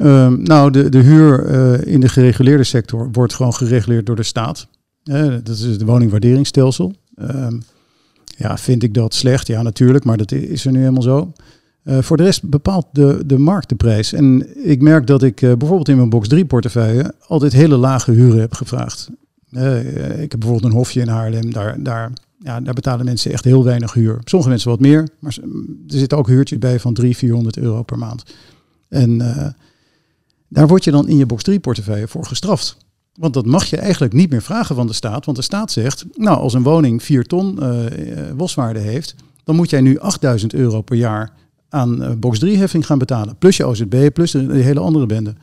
Um, 0.00 0.42
nou, 0.42 0.70
de, 0.70 0.88
de 0.88 0.98
huur 0.98 1.50
uh, 1.50 1.92
in 1.94 2.00
de 2.00 2.08
gereguleerde 2.08 2.64
sector 2.64 3.08
wordt 3.12 3.34
gewoon 3.34 3.54
gereguleerd 3.54 4.06
door 4.06 4.16
de 4.16 4.22
staat. 4.22 4.66
Dat 5.02 5.48
is 5.48 5.60
het 5.60 5.82
woningwaarderingsstelsel. 5.82 6.94
Um, 7.16 7.62
ja, 8.36 8.58
vind 8.58 8.82
ik 8.82 8.94
dat 8.94 9.14
slecht? 9.14 9.46
Ja, 9.46 9.62
natuurlijk, 9.62 10.04
maar 10.04 10.16
dat 10.16 10.32
is 10.32 10.64
er 10.64 10.72
nu 10.72 10.78
helemaal 10.78 11.02
zo. 11.02 11.32
Uh, 11.84 11.98
voor 11.98 12.16
de 12.16 12.22
rest 12.22 12.48
bepaalt 12.48 12.86
de, 12.92 13.22
de 13.26 13.38
markt 13.38 13.68
de 13.68 13.74
prijs. 13.74 14.12
En 14.12 14.46
ik 14.68 14.82
merk 14.82 15.06
dat 15.06 15.22
ik 15.22 15.40
bijvoorbeeld 15.40 15.88
in 15.88 15.96
mijn 15.96 16.10
box 16.10 16.28
3 16.28 16.44
portefeuille 16.44 17.14
altijd 17.26 17.52
hele 17.52 17.76
lage 17.76 18.10
huren 18.10 18.40
heb 18.40 18.54
gevraagd. 18.54 19.10
ik 19.50 20.30
heb 20.30 20.40
bijvoorbeeld 20.40 20.64
een 20.72 20.78
hofje 20.78 21.00
in 21.00 21.08
Haarlem, 21.08 21.52
daar, 21.52 21.82
daar, 21.82 22.12
ja, 22.38 22.60
daar 22.60 22.74
betalen 22.74 23.04
mensen 23.04 23.32
echt 23.32 23.44
heel 23.44 23.64
weinig 23.64 23.92
huur. 23.92 24.18
Sommige 24.24 24.50
mensen 24.50 24.70
wat 24.70 24.80
meer, 24.80 25.08
maar 25.18 25.36
er 25.42 25.98
zitten 25.98 26.18
ook 26.18 26.28
huurtjes 26.28 26.58
bij 26.58 26.80
van 26.80 26.94
300, 26.94 27.18
400 27.18 27.58
euro 27.58 27.82
per 27.82 27.98
maand. 27.98 28.22
En 28.88 29.20
daar 30.48 30.66
word 30.66 30.84
je 30.84 30.90
dan 30.90 31.08
in 31.08 31.16
je 31.16 31.26
box 31.26 31.42
3 31.42 31.60
portefeuille 31.60 32.08
voor 32.08 32.24
gestraft. 32.24 32.76
Want 33.18 33.34
dat 33.34 33.46
mag 33.46 33.64
je 33.64 33.76
eigenlijk 33.76 34.12
niet 34.12 34.30
meer 34.30 34.42
vragen 34.42 34.74
van 34.74 34.86
de 34.86 34.92
staat. 34.92 35.24
Want 35.24 35.36
de 35.36 35.42
staat 35.42 35.72
zegt, 35.72 36.04
nou 36.14 36.38
als 36.38 36.54
een 36.54 36.62
woning 36.62 37.02
4 37.02 37.24
ton 37.24 37.58
uh, 37.62 37.84
boswaarde 38.36 38.78
heeft, 38.78 39.14
dan 39.44 39.56
moet 39.56 39.70
jij 39.70 39.80
nu 39.80 39.98
8000 39.98 40.54
euro 40.54 40.82
per 40.82 40.96
jaar 40.96 41.32
aan 41.68 42.02
uh, 42.02 42.10
box 42.18 42.38
3 42.38 42.56
heffing 42.56 42.86
gaan 42.86 42.98
betalen. 42.98 43.36
Plus 43.36 43.56
je 43.56 43.64
OZB, 43.64 44.10
plus 44.12 44.30
de, 44.30 44.54
hele 44.54 44.80
andere 44.80 45.06
bende. 45.06 45.34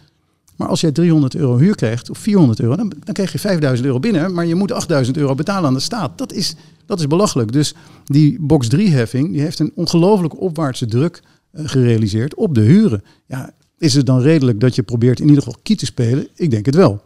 Maar 0.56 0.68
als 0.68 0.82
jij 0.82 0.92
300 0.92 1.36
euro 1.36 1.58
huur 1.58 1.76
krijgt, 1.76 2.10
of 2.10 2.18
400 2.18 2.60
euro, 2.60 2.76
dan, 2.76 2.94
dan 3.00 3.14
krijg 3.14 3.32
je 3.32 3.40
5000 3.40 3.88
euro 3.88 4.00
binnen. 4.00 4.34
Maar 4.34 4.46
je 4.46 4.56
moet 4.56 4.72
8000 4.72 5.18
euro 5.18 5.36
betalen 5.36 5.68
aan 5.68 5.74
de 5.74 5.80
staat. 5.80 6.18
Dat 6.18 6.34
is, 6.34 6.56
dat 6.86 7.00
is 7.00 7.08
belachelijk. 7.08 7.52
Dus 7.52 7.74
die 8.04 8.38
box 8.40 8.68
3 8.68 8.90
heffing, 8.90 9.32
die 9.32 9.42
heeft 9.42 9.60
een 9.60 9.72
ongelooflijke 9.76 10.38
opwaartse 10.38 10.86
druk 10.86 11.22
gerealiseerd 11.54 12.36
op 12.36 12.56
de 12.56 12.62
huren. 12.62 13.04
Ja, 13.26 13.54
is 13.86 13.94
het 13.94 14.06
dan 14.06 14.22
redelijk 14.22 14.60
dat 14.60 14.76
je 14.76 14.84
probeert 14.84 15.20
in 15.20 15.28
ieder 15.28 15.44
geval 15.44 15.60
kiet 15.64 15.80
te 15.80 15.86
spelen? 15.86 16.28
Ik 16.36 16.52
denk 16.52 16.66
het 16.66 16.76
wel. 16.76 17.02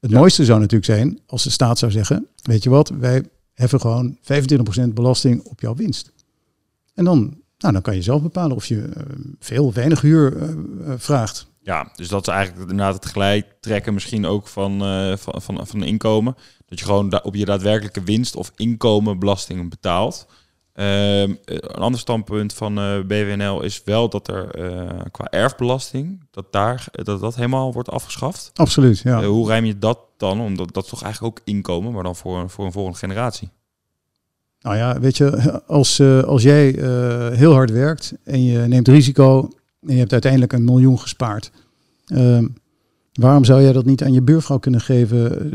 Het 0.00 0.10
mooiste 0.10 0.44
zou 0.44 0.58
natuurlijk 0.58 0.90
zijn 0.90 1.20
als 1.26 1.42
de 1.42 1.50
staat 1.50 1.78
zou 1.78 1.92
zeggen, 1.92 2.26
weet 2.42 2.62
je 2.62 2.70
wat, 2.70 2.88
wij 2.88 3.28
heffen 3.54 3.80
gewoon 3.80 4.18
25% 4.18 4.92
belasting 4.94 5.42
op 5.42 5.60
jouw 5.60 5.74
winst. 5.74 6.12
En 6.94 7.04
dan, 7.04 7.18
nou, 7.58 7.72
dan 7.72 7.82
kan 7.82 7.94
je 7.94 8.02
zelf 8.02 8.22
bepalen 8.22 8.56
of 8.56 8.66
je 8.66 8.76
uh, 8.76 9.02
veel, 9.38 9.72
weinig 9.72 10.00
huur 10.00 10.36
uh, 10.36 10.92
vraagt. 10.96 11.46
Ja, 11.60 11.92
dus 11.94 12.08
dat 12.08 12.26
is 12.26 12.34
eigenlijk 12.34 12.70
inderdaad 12.70 12.94
het 12.94 13.06
gelijk 13.06 13.54
trekken 13.60 13.94
misschien 13.94 14.26
ook 14.26 14.46
van, 14.48 14.78
van, 15.18 15.42
van, 15.42 15.66
van 15.66 15.82
inkomen. 15.82 16.36
Dat 16.66 16.78
je 16.78 16.84
gewoon 16.84 17.22
op 17.22 17.34
je 17.34 17.44
daadwerkelijke 17.44 18.02
winst 18.02 18.36
of 18.36 18.52
inkomen 18.56 19.18
belasting 19.18 19.70
betaalt. 19.70 20.26
Uh, 20.78 21.20
een 21.20 21.60
ander 21.60 22.00
standpunt 22.00 22.54
van 22.54 22.78
uh, 22.78 22.96
eh, 22.96 23.06
BWNL 23.06 23.62
is 23.62 23.82
wel 23.84 24.08
dat 24.08 24.28
er 24.28 24.72
uh, 24.72 24.90
qua 25.10 25.30
erfbelasting, 25.30 26.24
dat, 26.30 26.52
daar, 26.52 26.86
dat 26.90 27.20
dat 27.20 27.34
helemaal 27.34 27.72
wordt 27.72 27.90
afgeschaft. 27.90 28.50
Absoluut, 28.54 28.98
ja. 28.98 29.20
Uh, 29.20 29.26
hoe 29.26 29.48
rijm 29.48 29.64
je 29.64 29.78
dat 29.78 29.98
dan? 30.16 30.40
Omdat 30.40 30.74
dat 30.74 30.84
is 30.84 30.90
toch 30.90 31.02
eigenlijk 31.02 31.38
ook 31.38 31.46
inkomen, 31.46 31.92
maar 31.92 32.02
dan 32.02 32.16
voor, 32.16 32.50
voor 32.50 32.64
een 32.64 32.72
volgende 32.72 32.98
generatie. 32.98 33.48
Nou 34.60 34.76
ja, 34.76 35.00
weet 35.00 35.16
je, 35.16 35.62
als, 35.66 36.00
als 36.24 36.42
jij 36.42 36.74
heel 37.32 37.52
hard 37.52 37.70
werkt 37.70 38.14
en 38.24 38.44
je 38.44 38.58
neemt 38.58 38.88
risico 38.88 39.48
en 39.80 39.92
je 39.92 39.98
hebt 39.98 40.12
uiteindelijk 40.12 40.52
een 40.52 40.64
miljoen 40.64 40.98
gespaard. 40.98 41.50
Ehm, 42.06 42.46
waarom 43.12 43.44
zou 43.44 43.62
jij 43.62 43.72
dat 43.72 43.84
niet 43.84 44.02
aan 44.02 44.12
je 44.12 44.22
buurvrouw 44.22 44.58
kunnen 44.58 44.80
geven 44.80 45.50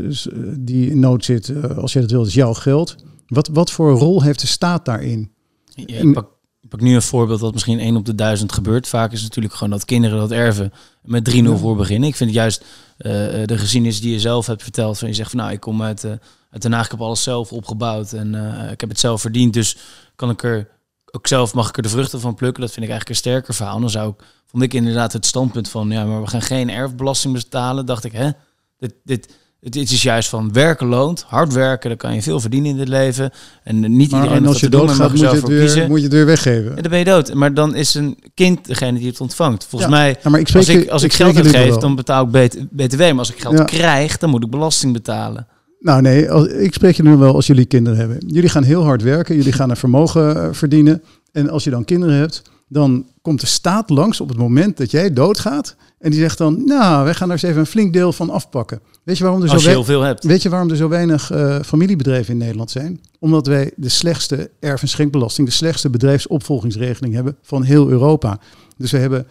die 0.66 0.90
in 0.90 1.00
nood 1.00 1.26
zit? 1.26 1.54
als 1.76 1.94
jij 1.94 2.02
dat 2.02 2.12
wil, 2.12 2.20
dat 2.20 2.30
is 2.30 2.36
jouw 2.36 2.54
geld. 2.54 2.96
Wat, 3.34 3.48
wat 3.48 3.72
voor 3.72 3.92
rol 3.92 4.22
heeft 4.22 4.40
de 4.40 4.48
staat 4.48 4.86
daarin? 4.86 5.32
Ja, 5.66 5.98
ik, 5.98 6.14
pak, 6.14 6.28
ik, 6.62 6.70
pak, 6.70 6.82
nu 6.82 6.96
een 6.96 7.02
voorbeeld 7.02 7.40
dat 7.40 7.54
misschien 7.54 7.80
één 7.80 7.96
op 7.96 8.06
de 8.06 8.16
duizend 8.16 8.52
gebeurt. 8.52 8.88
Vaak 8.88 9.12
is 9.12 9.20
het 9.20 9.28
natuurlijk 9.28 9.54
gewoon 9.54 9.74
dat 9.74 9.86
kinderen 9.86 10.18
dat 10.18 10.32
erven 10.32 10.74
met 11.02 11.34
3-0 11.36 11.44
voor 11.54 11.76
beginnen. 11.76 12.10
Ik 12.10 12.16
vind 12.16 12.30
het 12.30 12.40
juist 12.40 12.62
uh, 12.62 13.12
de 13.46 13.58
geschiedenis 13.58 14.02
die 14.02 14.12
je 14.12 14.20
zelf 14.20 14.48
hebt 14.48 14.64
verteld. 14.64 14.98
Van 14.98 15.08
je 15.08 15.14
zegt 15.14 15.30
van 15.30 15.40
nou, 15.40 15.52
ik 15.52 15.60
kom 15.60 15.84
uit, 15.84 16.04
uh, 16.04 16.12
uit 16.50 16.62
Den 16.62 16.74
Haag, 16.74 16.86
ik 16.86 16.92
heb 16.92 17.02
alles 17.02 17.24
zelf 17.24 17.52
opgebouwd 17.52 18.14
en 18.14 18.34
uh, 18.34 18.72
ik 18.72 18.80
heb 18.82 18.90
het 18.90 19.00
zelf 19.00 19.22
verdiend. 19.22 19.54
Dus 19.54 19.78
kan 20.16 20.30
ik 20.30 20.44
er 20.44 20.70
ook 21.16 21.28
zelf 21.28 21.54
mag 21.54 21.70
ik 21.70 21.78
er 21.78 21.84
de 21.84 21.90
vruchten 21.90 22.20
van 22.20 22.36
plukken. 22.36 22.62
Dat 22.62 22.72
vind 22.72 22.86
ik 22.86 22.92
eigenlijk 22.92 23.10
een 23.10 23.30
sterker 23.30 23.54
verhaal. 23.54 23.80
Dan 23.80 23.90
zou 23.90 24.10
ik, 24.10 24.26
vond 24.46 24.64
ik 24.64 24.74
inderdaad 24.74 25.14
het 25.14 25.26
standpunt 25.26 25.70
van, 25.70 25.90
ja, 25.90 26.06
maar 26.06 26.22
we 26.22 26.28
gaan 26.28 26.42
geen 26.42 26.70
erfbelasting 26.70 27.34
betalen. 27.34 27.86
Dacht 27.86 28.04
ik, 28.04 28.12
hè, 28.12 28.30
dit, 28.78 28.94
dit, 29.04 29.38
het 29.64 29.76
is 29.76 30.02
juist 30.04 30.30
van 30.30 30.54
werken 30.54 30.88
loont, 30.88 31.26
hard 31.28 31.54
werken, 31.54 31.90
dan 31.90 31.98
kan 31.98 32.14
je 32.14 32.22
veel 32.22 32.40
verdienen 32.40 32.72
in 32.72 32.80
het 32.80 32.88
leven. 32.88 33.32
En 33.64 33.80
niet 33.80 34.12
Maar 34.12 34.22
iedereen 34.22 34.44
en 34.44 34.48
als 34.50 34.60
je 34.60 34.70
doodgaat, 34.70 35.10
moet 35.10 35.20
je, 35.20 35.28
het 35.28 35.48
weer, 35.48 35.60
kiezen. 35.60 35.88
moet 35.88 35.98
je 35.98 36.04
het 36.04 36.14
weer 36.14 36.26
weggeven. 36.26 36.76
En 36.76 36.82
dan 36.82 36.90
ben 36.92 37.00
je 37.00 37.06
dood. 37.06 37.34
Maar 37.34 37.54
dan 37.54 37.76
is 37.76 37.94
een 37.94 38.18
kind 38.34 38.66
degene 38.68 39.00
die 39.00 39.08
het 39.08 39.22
ontvangt. 39.22 39.66
Volgens 39.66 39.92
Ja. 39.92 39.98
mij, 39.98 40.16
Ja, 40.24 40.30
maar 40.30 40.40
ik 40.40 40.48
spreek 40.48 40.62
als 40.68 40.70
ik, 40.76 40.90
als 40.90 41.04
ik 41.04 41.14
geld 41.14 41.52
wel. 41.52 41.80
dan 41.80 41.96
betaal 41.96 42.24
ik 42.24 42.32
BT 42.32 42.58
BTW. 42.72 43.00
Maar 43.00 43.18
als 43.18 43.32
ik 43.32 43.40
geld 43.42 43.58
Ja. 43.58 43.64
krijg, 43.64 44.18
dan 44.18 44.30
moet 44.30 44.44
ik 44.44 44.50
belasting 44.50 44.94
betalen. 44.94 45.48
Nou 45.80 46.02
nee, 46.02 46.32
als, 46.32 46.48
ik 46.48 46.74
spreek 46.74 46.96
je 46.96 47.04
nu 47.04 47.16
wel 47.16 47.36
als 47.36 47.48
jullie 47.48 47.66
kinderen 47.66 48.00
hebben. 48.00 48.18
Jullie 48.28 48.50
gaan 48.50 48.64
heel 48.64 48.84
hard 48.84 49.02
werken, 49.02 49.36
jullie 49.36 49.52
gaan 49.54 49.70
een 49.70 49.76
vermogen 49.78 50.36
eh, 50.44 50.48
verdienen. 50.52 51.04
En 51.32 51.50
als 51.50 51.64
je 51.64 51.70
dan 51.70 51.86
kinderen 51.86 52.16
hebt, 52.16 52.42
dan 52.68 53.06
komt 53.22 53.40
de 53.40 53.46
staat 53.46 53.90
langs 53.90 54.22
op 54.22 54.30
het 54.30 54.38
moment 54.38 54.78
dat 54.78 54.92
jij 54.92 55.14
doodgaat. 55.14 55.76
En 56.00 56.12
die 56.12 56.20
zegt 56.20 56.38
dan, 56.38 56.64
nou, 56.66 57.04
wij 57.04 57.14
gaan 57.14 57.28
daar 57.28 57.38
eens 57.38 57.46
even 57.48 57.60
een 57.60 57.66
flink 57.68 57.94
deel 57.94 58.14
van 58.14 58.30
afpakken. 58.30 58.80
Weet 59.04 59.18
je 59.18 59.24
waarom 59.24 59.42
er, 59.42 59.48
zo, 59.48 59.54
Als 59.54 59.64
je 59.64 59.70
wei- 59.70 59.80
heel 59.80 59.88
veel 59.94 60.02
hebt. 60.02 60.24
weet 60.24 60.42
je 60.42 60.50
waarom 60.50 60.70
er 60.70 60.76
zo 60.76 60.88
weinig 60.90 61.32
eh, 61.32 61.60
familiebedrijven 61.66 62.34
in 62.34 62.40
Nederland 62.40 62.72
zijn? 62.72 63.02
Omdat 63.20 63.48
wij 63.48 63.72
de 63.76 63.90
slechtste 63.90 64.50
erf- 64.60 64.82
en 64.82 64.88
schenkbelasting, 64.88 65.48
de 65.48 65.54
slechtste 65.54 65.90
bedrijfsopvolgingsregeling 65.90 67.14
hebben 67.14 67.38
van 67.42 67.64
heel 67.64 67.90
Europa. 67.90 68.40
Dus 68.78 68.92
we 68.92 68.98
hebben 68.98 69.28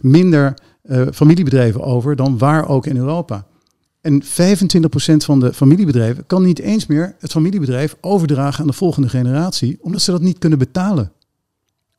minder 0.00 0.54
eh, 0.82 1.02
familiebedrijven 1.12 1.82
over 1.82 2.16
dan 2.16 2.38
waar 2.38 2.68
ook 2.68 2.86
in 2.86 2.96
Europa. 2.96 3.46
En 4.00 4.22
25% 4.22 4.26
van 5.24 5.40
de 5.40 5.52
familiebedrijven 5.52 6.26
kan 6.26 6.42
niet 6.42 6.58
eens 6.58 6.86
meer 6.86 7.14
het 7.18 7.30
familiebedrijf 7.30 7.96
overdragen 8.00 8.60
aan 8.60 8.66
de 8.66 8.72
volgende 8.72 9.08
generatie, 9.08 9.78
omdat 9.80 10.00
ze 10.02 10.10
dat 10.10 10.20
niet 10.20 10.38
kunnen 10.38 10.58
betalen. 10.58 11.12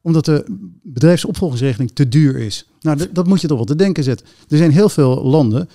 Omdat 0.04 0.26
de 0.26 0.46
bedrijfsopvolgingsregeling 0.84 1.92
te 1.94 2.08
duur 2.08 2.36
is. 2.38 2.68
Nou, 2.82 2.98
dat 3.12 3.28
moet 3.28 3.42
je 3.42 3.48
toch 3.48 3.58
wel 3.58 3.66
te 3.66 3.76
denken 3.76 4.04
zetten. 4.04 4.26
Er 4.50 4.58
zijn 4.58 4.72
heel 4.72 4.90
veel 4.90 5.24
landen, 5.24 5.70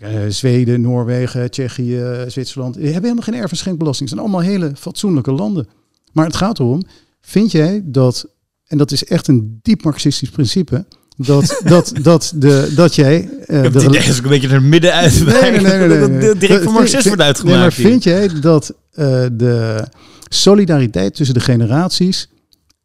eh, 0.00 0.10
Zweden, 0.28 0.80
Noorwegen, 0.80 1.50
Tsjechië, 1.50 2.02
Zwitserland, 2.26 2.74
die 2.74 2.82
hebben 2.84 3.02
helemaal 3.02 3.22
geen 3.24 3.34
erf- 3.34 3.50
en 3.50 3.56
schenkbelasting. 3.56 4.10
Het 4.10 4.18
zijn 4.18 4.30
allemaal 4.30 4.50
hele 4.50 4.72
fatsoenlijke 4.76 5.32
landen. 5.32 5.68
Maar 6.12 6.26
het 6.26 6.36
gaat 6.36 6.58
erom, 6.58 6.82
vind 7.20 7.52
jij 7.52 7.82
dat, 7.84 8.26
en 8.66 8.78
dat 8.78 8.92
is 8.92 9.04
echt 9.04 9.28
een 9.28 9.58
diep 9.62 9.84
marxistisch 9.84 10.30
principe, 10.30 10.84
dat, 11.16 11.60
dat, 11.64 11.92
dat, 12.02 12.32
de, 12.36 12.72
dat 12.76 12.94
jij... 12.94 13.14
eh, 13.46 13.56
Ik 13.56 13.62
heb 13.62 13.72
de 13.72 13.78
idee 13.84 14.06
dat 14.06 14.16
ik 14.16 14.22
een 14.24 14.28
beetje 14.30 14.48
er 14.48 14.62
middenuit 14.62 15.24
Nee, 15.26 15.50
nee, 15.50 15.60
nee, 15.60 15.78
nee, 15.88 15.98
nee, 15.98 16.08
nee. 16.08 16.34
direct 16.34 16.64
Marxist 16.64 16.92
vind- 16.92 17.04
wordt 17.04 17.22
uitgemaakt. 17.22 17.54
Nee, 17.56 17.62
maar 17.64 17.72
vind 17.72 18.02
jij 18.02 18.40
dat 18.40 18.74
eh, 18.92 19.26
de 19.32 19.84
solidariteit 20.28 21.14
tussen 21.14 21.34
de 21.34 21.40
generaties 21.40 22.28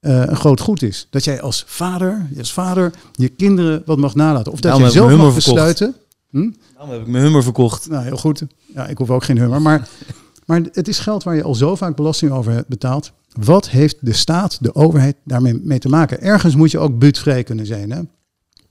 eh, 0.04 0.20
een 0.26 0.36
groot 0.36 0.60
goed 0.60 0.82
is? 0.82 1.08
Dat 1.10 1.24
jij 1.24 1.42
als 1.42 1.64
vader, 1.68 2.28
als 2.38 2.54
vader 2.54 2.94
je 3.12 3.28
kinderen 3.30 3.84
wat 3.86 3.98
mag 3.98 4.16
nalaten? 4.16 4.52
Of 4.52 4.60
dat 4.60 4.72
Daarom 4.72 4.84
je 4.84 4.92
zelf 4.92 5.10
mag 5.10 5.18
verkocht. 5.20 5.36
besluiten? 5.36 5.96
Hm? 6.30 6.50
Daarom 6.74 6.92
heb 6.92 7.02
ik 7.02 7.08
mijn 7.08 7.24
Hummer 7.24 7.44
verkocht. 7.44 7.90
Nou, 7.90 8.04
heel 8.04 8.18
goed. 8.18 8.44
Ja, 8.74 8.88
ik 8.88 8.98
hoef 8.98 9.10
ook 9.10 9.24
geen 9.24 9.38
hummer. 9.38 9.62
Maar, 9.62 9.88
maar 10.46 10.62
het 10.72 10.88
is 10.88 11.00
geld 11.00 11.24
waar 11.24 11.36
je 11.36 11.44
al 11.44 11.56
zo 11.56 11.76
vaak 11.76 11.96
belasting 11.96 12.32
over 12.32 12.52
hebt 12.52 12.68
betaald. 12.68 13.12
Wat 13.40 13.70
heeft 13.70 13.98
de 14.00 14.14
staat, 14.14 14.58
de 14.62 14.76
overheid 14.76 15.16
daarmee 15.24 15.60
mee 15.64 15.80
te 15.80 15.90
maken? 15.90 16.22
Ergens 16.22 16.56
moet 16.56 16.72
je 16.72 16.80
ook 16.80 17.00
buurtvrij 17.00 17.44
kunnen 17.44 17.66
zijn. 17.66 17.92
Hè? 17.92 18.02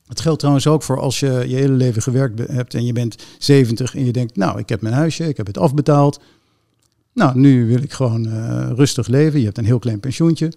Het 0.07 0.21
geldt 0.21 0.39
trouwens 0.39 0.67
ook 0.67 0.83
voor 0.83 1.01
als 1.01 1.21
je 1.21 1.45
je 1.47 1.57
hele 1.57 1.73
leven 1.73 2.03
gewerkt 2.03 2.49
hebt 2.49 2.75
en 2.75 2.85
je 2.85 2.93
bent 2.93 3.17
70 3.39 3.95
en 3.95 4.05
je 4.05 4.13
denkt, 4.13 4.37
nou, 4.37 4.59
ik 4.59 4.69
heb 4.69 4.81
mijn 4.81 4.95
huisje, 4.95 5.29
ik 5.29 5.37
heb 5.37 5.47
het 5.47 5.59
afbetaald. 5.59 6.21
Nou, 7.15 7.39
nu 7.39 7.67
wil 7.67 7.83
ik 7.83 7.93
gewoon 7.93 8.27
eh, 8.27 8.71
rustig 8.75 9.07
leven. 9.07 9.39
Je 9.39 9.45
hebt 9.45 9.59
een 9.59 9.65
heel 9.65 9.79
klein 9.79 10.01
pensioentje. 10.01 10.53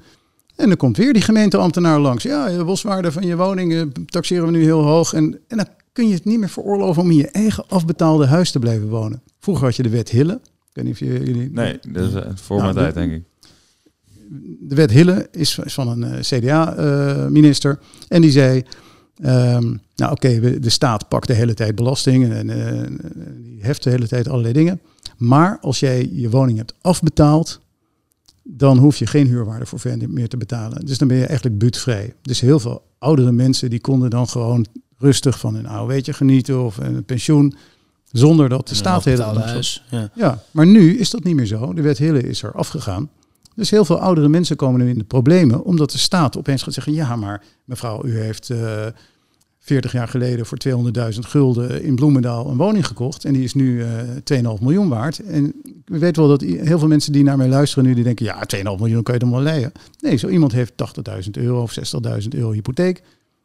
En 0.55 0.67
dan 0.67 0.77
komt 0.77 0.97
weer 0.97 1.13
die 1.13 1.21
gemeenteambtenaar 1.21 1.99
langs. 1.99 2.23
Ja, 2.23 2.57
de 2.57 2.63
boswaarde 2.63 3.11
van 3.11 3.25
je 3.25 3.35
woning 3.35 3.73
eh, 3.73 3.81
taxeren 4.05 4.45
we 4.45 4.51
nu 4.51 4.63
heel 4.63 4.83
hoog. 4.83 5.13
En, 5.13 5.39
en 5.47 5.57
dan 5.57 5.67
kun 5.93 6.07
je 6.07 6.13
het 6.13 6.25
niet 6.25 6.39
meer 6.39 6.49
veroorloven 6.49 7.01
om 7.01 7.09
in 7.11 7.17
je 7.17 7.27
eigen 7.27 7.63
afbetaalde 7.67 8.25
huis 8.25 8.51
te 8.51 8.59
blijven 8.59 8.87
wonen. 8.87 9.21
Vroeger 9.39 9.65
had 9.65 9.75
je 9.75 9.83
de 9.83 9.89
wet 9.89 10.09
Hille. 10.09 10.33
Ik 10.33 10.41
weet 10.73 10.83
niet 10.85 10.93
of 10.93 10.99
je, 10.99 11.05
jullie... 11.05 11.49
Nee, 11.51 11.79
dat 11.91 12.07
is 12.07 12.13
eh, 12.13 12.29
voor 12.35 12.57
Nou, 12.61 12.73
mijn 12.73 12.85
tijd, 12.85 12.93
denk 12.93 13.11
ik. 13.11 13.23
de 14.59 14.75
wet 14.75 14.91
Hille 14.91 15.27
is, 15.31 15.59
is 15.63 15.73
van 15.73 15.87
een 15.87 16.03
eh, 16.03 16.19
CDA-minister. 16.19 17.79
en 18.07 18.21
die 18.21 18.31
zei, 18.31 18.63
ehm, 19.21 19.75
nou 19.95 20.11
oké, 20.11 20.59
de 20.59 20.69
staat 20.69 21.07
pakt 21.07 21.27
de 21.27 21.33
hele 21.33 21.53
tijd 21.53 21.75
belasting 21.75 22.31
en 22.33 22.47
die 23.43 23.63
heft 23.63 23.83
de 23.83 23.89
hele 23.89 24.07
tijd 24.07 24.27
allerlei 24.27 24.53
dingen. 24.53 24.81
Maar 25.17 25.57
als 25.61 25.79
jij 25.79 26.09
je 26.11 26.29
woning 26.29 26.57
hebt 26.57 26.73
afbetaald, 26.81 27.59
dan 28.47 28.77
hoef 28.77 28.97
je 28.97 29.05
geen 29.05 29.27
huurwaarde 29.27 29.65
voor 29.65 29.79
verder 29.79 30.09
meer 30.09 30.27
te 30.27 30.37
betalen. 30.37 30.85
Dus 30.85 30.97
dan 30.97 31.07
ben 31.07 31.17
je 31.17 31.25
eigenlijk 31.25 31.57
buurtvrij. 31.57 32.13
Dus 32.21 32.39
heel 32.39 32.59
veel 32.59 32.83
oudere 32.99 33.31
mensen 33.31 33.69
die 33.69 33.79
konden 33.81 34.09
dan 34.09 34.27
gewoon 34.27 34.65
rustig 34.97 35.39
van 35.39 35.55
hun 35.55 35.67
AOW'tje 35.67 36.13
genieten 36.13 36.63
of 36.63 36.77
een 36.77 37.03
pensioen, 37.03 37.55
zonder 38.11 38.49
dat 38.49 38.67
de 38.67 38.75
staat 38.75 39.03
de 39.03 39.09
hele 39.09 39.21
Betaalde 39.21 39.39
dag 39.39 39.49
huis. 39.49 39.83
Ja. 39.89 40.09
ja, 40.15 40.43
maar 40.51 40.67
nu 40.67 40.97
is 40.97 41.09
dat 41.09 41.23
niet 41.23 41.35
meer 41.35 41.45
zo. 41.45 41.73
De 41.73 41.81
wet 41.81 41.97
Hille 41.97 42.21
is 42.21 42.43
er 42.43 42.53
afgegaan. 42.53 43.09
Dus 43.55 43.69
heel 43.69 43.85
veel 43.85 43.99
oudere 43.99 44.27
mensen 44.27 44.55
komen 44.55 44.79
nu 44.79 44.89
in 44.89 44.97
de 44.97 45.03
problemen, 45.03 45.63
omdat 45.63 45.91
de 45.91 45.97
staat 45.97 46.37
opeens 46.37 46.63
gaat 46.63 46.73
zeggen: 46.73 46.93
ja, 46.93 47.15
maar 47.15 47.43
mevrouw, 47.65 48.05
u 48.05 48.19
heeft 48.19 48.49
eh 48.49 48.85
40 49.65 49.91
jaar 49.91 50.07
geleden 50.07 50.45
voor 50.45 50.57
200.000 51.13 51.19
gulden 51.19 51.83
in 51.83 51.95
Bloemendaal 51.95 52.49
een 52.49 52.57
woning 52.57 52.87
gekocht 52.87 53.25
en 53.25 53.33
die 53.33 53.43
is 53.43 53.53
nu 53.53 53.83
eh 53.83 53.89
2,5 54.57 54.61
miljoen 54.61 54.89
waard. 54.89 55.19
En 55.19 55.45
ik 55.65 55.73
weet 55.85 56.17
wel 56.17 56.27
dat 56.27 56.41
heel 56.41 56.79
veel 56.79 56.87
mensen 56.87 57.11
die 57.11 57.23
naar 57.23 57.37
mij 57.37 57.47
luisteren 57.47 57.83
nu, 57.85 57.93
die 57.93 58.03
denken: 58.03 58.25
ja, 58.25 58.43
2,5 58.55 58.61
miljoen 58.63 59.03
kan 59.03 59.13
je 59.13 59.19
dan 59.19 59.31
wel 59.31 59.41
leiden. 59.41 59.71
Nee, 59.99 60.15
zo 60.17 60.27
iemand 60.27 60.51
heeft 60.51 60.73
80.000 61.23 61.29
euro 61.31 61.61
of 61.61 61.75
60.000 62.21 62.27
euro 62.29 62.51
hypotheek. 62.51 63.01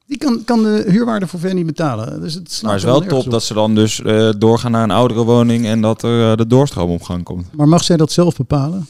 Die 0.06 0.18
kan, 0.18 0.44
kan 0.44 0.62
de 0.62 0.84
huurwaarde 0.88 1.26
voor 1.26 1.40
ver 1.40 1.54
niet 1.54 1.66
betalen. 1.66 2.20
Dus 2.20 2.34
het 2.34 2.60
Maar 2.62 2.72
het 2.72 2.80
is 2.80 2.86
wel 2.86 3.00
top 3.00 3.24
op. 3.24 3.30
dat 3.30 3.42
ze 3.42 3.54
dan 3.54 3.74
dus 3.74 4.02
eh, 4.02 4.30
doorgaan 4.38 4.70
naar 4.70 4.82
een 4.82 4.90
oudere 4.90 5.24
woning 5.24 5.66
en 5.66 5.80
dat 5.80 6.02
er 6.02 6.30
eh, 6.30 6.36
de 6.36 6.46
doorstroom 6.46 6.90
op 6.90 7.02
gang 7.02 7.22
komt. 7.24 7.46
Maar 7.52 7.68
mag 7.68 7.84
zij 7.84 7.96
dat 7.96 8.12
zelf 8.12 8.36
bepalen? 8.36 8.86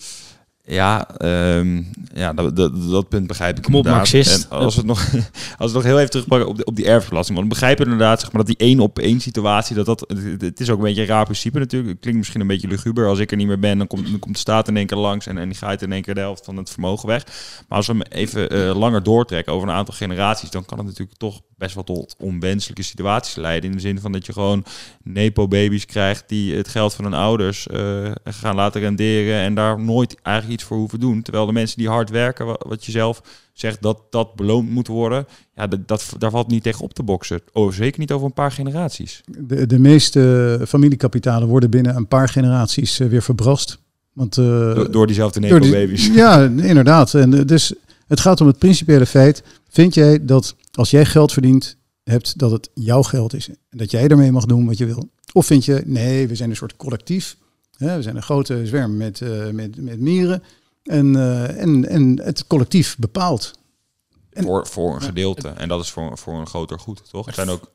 Ja, 0.65 1.17
ehm, 1.17 1.83
ja 2.15 2.33
dat, 2.33 2.57
dat, 2.57 2.91
dat 2.91 3.09
punt 3.09 3.27
begrijp 3.27 3.57
ik 3.57 3.63
Kom 3.63 3.75
op, 3.75 3.85
inderdaad. 3.85 4.13
Marxist. 4.13 4.47
En 4.51 4.59
als 4.59 4.75
we 4.75 4.81
het 4.81 4.89
nog, 4.89 5.01
als 5.59 5.59
we 5.59 5.65
het 5.65 5.73
nog 5.73 5.83
heel 5.83 5.99
even 5.99 6.11
terugpakken 6.11 6.49
op, 6.49 6.57
de, 6.57 6.65
op 6.65 6.77
die 6.77 6.87
erfbelasting. 6.87 7.39
Want 7.39 7.51
ik 7.51 7.59
begrijp 7.59 7.81
inderdaad 7.81 8.21
zeg 8.21 8.33
maar, 8.33 8.45
dat 8.45 8.57
die 8.57 8.67
één 8.69 8.81
op 8.81 8.99
één 8.99 9.21
situatie, 9.21 9.77
dat 9.77 9.87
dat, 9.87 10.15
het, 10.39 10.61
is 10.61 10.71
ook 10.71 10.79
een 10.79 10.85
beetje 10.85 11.01
een 11.01 11.07
raar 11.07 11.25
principe 11.25 11.59
natuurlijk. 11.59 11.91
Het 11.91 12.01
klinkt 12.01 12.19
misschien 12.19 12.41
een 12.41 12.47
beetje 12.47 12.69
luguber. 12.69 13.09
Als 13.09 13.19
ik 13.19 13.31
er 13.31 13.37
niet 13.37 13.47
meer 13.47 13.59
ben, 13.59 13.79
dan 13.79 13.87
komt, 13.87 14.11
dan 14.11 14.19
komt 14.19 14.35
de 14.35 14.41
staat 14.41 14.69
in 14.69 14.77
één 14.77 14.87
keer 14.87 14.99
langs 14.99 15.27
en, 15.27 15.39
en 15.39 15.49
die 15.49 15.59
gaat 15.59 15.83
in 15.83 15.93
één 15.93 16.03
keer 16.03 16.15
de 16.15 16.21
helft 16.21 16.45
van 16.45 16.57
het 16.57 16.71
vermogen 16.71 17.09
weg. 17.09 17.25
Maar 17.69 17.79
als 17.79 17.87
we 17.87 17.93
hem 17.93 18.03
even 18.03 18.51
eh, 18.51 18.79
langer 18.79 19.03
doortrekken 19.03 19.53
over 19.53 19.69
een 19.69 19.75
aantal 19.75 19.95
generaties, 19.95 20.51
dan 20.51 20.65
kan 20.65 20.79
het 20.79 20.87
natuurlijk 20.87 21.19
toch 21.19 21.41
best 21.57 21.75
wel 21.75 21.85
tot 21.85 22.17
onwenselijke 22.19 22.83
situaties 22.83 23.35
leiden. 23.35 23.71
In 23.71 23.77
de 23.77 23.83
zin 23.83 24.01
van 24.01 24.13
dat 24.13 24.27
je 24.27 24.33
gewoon 24.33 24.65
nepo-baby's 25.03 25.87
krijgt 25.87 26.29
die 26.29 26.57
het 26.57 26.69
geld 26.69 26.95
van 26.95 27.05
hun 27.05 27.15
ouders 27.15 27.67
eh, 27.67 28.11
gaan 28.25 28.55
laten 28.55 28.81
renderen 28.81 29.41
en 29.41 29.55
daar 29.55 29.81
nooit 29.81 30.21
eigenlijk 30.23 30.60
voor 30.65 30.77
hoeven 30.77 31.01
doen. 31.01 31.23
Terwijl 31.23 31.47
de 31.47 31.53
mensen 31.53 31.79
die 31.79 31.89
hard 31.89 32.11
werken, 32.11 32.47
wa- 32.47 32.61
wat 32.69 32.85
je 32.85 32.91
zelf 32.93 33.23
zegt, 33.53 33.83
dat 33.83 34.01
dat 34.11 34.35
beloond 34.35 34.71
moet 34.71 34.87
worden, 34.87 35.27
ja, 35.55 35.67
dat, 35.67 35.89
dat, 35.89 36.13
daar 36.19 36.31
valt 36.31 36.49
niet 36.49 36.63
tegen 36.63 36.81
op 36.85 36.93
te 36.95 37.03
boksen. 37.03 37.41
Oh, 37.53 37.73
zeker 37.73 38.01
niet 38.01 38.13
over 38.13 38.27
een 38.27 38.33
paar 38.33 38.53
generaties. 38.53 39.23
De, 39.39 39.67
de 39.67 39.79
meeste 39.79 40.61
familiekapitalen 40.69 41.49
worden 41.49 41.71
binnen 41.71 41.97
een 41.97 42.09
paar 42.09 42.29
generaties 42.29 43.01
eh, 43.01 43.09
weer 43.09 43.23
verbrast. 43.23 43.79
Want, 44.13 44.39
eh, 44.39 44.45
Door, 44.75 44.91
door 44.91 45.07
diezelfde 45.07 45.41
die- 45.41 45.51
nepo-baby's. 45.53 46.07
Ja, 46.07 46.43
inderdaad. 46.43 47.15
En 47.15 47.35
eh, 47.35 47.47
dus 47.47 47.73
het 48.07 48.21
gaat 48.21 48.41
om 48.41 48.47
het 48.47 48.59
principiële 48.59 49.07
feit. 49.07 49.43
Vind 49.69 49.95
jij 49.95 50.25
dat 50.25 50.55
als 50.73 50.91
jij 50.91 51.05
geld 51.05 51.33
verdient 51.33 51.77
hebt, 52.05 52.39
dat 52.39 52.51
het 52.51 52.71
jouw 52.75 53.03
geld 53.03 53.35
is? 53.35 53.49
En 53.49 53.79
dat 53.79 53.91
jij 53.91 54.09
ermee 54.09 54.33
mag 54.33 54.45
doen 54.45 54.67
wat 54.67 54.79
je 54.79 54.87
wil? 54.87 55.09
Of 55.33 55.47
vind 55.47 55.65
je, 55.65 55.83
nee, 55.85 56.29
we 56.29 56.35
zijn 56.35 56.51
een 56.51 56.57
soort 56.57 56.77
collectief. 56.77 57.37
We 57.87 58.03
zijn 58.03 58.17
een 58.17 58.23
grote 58.23 58.67
zwerm 58.67 58.97
met, 58.97 59.21
eh, 59.21 59.49
met, 59.51 59.77
met 59.83 60.01
mieren. 60.01 60.43
En, 60.83 61.17
eh, 61.17 61.61
en, 61.63 61.89
en 61.89 62.21
het 62.23 62.47
collectief 62.47 62.97
bepaalt. 62.99 63.53
En- 64.31 64.45
Voor, 64.45 64.67
voor 64.67 64.95
een 64.95 65.03
gedeelte. 65.03 65.49
En 65.49 65.69
dat 65.69 65.83
is 65.83 65.91
voor, 65.91 66.19
voor 66.19 66.35
een 66.35 66.47
groter 66.47 66.79
goed, 66.79 67.03
toch? 67.11 67.27
Er 67.27 67.35
zijn 67.35 67.49
ook 67.49 67.71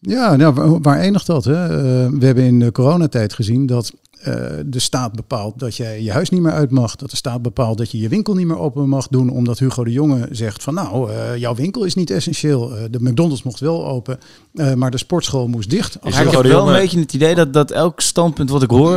Ja, 0.00 0.36
nou, 0.36 0.78
waar, 0.82 0.98
eindigt 0.98 1.26
dat? 1.26 1.44
Hè? 1.44 1.62
Eh, 1.64 2.10
we 2.18 2.26
hebben 2.26 2.44
in 2.44 2.58
de 2.60 2.72
coronatijd 2.72 3.32
gezien 3.34 3.66
dat 3.66 3.92
eh, 4.22 4.34
de 4.66 4.78
staat 4.78 5.12
bepaalt 5.12 5.58
dat 5.58 5.76
jij 5.76 6.02
je 6.02 6.12
huis 6.12 6.30
niet 6.30 6.40
meer 6.40 6.52
uit 6.52 6.70
mag. 6.70 6.96
Dat 6.96 7.10
de 7.10 7.16
staat 7.16 7.42
bepaalt 7.42 7.78
dat 7.78 7.90
je 7.90 7.98
je 7.98 8.08
winkel 8.08 8.34
niet 8.34 8.46
meer 8.46 8.58
open 8.58 8.88
mag 8.88 9.08
doen. 9.08 9.28
Omdat 9.30 9.58
Hugo 9.58 9.84
de 9.84 9.92
Jonge 9.92 10.28
zegt 10.30 10.62
van 10.62 10.74
nou, 10.74 11.10
eh, 11.12 11.36
jouw 11.36 11.54
winkel 11.54 11.84
is 11.84 11.94
niet 11.94 12.10
essentieel. 12.10 12.76
Eh, 12.76 12.84
de 12.90 12.98
McDonald's 13.02 13.42
mocht 13.42 13.60
wel 13.60 13.86
open, 13.86 14.18
eh, 14.54 14.74
maar 14.74 14.90
de 14.90 14.98
sportschool 14.98 15.46
moest 15.48 15.70
dicht. 15.70 15.94
Is 15.94 16.00
Maar 16.14 16.24
ik 16.24 16.30
heb 16.30 16.42
wel 16.42 16.50
Jonge- 16.50 16.72
een 16.74 16.80
beetje 16.80 16.98
het 17.00 17.12
idee 17.12 17.34
dat, 17.34 17.52
dat 17.52 17.70
elk 17.70 18.00
standpunt 18.00 18.50
wat 18.50 18.62
ik 18.62 18.70
hoor, 18.70 18.96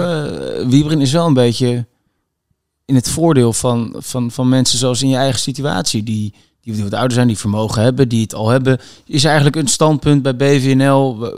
Wiebren, 0.67 1.01
is 1.01 1.11
wel 1.11 1.25
een 1.25 1.33
beetje 1.33 1.85
in 2.85 2.95
het 2.95 3.09
voordeel 3.09 3.53
van, 3.53 3.95
van, 3.97 4.31
van 4.31 4.49
mensen 4.49 4.77
zoals 4.77 5.01
in 5.01 5.09
je 5.09 5.15
eigen 5.15 5.39
situatie. 5.39 6.03
Die, 6.03 6.33
die 6.61 6.83
wat 6.83 6.93
ouder 6.93 7.11
zijn, 7.13 7.27
die 7.27 7.37
vermogen 7.37 7.81
hebben, 7.81 8.09
die 8.09 8.21
het 8.21 8.33
al 8.33 8.49
hebben. 8.49 8.79
Is 9.05 9.23
eigenlijk 9.23 9.55
een 9.55 9.67
standpunt 9.67 10.21
bij 10.21 10.35
BVNL 10.35 11.17
wa- 11.17 11.33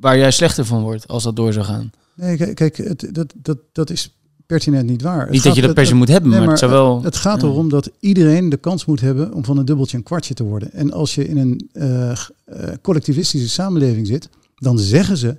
waar 0.00 0.18
jij 0.18 0.30
slechter 0.30 0.64
van 0.64 0.82
wordt 0.82 1.08
als 1.08 1.22
dat 1.22 1.36
door 1.36 1.52
zou 1.52 1.64
gaan? 1.64 1.90
Nee, 2.16 2.54
kijk, 2.54 2.76
het, 2.76 3.08
dat, 3.12 3.32
dat, 3.36 3.58
dat 3.72 3.90
is 3.90 4.16
pertinent 4.46 4.88
niet 4.88 5.02
waar. 5.02 5.20
Het 5.20 5.30
Niet 5.30 5.42
dat 5.42 5.46
gaat- 5.46 5.54
je 5.54 5.60
dat 5.60 5.70
het- 5.70 5.78
per 5.78 5.86
se 5.86 5.94
moet 5.94 6.08
hebben, 6.08 6.30
nee, 6.30 6.40
maar, 6.40 6.50
het 6.50 6.60
wel... 6.60 7.02
Het 7.02 7.16
gaat 7.16 7.40
ja. 7.40 7.46
erom 7.46 7.68
dat 7.68 7.90
iedereen 8.00 8.48
de 8.48 8.56
kans 8.56 8.84
moet 8.84 9.00
hebben 9.00 9.32
om 9.34 9.44
van 9.44 9.58
een 9.58 9.64
dubbeltje 9.64 9.96
een 9.96 10.02
kwartje 10.02 10.34
te 10.34 10.42
worden. 10.44 10.72
En 10.72 10.92
als 10.92 11.14
je 11.14 11.28
in 11.28 11.36
een 11.38 11.68
eh, 11.72 12.10
eh, 12.10 12.16
collectivistische 12.82 13.48
samenleving 13.48 14.06
zit, 14.06 14.28
dan 14.56 14.78
zeggen 14.78 15.16
ze 15.16 15.34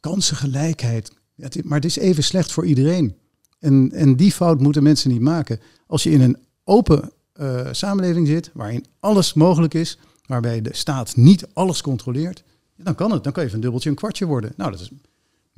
kansengelijkheid. 0.00 1.12
Het 1.36 1.64
maar 1.64 1.76
het 1.78 1.84
is 1.84 1.98
even 1.98 2.22
slecht 2.22 2.52
voor 2.52 2.66
iedereen. 2.66 3.14
En, 3.58 3.90
en 3.92 4.16
die 4.16 4.32
fout 4.32 4.60
moeten 4.60 4.82
mensen 4.82 5.10
niet 5.10 5.20
maken. 5.20 5.60
Als 5.86 6.02
je 6.02 6.10
in 6.10 6.20
een 6.20 6.36
open 6.64 7.10
eh, 7.32 7.66
samenleving 7.72 8.26
zit, 8.26 8.50
waarin 8.54 8.84
alles 9.00 9.34
mogelijk 9.34 9.74
is, 9.74 9.98
waarbij 10.26 10.62
de 10.62 10.70
staat 10.72 11.16
niet 11.16 11.46
alles 11.52 11.82
controleert, 11.82 12.42
dan 12.76 12.94
kan 12.94 13.10
het. 13.12 13.24
Dan 13.24 13.32
kan 13.32 13.42
je 13.42 13.48
van 13.48 13.56
een 13.58 13.62
dubbeltje 13.62 13.90
een 13.90 13.96
kwartje 13.96 14.26
worden. 14.26 14.52
Nou, 14.56 14.70
dat 14.70 14.80
is 14.80 14.90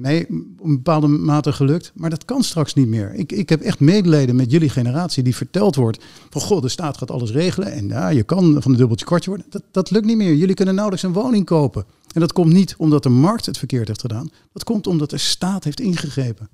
mij 0.01 0.27
op 0.59 0.65
een 0.65 0.77
bepaalde 0.77 1.07
mate 1.07 1.53
gelukt, 1.53 1.93
maar 1.95 2.11
dat 2.11 2.25
kan 2.25 2.43
straks 2.43 2.75
niet 2.75 2.89
meer. 2.89 3.15
Ik, 3.15 3.33
ik 3.33 3.49
heb 3.49 3.61
echt 3.61 3.81
medelijden 3.81 4.37
met 4.37 4.51
jullie 4.51 4.69
generatie 4.69 5.23
die 5.23 5.37
verteld 5.37 5.77
wordt 5.77 6.05
van 6.31 6.41
goh, 6.41 6.63
de 6.63 6.69
staat 6.69 6.97
gaat 6.97 7.11
alles 7.11 7.31
regelen 7.31 7.73
en 7.73 7.89
ja, 7.89 8.09
je 8.09 8.23
kan 8.23 8.63
van 8.63 8.73
een 8.73 8.79
dubbeltje 8.79 9.07
kwartje 9.07 9.31
worden. 9.31 9.47
Dat, 9.51 9.63
dat 9.71 9.91
lukt 9.91 10.07
niet 10.07 10.17
meer. 10.17 10.35
Jullie 10.35 10.55
kunnen 10.55 10.75
nauwelijks 10.75 11.07
een 11.07 11.13
woning 11.13 11.45
kopen. 11.45 11.85
En 12.13 12.21
dat 12.21 12.33
komt 12.33 12.53
niet 12.53 12.75
omdat 12.79 13.03
de 13.03 13.09
markt 13.09 13.47
het 13.47 13.59
verkeerd 13.59 13.89
heeft 13.89 14.01
gedaan. 14.01 14.31
Dat 14.53 14.65
komt 14.65 14.87
omdat 14.87 15.11
de 15.11 15.19
staat 15.19 15.65
heeft 15.65 15.81
ingegrepen. 15.81 16.49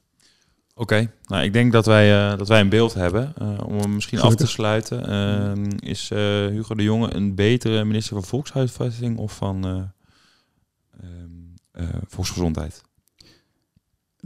Oké, 0.79 1.11
nou 1.27 1.45
ik 1.45 1.53
denk 1.53 1.73
dat 1.73 1.87
wij, 1.87 2.31
eh, 2.31 2.39
dat 2.39 2.49
wij 2.49 2.61
een 2.61 2.69
beeld 2.69 2.95
hebben. 2.95 3.33
Eh, 3.39 3.49
om 3.67 3.79
hem 3.79 3.95
misschien 3.95 4.19
Gelukkig. 4.19 4.43
af 4.43 4.47
te 4.47 4.53
sluiten. 4.55 5.07
Ehm, 5.09 5.71
is 5.79 6.11
eh, 6.11 6.19
Hugo 6.47 6.75
de 6.75 6.83
Jonge 6.83 7.15
een 7.15 7.35
betere 7.35 7.85
minister 7.85 8.15
van 8.15 8.25
Volkshuisvesting 8.25 9.19
of 9.19 9.37
van 9.37 9.67
eh, 9.67 9.83
ehm, 11.01 11.31
eh, 11.73 12.01
Volksgezondheid? 12.07 12.83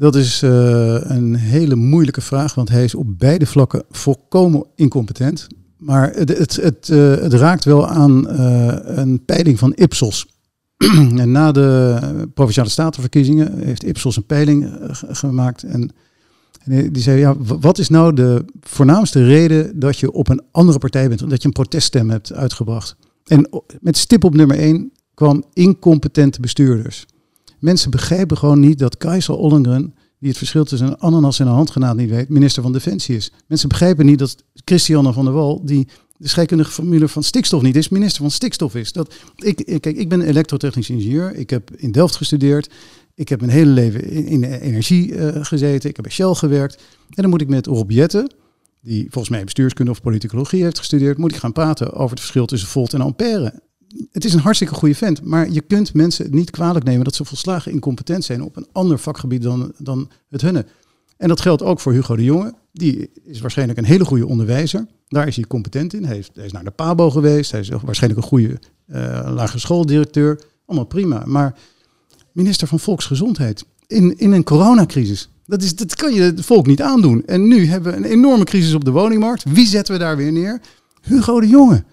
Dat 0.01 0.15
is 0.15 0.43
eh, 0.43 1.01
een 1.03 1.35
hele 1.35 1.75
moeilijke 1.75 2.21
vraag, 2.21 2.55
want 2.55 2.69
hij 2.69 2.85
is 2.85 2.95
op 2.95 3.19
beide 3.19 3.47
vlakken 3.47 3.83
volkomen 3.91 4.67
incompetent. 4.75 5.47
Maar 5.77 6.11
het, 6.11 6.39
het, 6.39 6.57
het, 6.57 6.89
eh, 6.89 7.15
raakt 7.27 7.65
wel 7.65 7.89
aan 7.89 8.29
eh, 8.29 8.77
een 8.83 9.25
peiling 9.25 9.59
van 9.59 9.73
Ipsos. 9.75 10.27
en 11.23 11.31
na 11.31 11.53
de 11.53 11.99
provinciale 12.35 12.69
statenverkiezingen 12.69 13.59
heeft 13.59 13.85
Ipsos 13.85 14.17
een 14.17 14.27
peiling 14.27 14.71
ge- 14.91 15.15
gemaakt. 15.15 15.63
En, 15.63 15.91
die 16.65 17.03
zei, 17.03 17.19
ja, 17.19 17.37
wat 17.39 17.79
is 17.79 17.89
nou 17.89 18.15
de 18.15 18.45
voornaamste 18.61 19.25
reden 19.25 19.79
dat 19.79 19.99
je 19.99 20.13
op 20.13 20.29
een 20.29 20.43
andere 20.51 20.79
partij 20.79 21.09
bent, 21.09 21.31
dat 21.31 21.43
je 21.43 21.47
een 21.49 21.55
proteststem 21.55 22.11
hebt 22.11 22.33
uitgebracht? 22.33 22.97
En 23.25 23.49
met 23.81 23.97
stip 23.97 24.25
op 24.25 24.35
nummer 24.35 24.59
één 24.59 24.93
kwam 25.15 25.45
incompetente 25.53 26.41
bestuurders. 26.41 27.07
Mensen 27.61 27.91
begrijpen 27.91 28.37
gewoon 28.39 28.61
niet 28.61 28.79
dat 28.79 28.97
Kajsa 28.97 29.33
Ollengren, 29.33 29.95
die 30.19 30.29
het 30.29 30.39
verschil 30.39 30.65
tussen 30.65 30.89
een 30.89 30.99
ananas 30.99 31.39
en 31.39 31.47
een 31.47 31.53
handgranaat 31.53 31.97
niet 31.97 32.11
weet, 32.11 32.29
minister 32.29 32.63
van 32.63 32.73
Defensie 32.73 33.17
is. 33.17 33.33
Mensen 33.47 33.69
begrijpen 33.69 34.07
niet 34.07 34.19
dat 34.19 34.37
Christiane 34.65 35.13
van 35.13 35.25
der 35.25 35.35
Wal, 35.35 35.65
die 35.65 35.89
de 36.17 36.29
scheikundige 36.29 36.71
formule 36.71 37.09
van 37.09 37.23
stikstof 37.23 37.63
niet 37.63 37.77
is, 37.77 37.89
minister 37.89 38.23
van 38.23 38.31
stikstof 38.31 38.75
is. 38.75 38.93
Dat, 38.93 39.15
ik, 39.37 39.57
kijk, 39.81 39.97
ik 39.97 40.09
ben 40.09 40.21
elektrotechnisch 40.21 40.91
ingenieur. 40.91 41.35
Ik 41.35 41.51
heb 41.51 41.71
in 41.77 41.93
Delft 41.93 42.17
gestudeerd. 42.17 42.71
Ik 43.15 43.29
heb 43.29 43.41
mijn 43.41 43.53
hele 43.53 43.71
leven 43.71 44.11
in, 44.11 44.45
energie 44.45 45.15
eh, 45.15 45.45
gezeten. 45.45 45.89
Ik 45.89 45.97
heb 45.97 46.05
bij 46.05 46.15
Shell 46.15 46.35
gewerkt. 46.35 46.75
En 47.09 47.23
dan 47.23 47.31
moet 47.31 47.41
ik 47.41 47.49
met 47.49 47.67
Rob 47.67 47.91
Jetten, 47.91 48.33
die 48.81 49.03
volgens 49.11 49.29
mij 49.29 49.45
bestuurskunde 49.45 49.91
of 49.91 50.03
politicologie 50.03 50.63
heeft 50.63 50.79
gestudeerd, 50.79 51.19
moet 51.19 51.33
ik 51.33 51.39
gaan 51.39 51.53
praten 51.53 51.93
over 51.93 52.11
het 52.11 52.21
verschil 52.21 52.47
tussen 52.47 52.69
volt 52.69 52.95
en 52.95 53.01
ampère 53.01 53.63
het 54.13 54.25
is 54.25 54.33
een 54.33 54.41
hartstikke 54.41 54.75
goede 54.75 54.95
vent, 54.95 55.23
maar 55.23 55.51
je 55.51 55.61
kunt 55.61 55.95
mensen 55.95 56.27
niet 56.31 56.51
kwalijk 56.51 56.85
nemen 56.85 57.05
dat 57.05 57.15
ze 57.15 57.25
volslagen 57.25 57.73
incompetent 57.73 58.25
zijn 58.25 58.43
op 58.43 58.57
een 58.57 58.67
ander 58.73 58.99
vakgebied 58.99 59.43
dan, 59.43 59.73
dan 59.79 60.11
het 60.29 60.41
hunne. 60.41 60.67
En 61.17 61.29
dat 61.29 61.41
geldt 61.41 61.63
ook 61.63 61.81
voor 61.81 61.93
Hugo 61.93 62.17
de 62.17 62.25
Jonge. 62.25 62.55
Die 62.73 63.11
is 63.25 63.41
waarschijnlijk 63.41 63.79
een 63.79 63.85
hele 63.85 64.05
goede 64.05 64.27
onderwijzer. 64.27 64.87
Daar 65.09 65.27
is 65.27 65.37
hij 65.37 65.45
competent 65.45 65.95
in. 65.95 66.05
Hij, 66.05 66.15
heeft, 66.15 66.31
hij 66.35 66.45
is 66.45 66.53
naar 66.53 66.65
de 66.65 66.71
PABO 66.71 67.11
geweest. 67.11 67.51
Hij 67.51 67.61
is 67.61 67.69
waarschijnlijk 67.69 68.23
een 68.23 68.29
goede 68.29 68.59
eh 68.87 69.31
lagere 69.35 69.59
schooldirecteur. 69.59 70.41
Allemaal 70.67 70.87
prima. 70.87 71.23
Maar 71.27 71.55
minister 72.33 72.69
van 72.69 72.81
Volksgezondheid 72.81 73.65
in, 73.87 74.19
in 74.19 74.33
een 74.33 74.45
coronacrisis. 74.45 75.29
Dat, 75.47 75.63
is, 75.63 75.77
dat 75.77 75.95
kan 75.95 76.15
je 76.15 76.21
het 76.21 76.45
volk 76.45 76.67
niet 76.67 76.83
aandoen. 76.83 77.27
En 77.27 77.49
nu 77.49 77.67
hebben 77.67 77.93
we 77.93 77.99
een 77.99 78.05
enorme 78.05 78.45
crisis 78.45 78.75
op 78.75 78.85
de 78.85 78.91
woningmarkt. 78.91 79.45
Wie 79.45 79.67
zetten 79.67 79.95
we 79.95 80.01
daar 80.01 80.17
weer 80.17 80.33
neer? 80.33 80.61
Hugo 81.03 81.41
de 81.41 81.49
Jonge. 81.49 81.85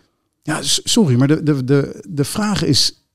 Ja, 0.48 0.60
sorry, 0.64 1.16
maar 1.16 1.28
de, 1.28 1.44
de, 1.44 1.64
de, 1.64 2.04
de 2.10 2.24
vraag 2.24 2.64
is... 2.64 3.06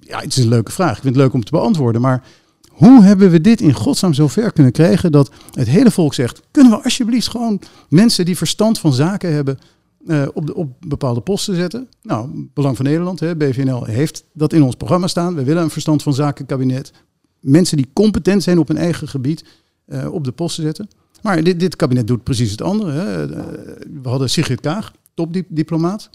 Ja, 0.00 0.18
het 0.20 0.36
is 0.36 0.42
een 0.42 0.48
leuke 0.48 0.72
vraag. 0.72 0.96
Ik 0.96 1.02
vind 1.02 1.14
het 1.14 1.22
leuk 1.24 1.32
om 1.32 1.44
te 1.44 1.50
beantwoorden. 1.50 2.00
Maar 2.00 2.22
hoe 2.68 3.02
hebben 3.02 3.30
we 3.30 3.40
dit 3.40 3.60
in 3.60 3.72
godsnaam 3.72 4.14
zo 4.14 4.28
ver 4.28 4.52
kunnen 4.52 4.72
krijgen... 4.72 5.12
dat 5.12 5.30
het 5.52 5.68
hele 5.68 5.90
volk 5.90 6.14
zegt... 6.14 6.40
kunnen 6.50 6.72
we 6.72 6.82
alsjeblieft 6.82 7.28
gewoon 7.28 7.60
mensen 7.88 8.24
die 8.24 8.36
verstand 8.36 8.78
van 8.78 8.92
zaken 8.92 9.32
hebben... 9.32 9.58
eh, 10.06 10.26
op, 10.34 10.46
de, 10.46 10.54
op 10.54 10.72
bepaalde 10.86 11.20
posten 11.20 11.54
zetten? 11.54 11.88
Nou, 12.02 12.48
Belang 12.54 12.76
van 12.76 12.84
Nederland, 12.84 13.20
hè, 13.20 13.36
BVNL, 13.36 13.84
heeft 13.84 14.24
dat 14.32 14.52
in 14.52 14.62
ons 14.62 14.74
programma 14.74 15.06
staan. 15.06 15.34
We 15.34 15.44
willen 15.44 15.62
een 15.62 15.70
verstand 15.70 16.02
van 16.02 16.14
zaken 16.14 16.46
kabinet. 16.46 16.92
Mensen 17.40 17.76
die 17.76 17.88
competent 17.92 18.42
zijn 18.42 18.58
op 18.58 18.68
hun 18.68 18.78
eigen 18.78 19.08
gebied... 19.08 19.44
eh, 19.86 20.12
op 20.14 20.24
de 20.24 20.32
posten 20.32 20.62
zetten. 20.62 20.88
Maar 21.22 21.42
dit, 21.42 21.60
dit 21.60 21.76
kabinet 21.76 22.06
doet 22.06 22.22
precies 22.22 22.50
het 22.50 22.62
andere. 22.62 22.90
Hè. 22.90 23.34
Eh, 23.34 23.44
We 24.02 24.08
hadden 24.08 24.30
Sigrid 24.30 24.60
Kaag, 24.60 24.92
topdiplomaat. 25.14 26.10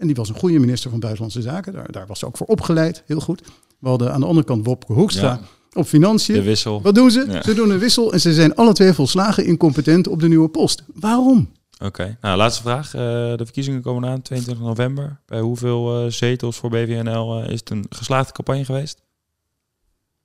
En 0.00 0.06
die 0.06 0.16
was 0.16 0.28
een 0.28 0.34
goede 0.38 0.58
minister 0.58 0.90
van 0.90 1.00
Buitenlandse 1.00 1.42
Zaken. 1.42 1.72
Daar, 1.72 1.92
daar 1.92 2.06
was 2.06 2.18
ze 2.18 2.26
ook 2.26 2.36
voor 2.36 2.46
opgeleid, 2.46 3.02
heel 3.06 3.20
goed. 3.20 3.42
We 3.78 3.88
hadden 3.88 4.12
aan 4.12 4.20
de 4.20 4.26
andere 4.26 4.46
kant 4.46 4.66
Wopke 4.66 4.92
Hoekstra 4.92 5.28
Ja. 5.28 5.40
op 5.80 5.86
financiën. 5.86 6.34
De 6.34 6.42
wissel. 6.42 6.82
Wat 6.82 6.94
doen 6.94 7.10
ze? 7.10 7.24
Ja. 7.28 7.42
Ze 7.42 7.54
doen 7.54 7.70
een 7.70 7.78
wissel 7.78 8.12
en 8.12 8.20
ze 8.20 8.34
zijn 8.34 8.54
alle 8.54 8.72
twee 8.72 8.92
volslagen 8.92 9.44
incompetent 9.44 10.08
op 10.08 10.20
de 10.20 10.28
nieuwe 10.28 10.48
post. 10.48 10.84
Waarom? 10.94 11.50
Oké, 11.84 12.16
nou 12.20 12.36
laatste 12.36 12.62
vraag. 12.62 12.94
Eh, 12.94 13.00
de 13.00 13.44
verkiezingen 13.44 13.82
komen 13.82 14.08
aan, 14.08 14.22
22 14.22 14.64
november. 14.64 15.20
Bij 15.26 15.40
hoeveel 15.40 16.04
eh, 16.04 16.10
zetels 16.10 16.56
voor 16.56 16.70
BVNL 16.70 17.42
eh, 17.42 17.52
is 17.52 17.60
het 17.60 17.70
een 17.70 17.86
geslaagde 17.88 18.32
campagne 18.32 18.64
geweest? 18.64 19.02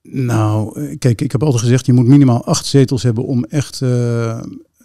Nou, 0.01 0.95
kijk, 0.95 1.21
ik 1.21 1.31
heb 1.31 1.43
altijd 1.43 1.61
gezegd, 1.61 1.85
je 1.85 1.93
moet 1.93 2.07
minimaal 2.07 2.45
acht 2.45 2.65
zetels 2.65 3.03
hebben 3.03 3.25
om 3.25 3.43
echt 3.43 3.81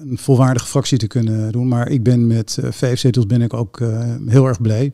een 0.01 0.19
volwaardige 0.19 0.67
fractie 0.67 0.99
te 0.99 1.07
kunnen 1.07 1.53
doen. 1.53 1.69
Maar 1.69 1.89
ik 1.89 2.03
ben 2.03 2.27
met 2.27 2.59
eh, 2.63 2.71
vijf 2.73 2.99
zetels 3.01 3.27
ben 3.27 3.43
ik 3.43 3.55
ook 3.55 3.81
eh, 3.81 3.89
heel 4.27 4.47
erg 4.47 4.61
blij. 4.61 4.93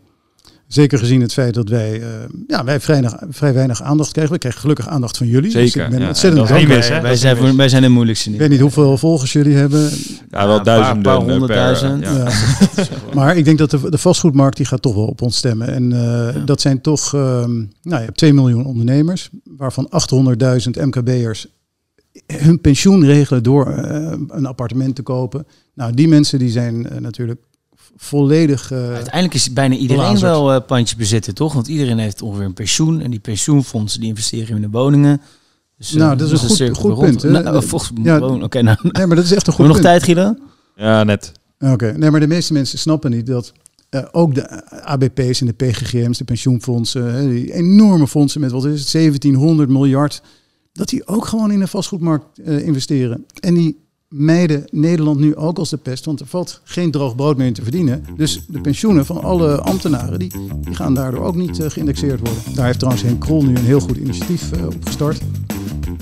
Zeker 0.66 0.98
gezien 0.98 1.20
het 1.20 1.32
feit 1.32 1.54
dat 1.54 1.68
wij, 1.68 2.00
eh, 2.00 2.08
ja, 2.46 2.64
wij 2.64 2.80
vrij, 2.80 3.00
weinig- 3.00 3.22
vrij 3.30 3.54
weinig 3.54 3.82
aandacht 3.82 4.12
krijgen. 4.12 4.32
We 4.32 4.38
krijgen 4.38 4.60
gelukkig 4.60 4.88
aandacht 4.88 5.16
van 5.16 5.26
jullie. 5.26 5.52
Dus 5.52 5.72
Zeker, 5.72 5.84
ik 5.84 5.90
ben 5.90 6.00
ja. 6.00 6.08
ontzettend 6.08 6.48
dankbaar. 6.48 6.68
wij, 7.02 7.16
zijn 7.16 7.56
wij 7.56 7.68
zijn 7.68 7.82
de 7.82 7.88
moeilijkste 7.88 8.30
Ik 8.30 8.38
weet 8.38 8.50
niet 8.50 8.60
hoeveel 8.60 8.98
volgers 8.98 9.32
jullie 9.32 9.54
hebben. 9.54 9.90
Ja, 10.30 10.46
wel 10.46 10.56
een 10.56 10.62
paar- 10.62 10.64
duizenden. 10.64 11.02
paar 11.02 11.16
eh, 11.18 11.24
per, 11.24 11.30
honderdduizend. 11.30 12.04
ja. 12.04 12.12
Ja. 12.12 12.84
Maar 13.14 13.36
ik 13.36 13.44
denk 13.44 13.58
dat 13.58 13.70
de, 13.70 13.90
de 13.90 13.98
vastgoedmarkt 13.98 14.56
die 14.56 14.66
gaat 14.66 14.82
toch 14.82 14.94
wel 14.94 15.06
op 15.06 15.22
ons 15.22 15.36
stemmen. 15.36 15.68
En 15.68 15.92
eh, 15.92 16.46
dat 16.46 16.60
zijn 16.60 16.80
toch, 16.80 17.14
ehm, 17.14 17.54
nou, 17.82 17.98
je 18.00 18.04
hebt 18.04 18.16
2 18.16 18.32
miljoen 18.34 18.64
ondernemers, 18.66 19.30
waarvan 19.56 19.88
800.000 19.88 20.70
MKB'ers 20.84 21.46
hun 22.26 22.60
pensioen 22.60 23.04
regelen 23.04 23.42
door 23.42 23.66
eh, 23.66 24.12
een 24.28 24.46
appartement 24.46 24.94
te 24.94 25.02
kopen. 25.02 25.46
Nou, 25.74 25.94
die 25.94 26.08
mensen 26.08 26.38
die 26.38 26.50
zijn 26.50 26.88
eh, 26.88 26.98
natuurlijk 26.98 27.40
volledig. 27.96 28.70
eh, 28.72 28.78
Uiteindelijk 28.78 29.34
is 29.34 29.52
bijna 29.52 29.74
iedereen 29.74 30.02
Belazerd. 30.02 30.30
wel 30.32 30.52
eh 30.52 30.60
pandjes 30.66 30.96
bezitter, 30.98 31.34
toch? 31.34 31.52
Want 31.52 31.66
iedereen 31.68 31.98
heeft 31.98 32.22
ongeveer 32.22 32.44
een 32.44 32.54
pensioen. 32.54 33.00
En 33.00 33.10
die 33.10 33.20
pensioenfondsen 33.20 34.00
die 34.00 34.08
investeren 34.08 34.56
in 34.56 34.62
de 34.62 34.70
woningen. 34.70 35.20
Dus, 35.78 35.92
Nou, 35.92 36.16
dat 36.16 36.30
is 36.32 36.58
een 36.60 36.74
goed- 36.74 36.92
goed 36.94 37.04
punt, 37.04 37.22
hè? 37.22 37.30
Nou, 37.30 37.62
volgens 37.68 37.90
Ja. 38.02 38.18
wonen. 38.18 38.42
Oké, 38.42 38.62
nou. 38.62 38.78
Nee, 38.82 39.06
maar 39.06 39.16
dat 39.16 39.24
is 39.24 39.32
echt 39.32 39.46
een 39.46 39.52
we 39.52 39.58
goed 39.58 39.66
nog 39.66 39.80
punt. 39.80 39.86
tijd, 39.88 40.02
Guido? 40.02 40.34
Ja, 40.76 41.04
net. 41.04 41.32
Oké, 41.58 41.92
nee, 41.96 42.10
maar 42.10 42.20
de 42.20 42.26
meeste 42.26 42.52
mensen 42.52 42.78
snappen 42.78 43.10
niet 43.10 43.26
dat 43.26 43.52
eh, 43.88 44.02
ook 44.12 44.34
de 44.34 44.64
ABP's 44.84 45.40
en 45.40 45.46
de 45.46 45.52
PGGM's, 45.52 46.18
de 46.18 46.24
pensioenfondsen, 46.24 47.14
hè, 47.14 47.28
die 47.28 47.52
enorme 47.52 48.06
fondsen 48.06 48.40
met 48.40 48.50
wat 48.50 48.64
is 48.64 48.80
het, 48.80 48.90
1700 48.92 49.68
miljard, 49.68 50.22
dat 50.76 50.88
die 50.88 51.06
ook 51.06 51.24
gewoon 51.24 51.50
in 51.50 51.58
de 51.58 51.66
vastgoedmarkt 51.66 52.38
eh, 52.38 52.66
investeren. 52.66 53.26
En 53.40 53.54
die 53.54 53.85
mijden 54.18 54.64
Nederland 54.70 55.18
nu 55.20 55.36
ook 55.36 55.58
als 55.58 55.70
de 55.70 55.76
pest, 55.76 56.04
want 56.04 56.20
er 56.20 56.26
valt 56.26 56.60
geen 56.64 56.90
droog 56.90 57.14
brood 57.14 57.36
meer 57.36 57.46
in 57.46 57.52
te 57.52 57.62
verdienen. 57.62 58.04
Dus 58.16 58.40
de 58.48 58.60
pensioenen 58.60 59.06
van 59.06 59.22
alle 59.22 59.60
ambtenaren, 59.60 60.18
die, 60.18 60.32
die 60.60 60.74
gaan 60.74 60.94
daardoor 60.94 61.24
ook 61.24 61.36
niet 61.36 61.60
eh, 61.60 61.70
geïndexeerd 61.70 62.20
worden. 62.20 62.42
Daar 62.54 62.66
heeft 62.66 62.78
trouwens 62.78 63.06
Henk 63.06 63.20
Krol 63.20 63.42
nu 63.42 63.54
een 63.56 63.64
heel 63.64 63.80
goed 63.80 63.96
initiatief 63.96 64.52
eh, 64.52 64.66
op 64.66 64.74
gestart. 64.84 65.20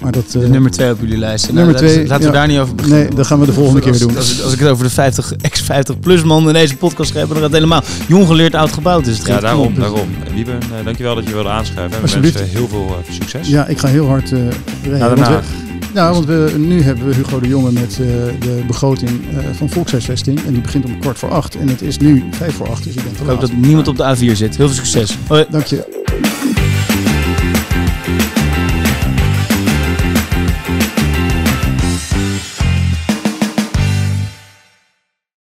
Maar 0.03 0.12
dat, 0.12 0.35
eh, 0.35 0.49
nummer 0.49 0.71
twee 0.71 0.91
op 0.93 1.01
jullie 1.01 1.19
lijst. 1.19 1.45
Nou, 1.45 1.57
nummer 1.57 1.77
twee, 1.77 2.07
Laten 2.07 2.25
ja. 2.25 2.31
we 2.31 2.37
daar 2.37 2.47
niet 2.47 2.59
over 2.59 2.75
beginnen. 2.75 3.01
nee, 3.01 3.15
dat 3.15 3.27
gaan 3.27 3.41
we 3.41 3.47
de 3.47 3.53
volgende 3.53 3.81
keer 3.81 3.99
doen. 3.99 4.17
Als, 4.17 4.43
als 4.43 4.53
ik 4.53 4.59
het 4.59 4.69
over 4.69 4.85
de 4.85 4.91
50, 4.91 5.33
ex-50 5.41 5.99
plus 6.01 6.23
man 6.23 6.47
in 6.47 6.53
deze 6.53 6.77
podcast 6.77 7.12
heb, 7.15 7.27
dan 7.27 7.35
gaat 7.37 7.45
het 7.45 7.53
helemaal 7.53 7.83
jong 8.09 8.27
geleerd, 8.27 8.55
oud 8.55 8.73
gebouwd. 8.73 9.05
Dus 9.05 9.19
het 9.19 9.27
Ja, 9.27 9.41
daarom, 9.41 9.67
om. 9.67 9.75
daarom. 9.75 10.09
Wieben, 10.35 10.59
eh, 10.61 10.85
dankjewel 10.85 11.15
dat 11.15 11.25
je 11.27 11.33
wilde 11.33 11.49
aanschuiven. 11.49 12.03
En 12.03 12.07
we 12.07 12.21
wensen 12.21 12.49
heel 12.49 12.69
veel 12.69 12.97
succes. 13.11 13.49
Ja, 13.49 13.67
ik 13.67 13.79
ga 13.79 13.89
heel 13.89 14.07
hard 14.07 14.33
eh 14.33 14.39
rijden. 14.83 14.99
Naar 14.99 15.15
Den 15.15 15.25
Haag. 15.25 15.47
Ja, 15.95 16.12
want 16.12 16.24
we, 16.24 16.55
nu 16.57 16.82
hebben 16.82 17.07
we 17.09 17.14
Hugo 17.14 17.40
de 17.40 17.49
Jonge 17.49 17.72
met 17.72 17.90
eh, 17.90 18.07
de 18.40 18.64
begroting 18.66 19.11
eh, 19.11 19.38
van 19.53 19.68
volkshuisvesting. 19.68 20.45
En 20.47 20.53
die 20.53 20.62
begint 20.62 20.84
om 20.84 20.99
kwart 20.99 21.18
voor 21.18 21.30
acht. 21.30 21.57
En 21.57 21.68
het 21.68 21.82
is 21.82 21.99
nu 21.99 22.24
vijf 22.30 22.55
voor 22.55 22.68
acht, 22.68 22.84
dus 22.84 22.95
ik 22.95 23.03
te 23.03 23.22
Ik 23.22 23.28
hoop 23.28 23.40
dat 23.40 23.53
niemand 23.53 23.88
op 23.88 23.97
de 23.97 24.16
A4 24.16 24.32
zit. 24.32 24.57
Heel 24.57 24.68
veel 24.68 24.84
succes. 24.84 25.18
Hoi. 25.28 25.45
Dank 25.51 25.64
je. 25.64 26.53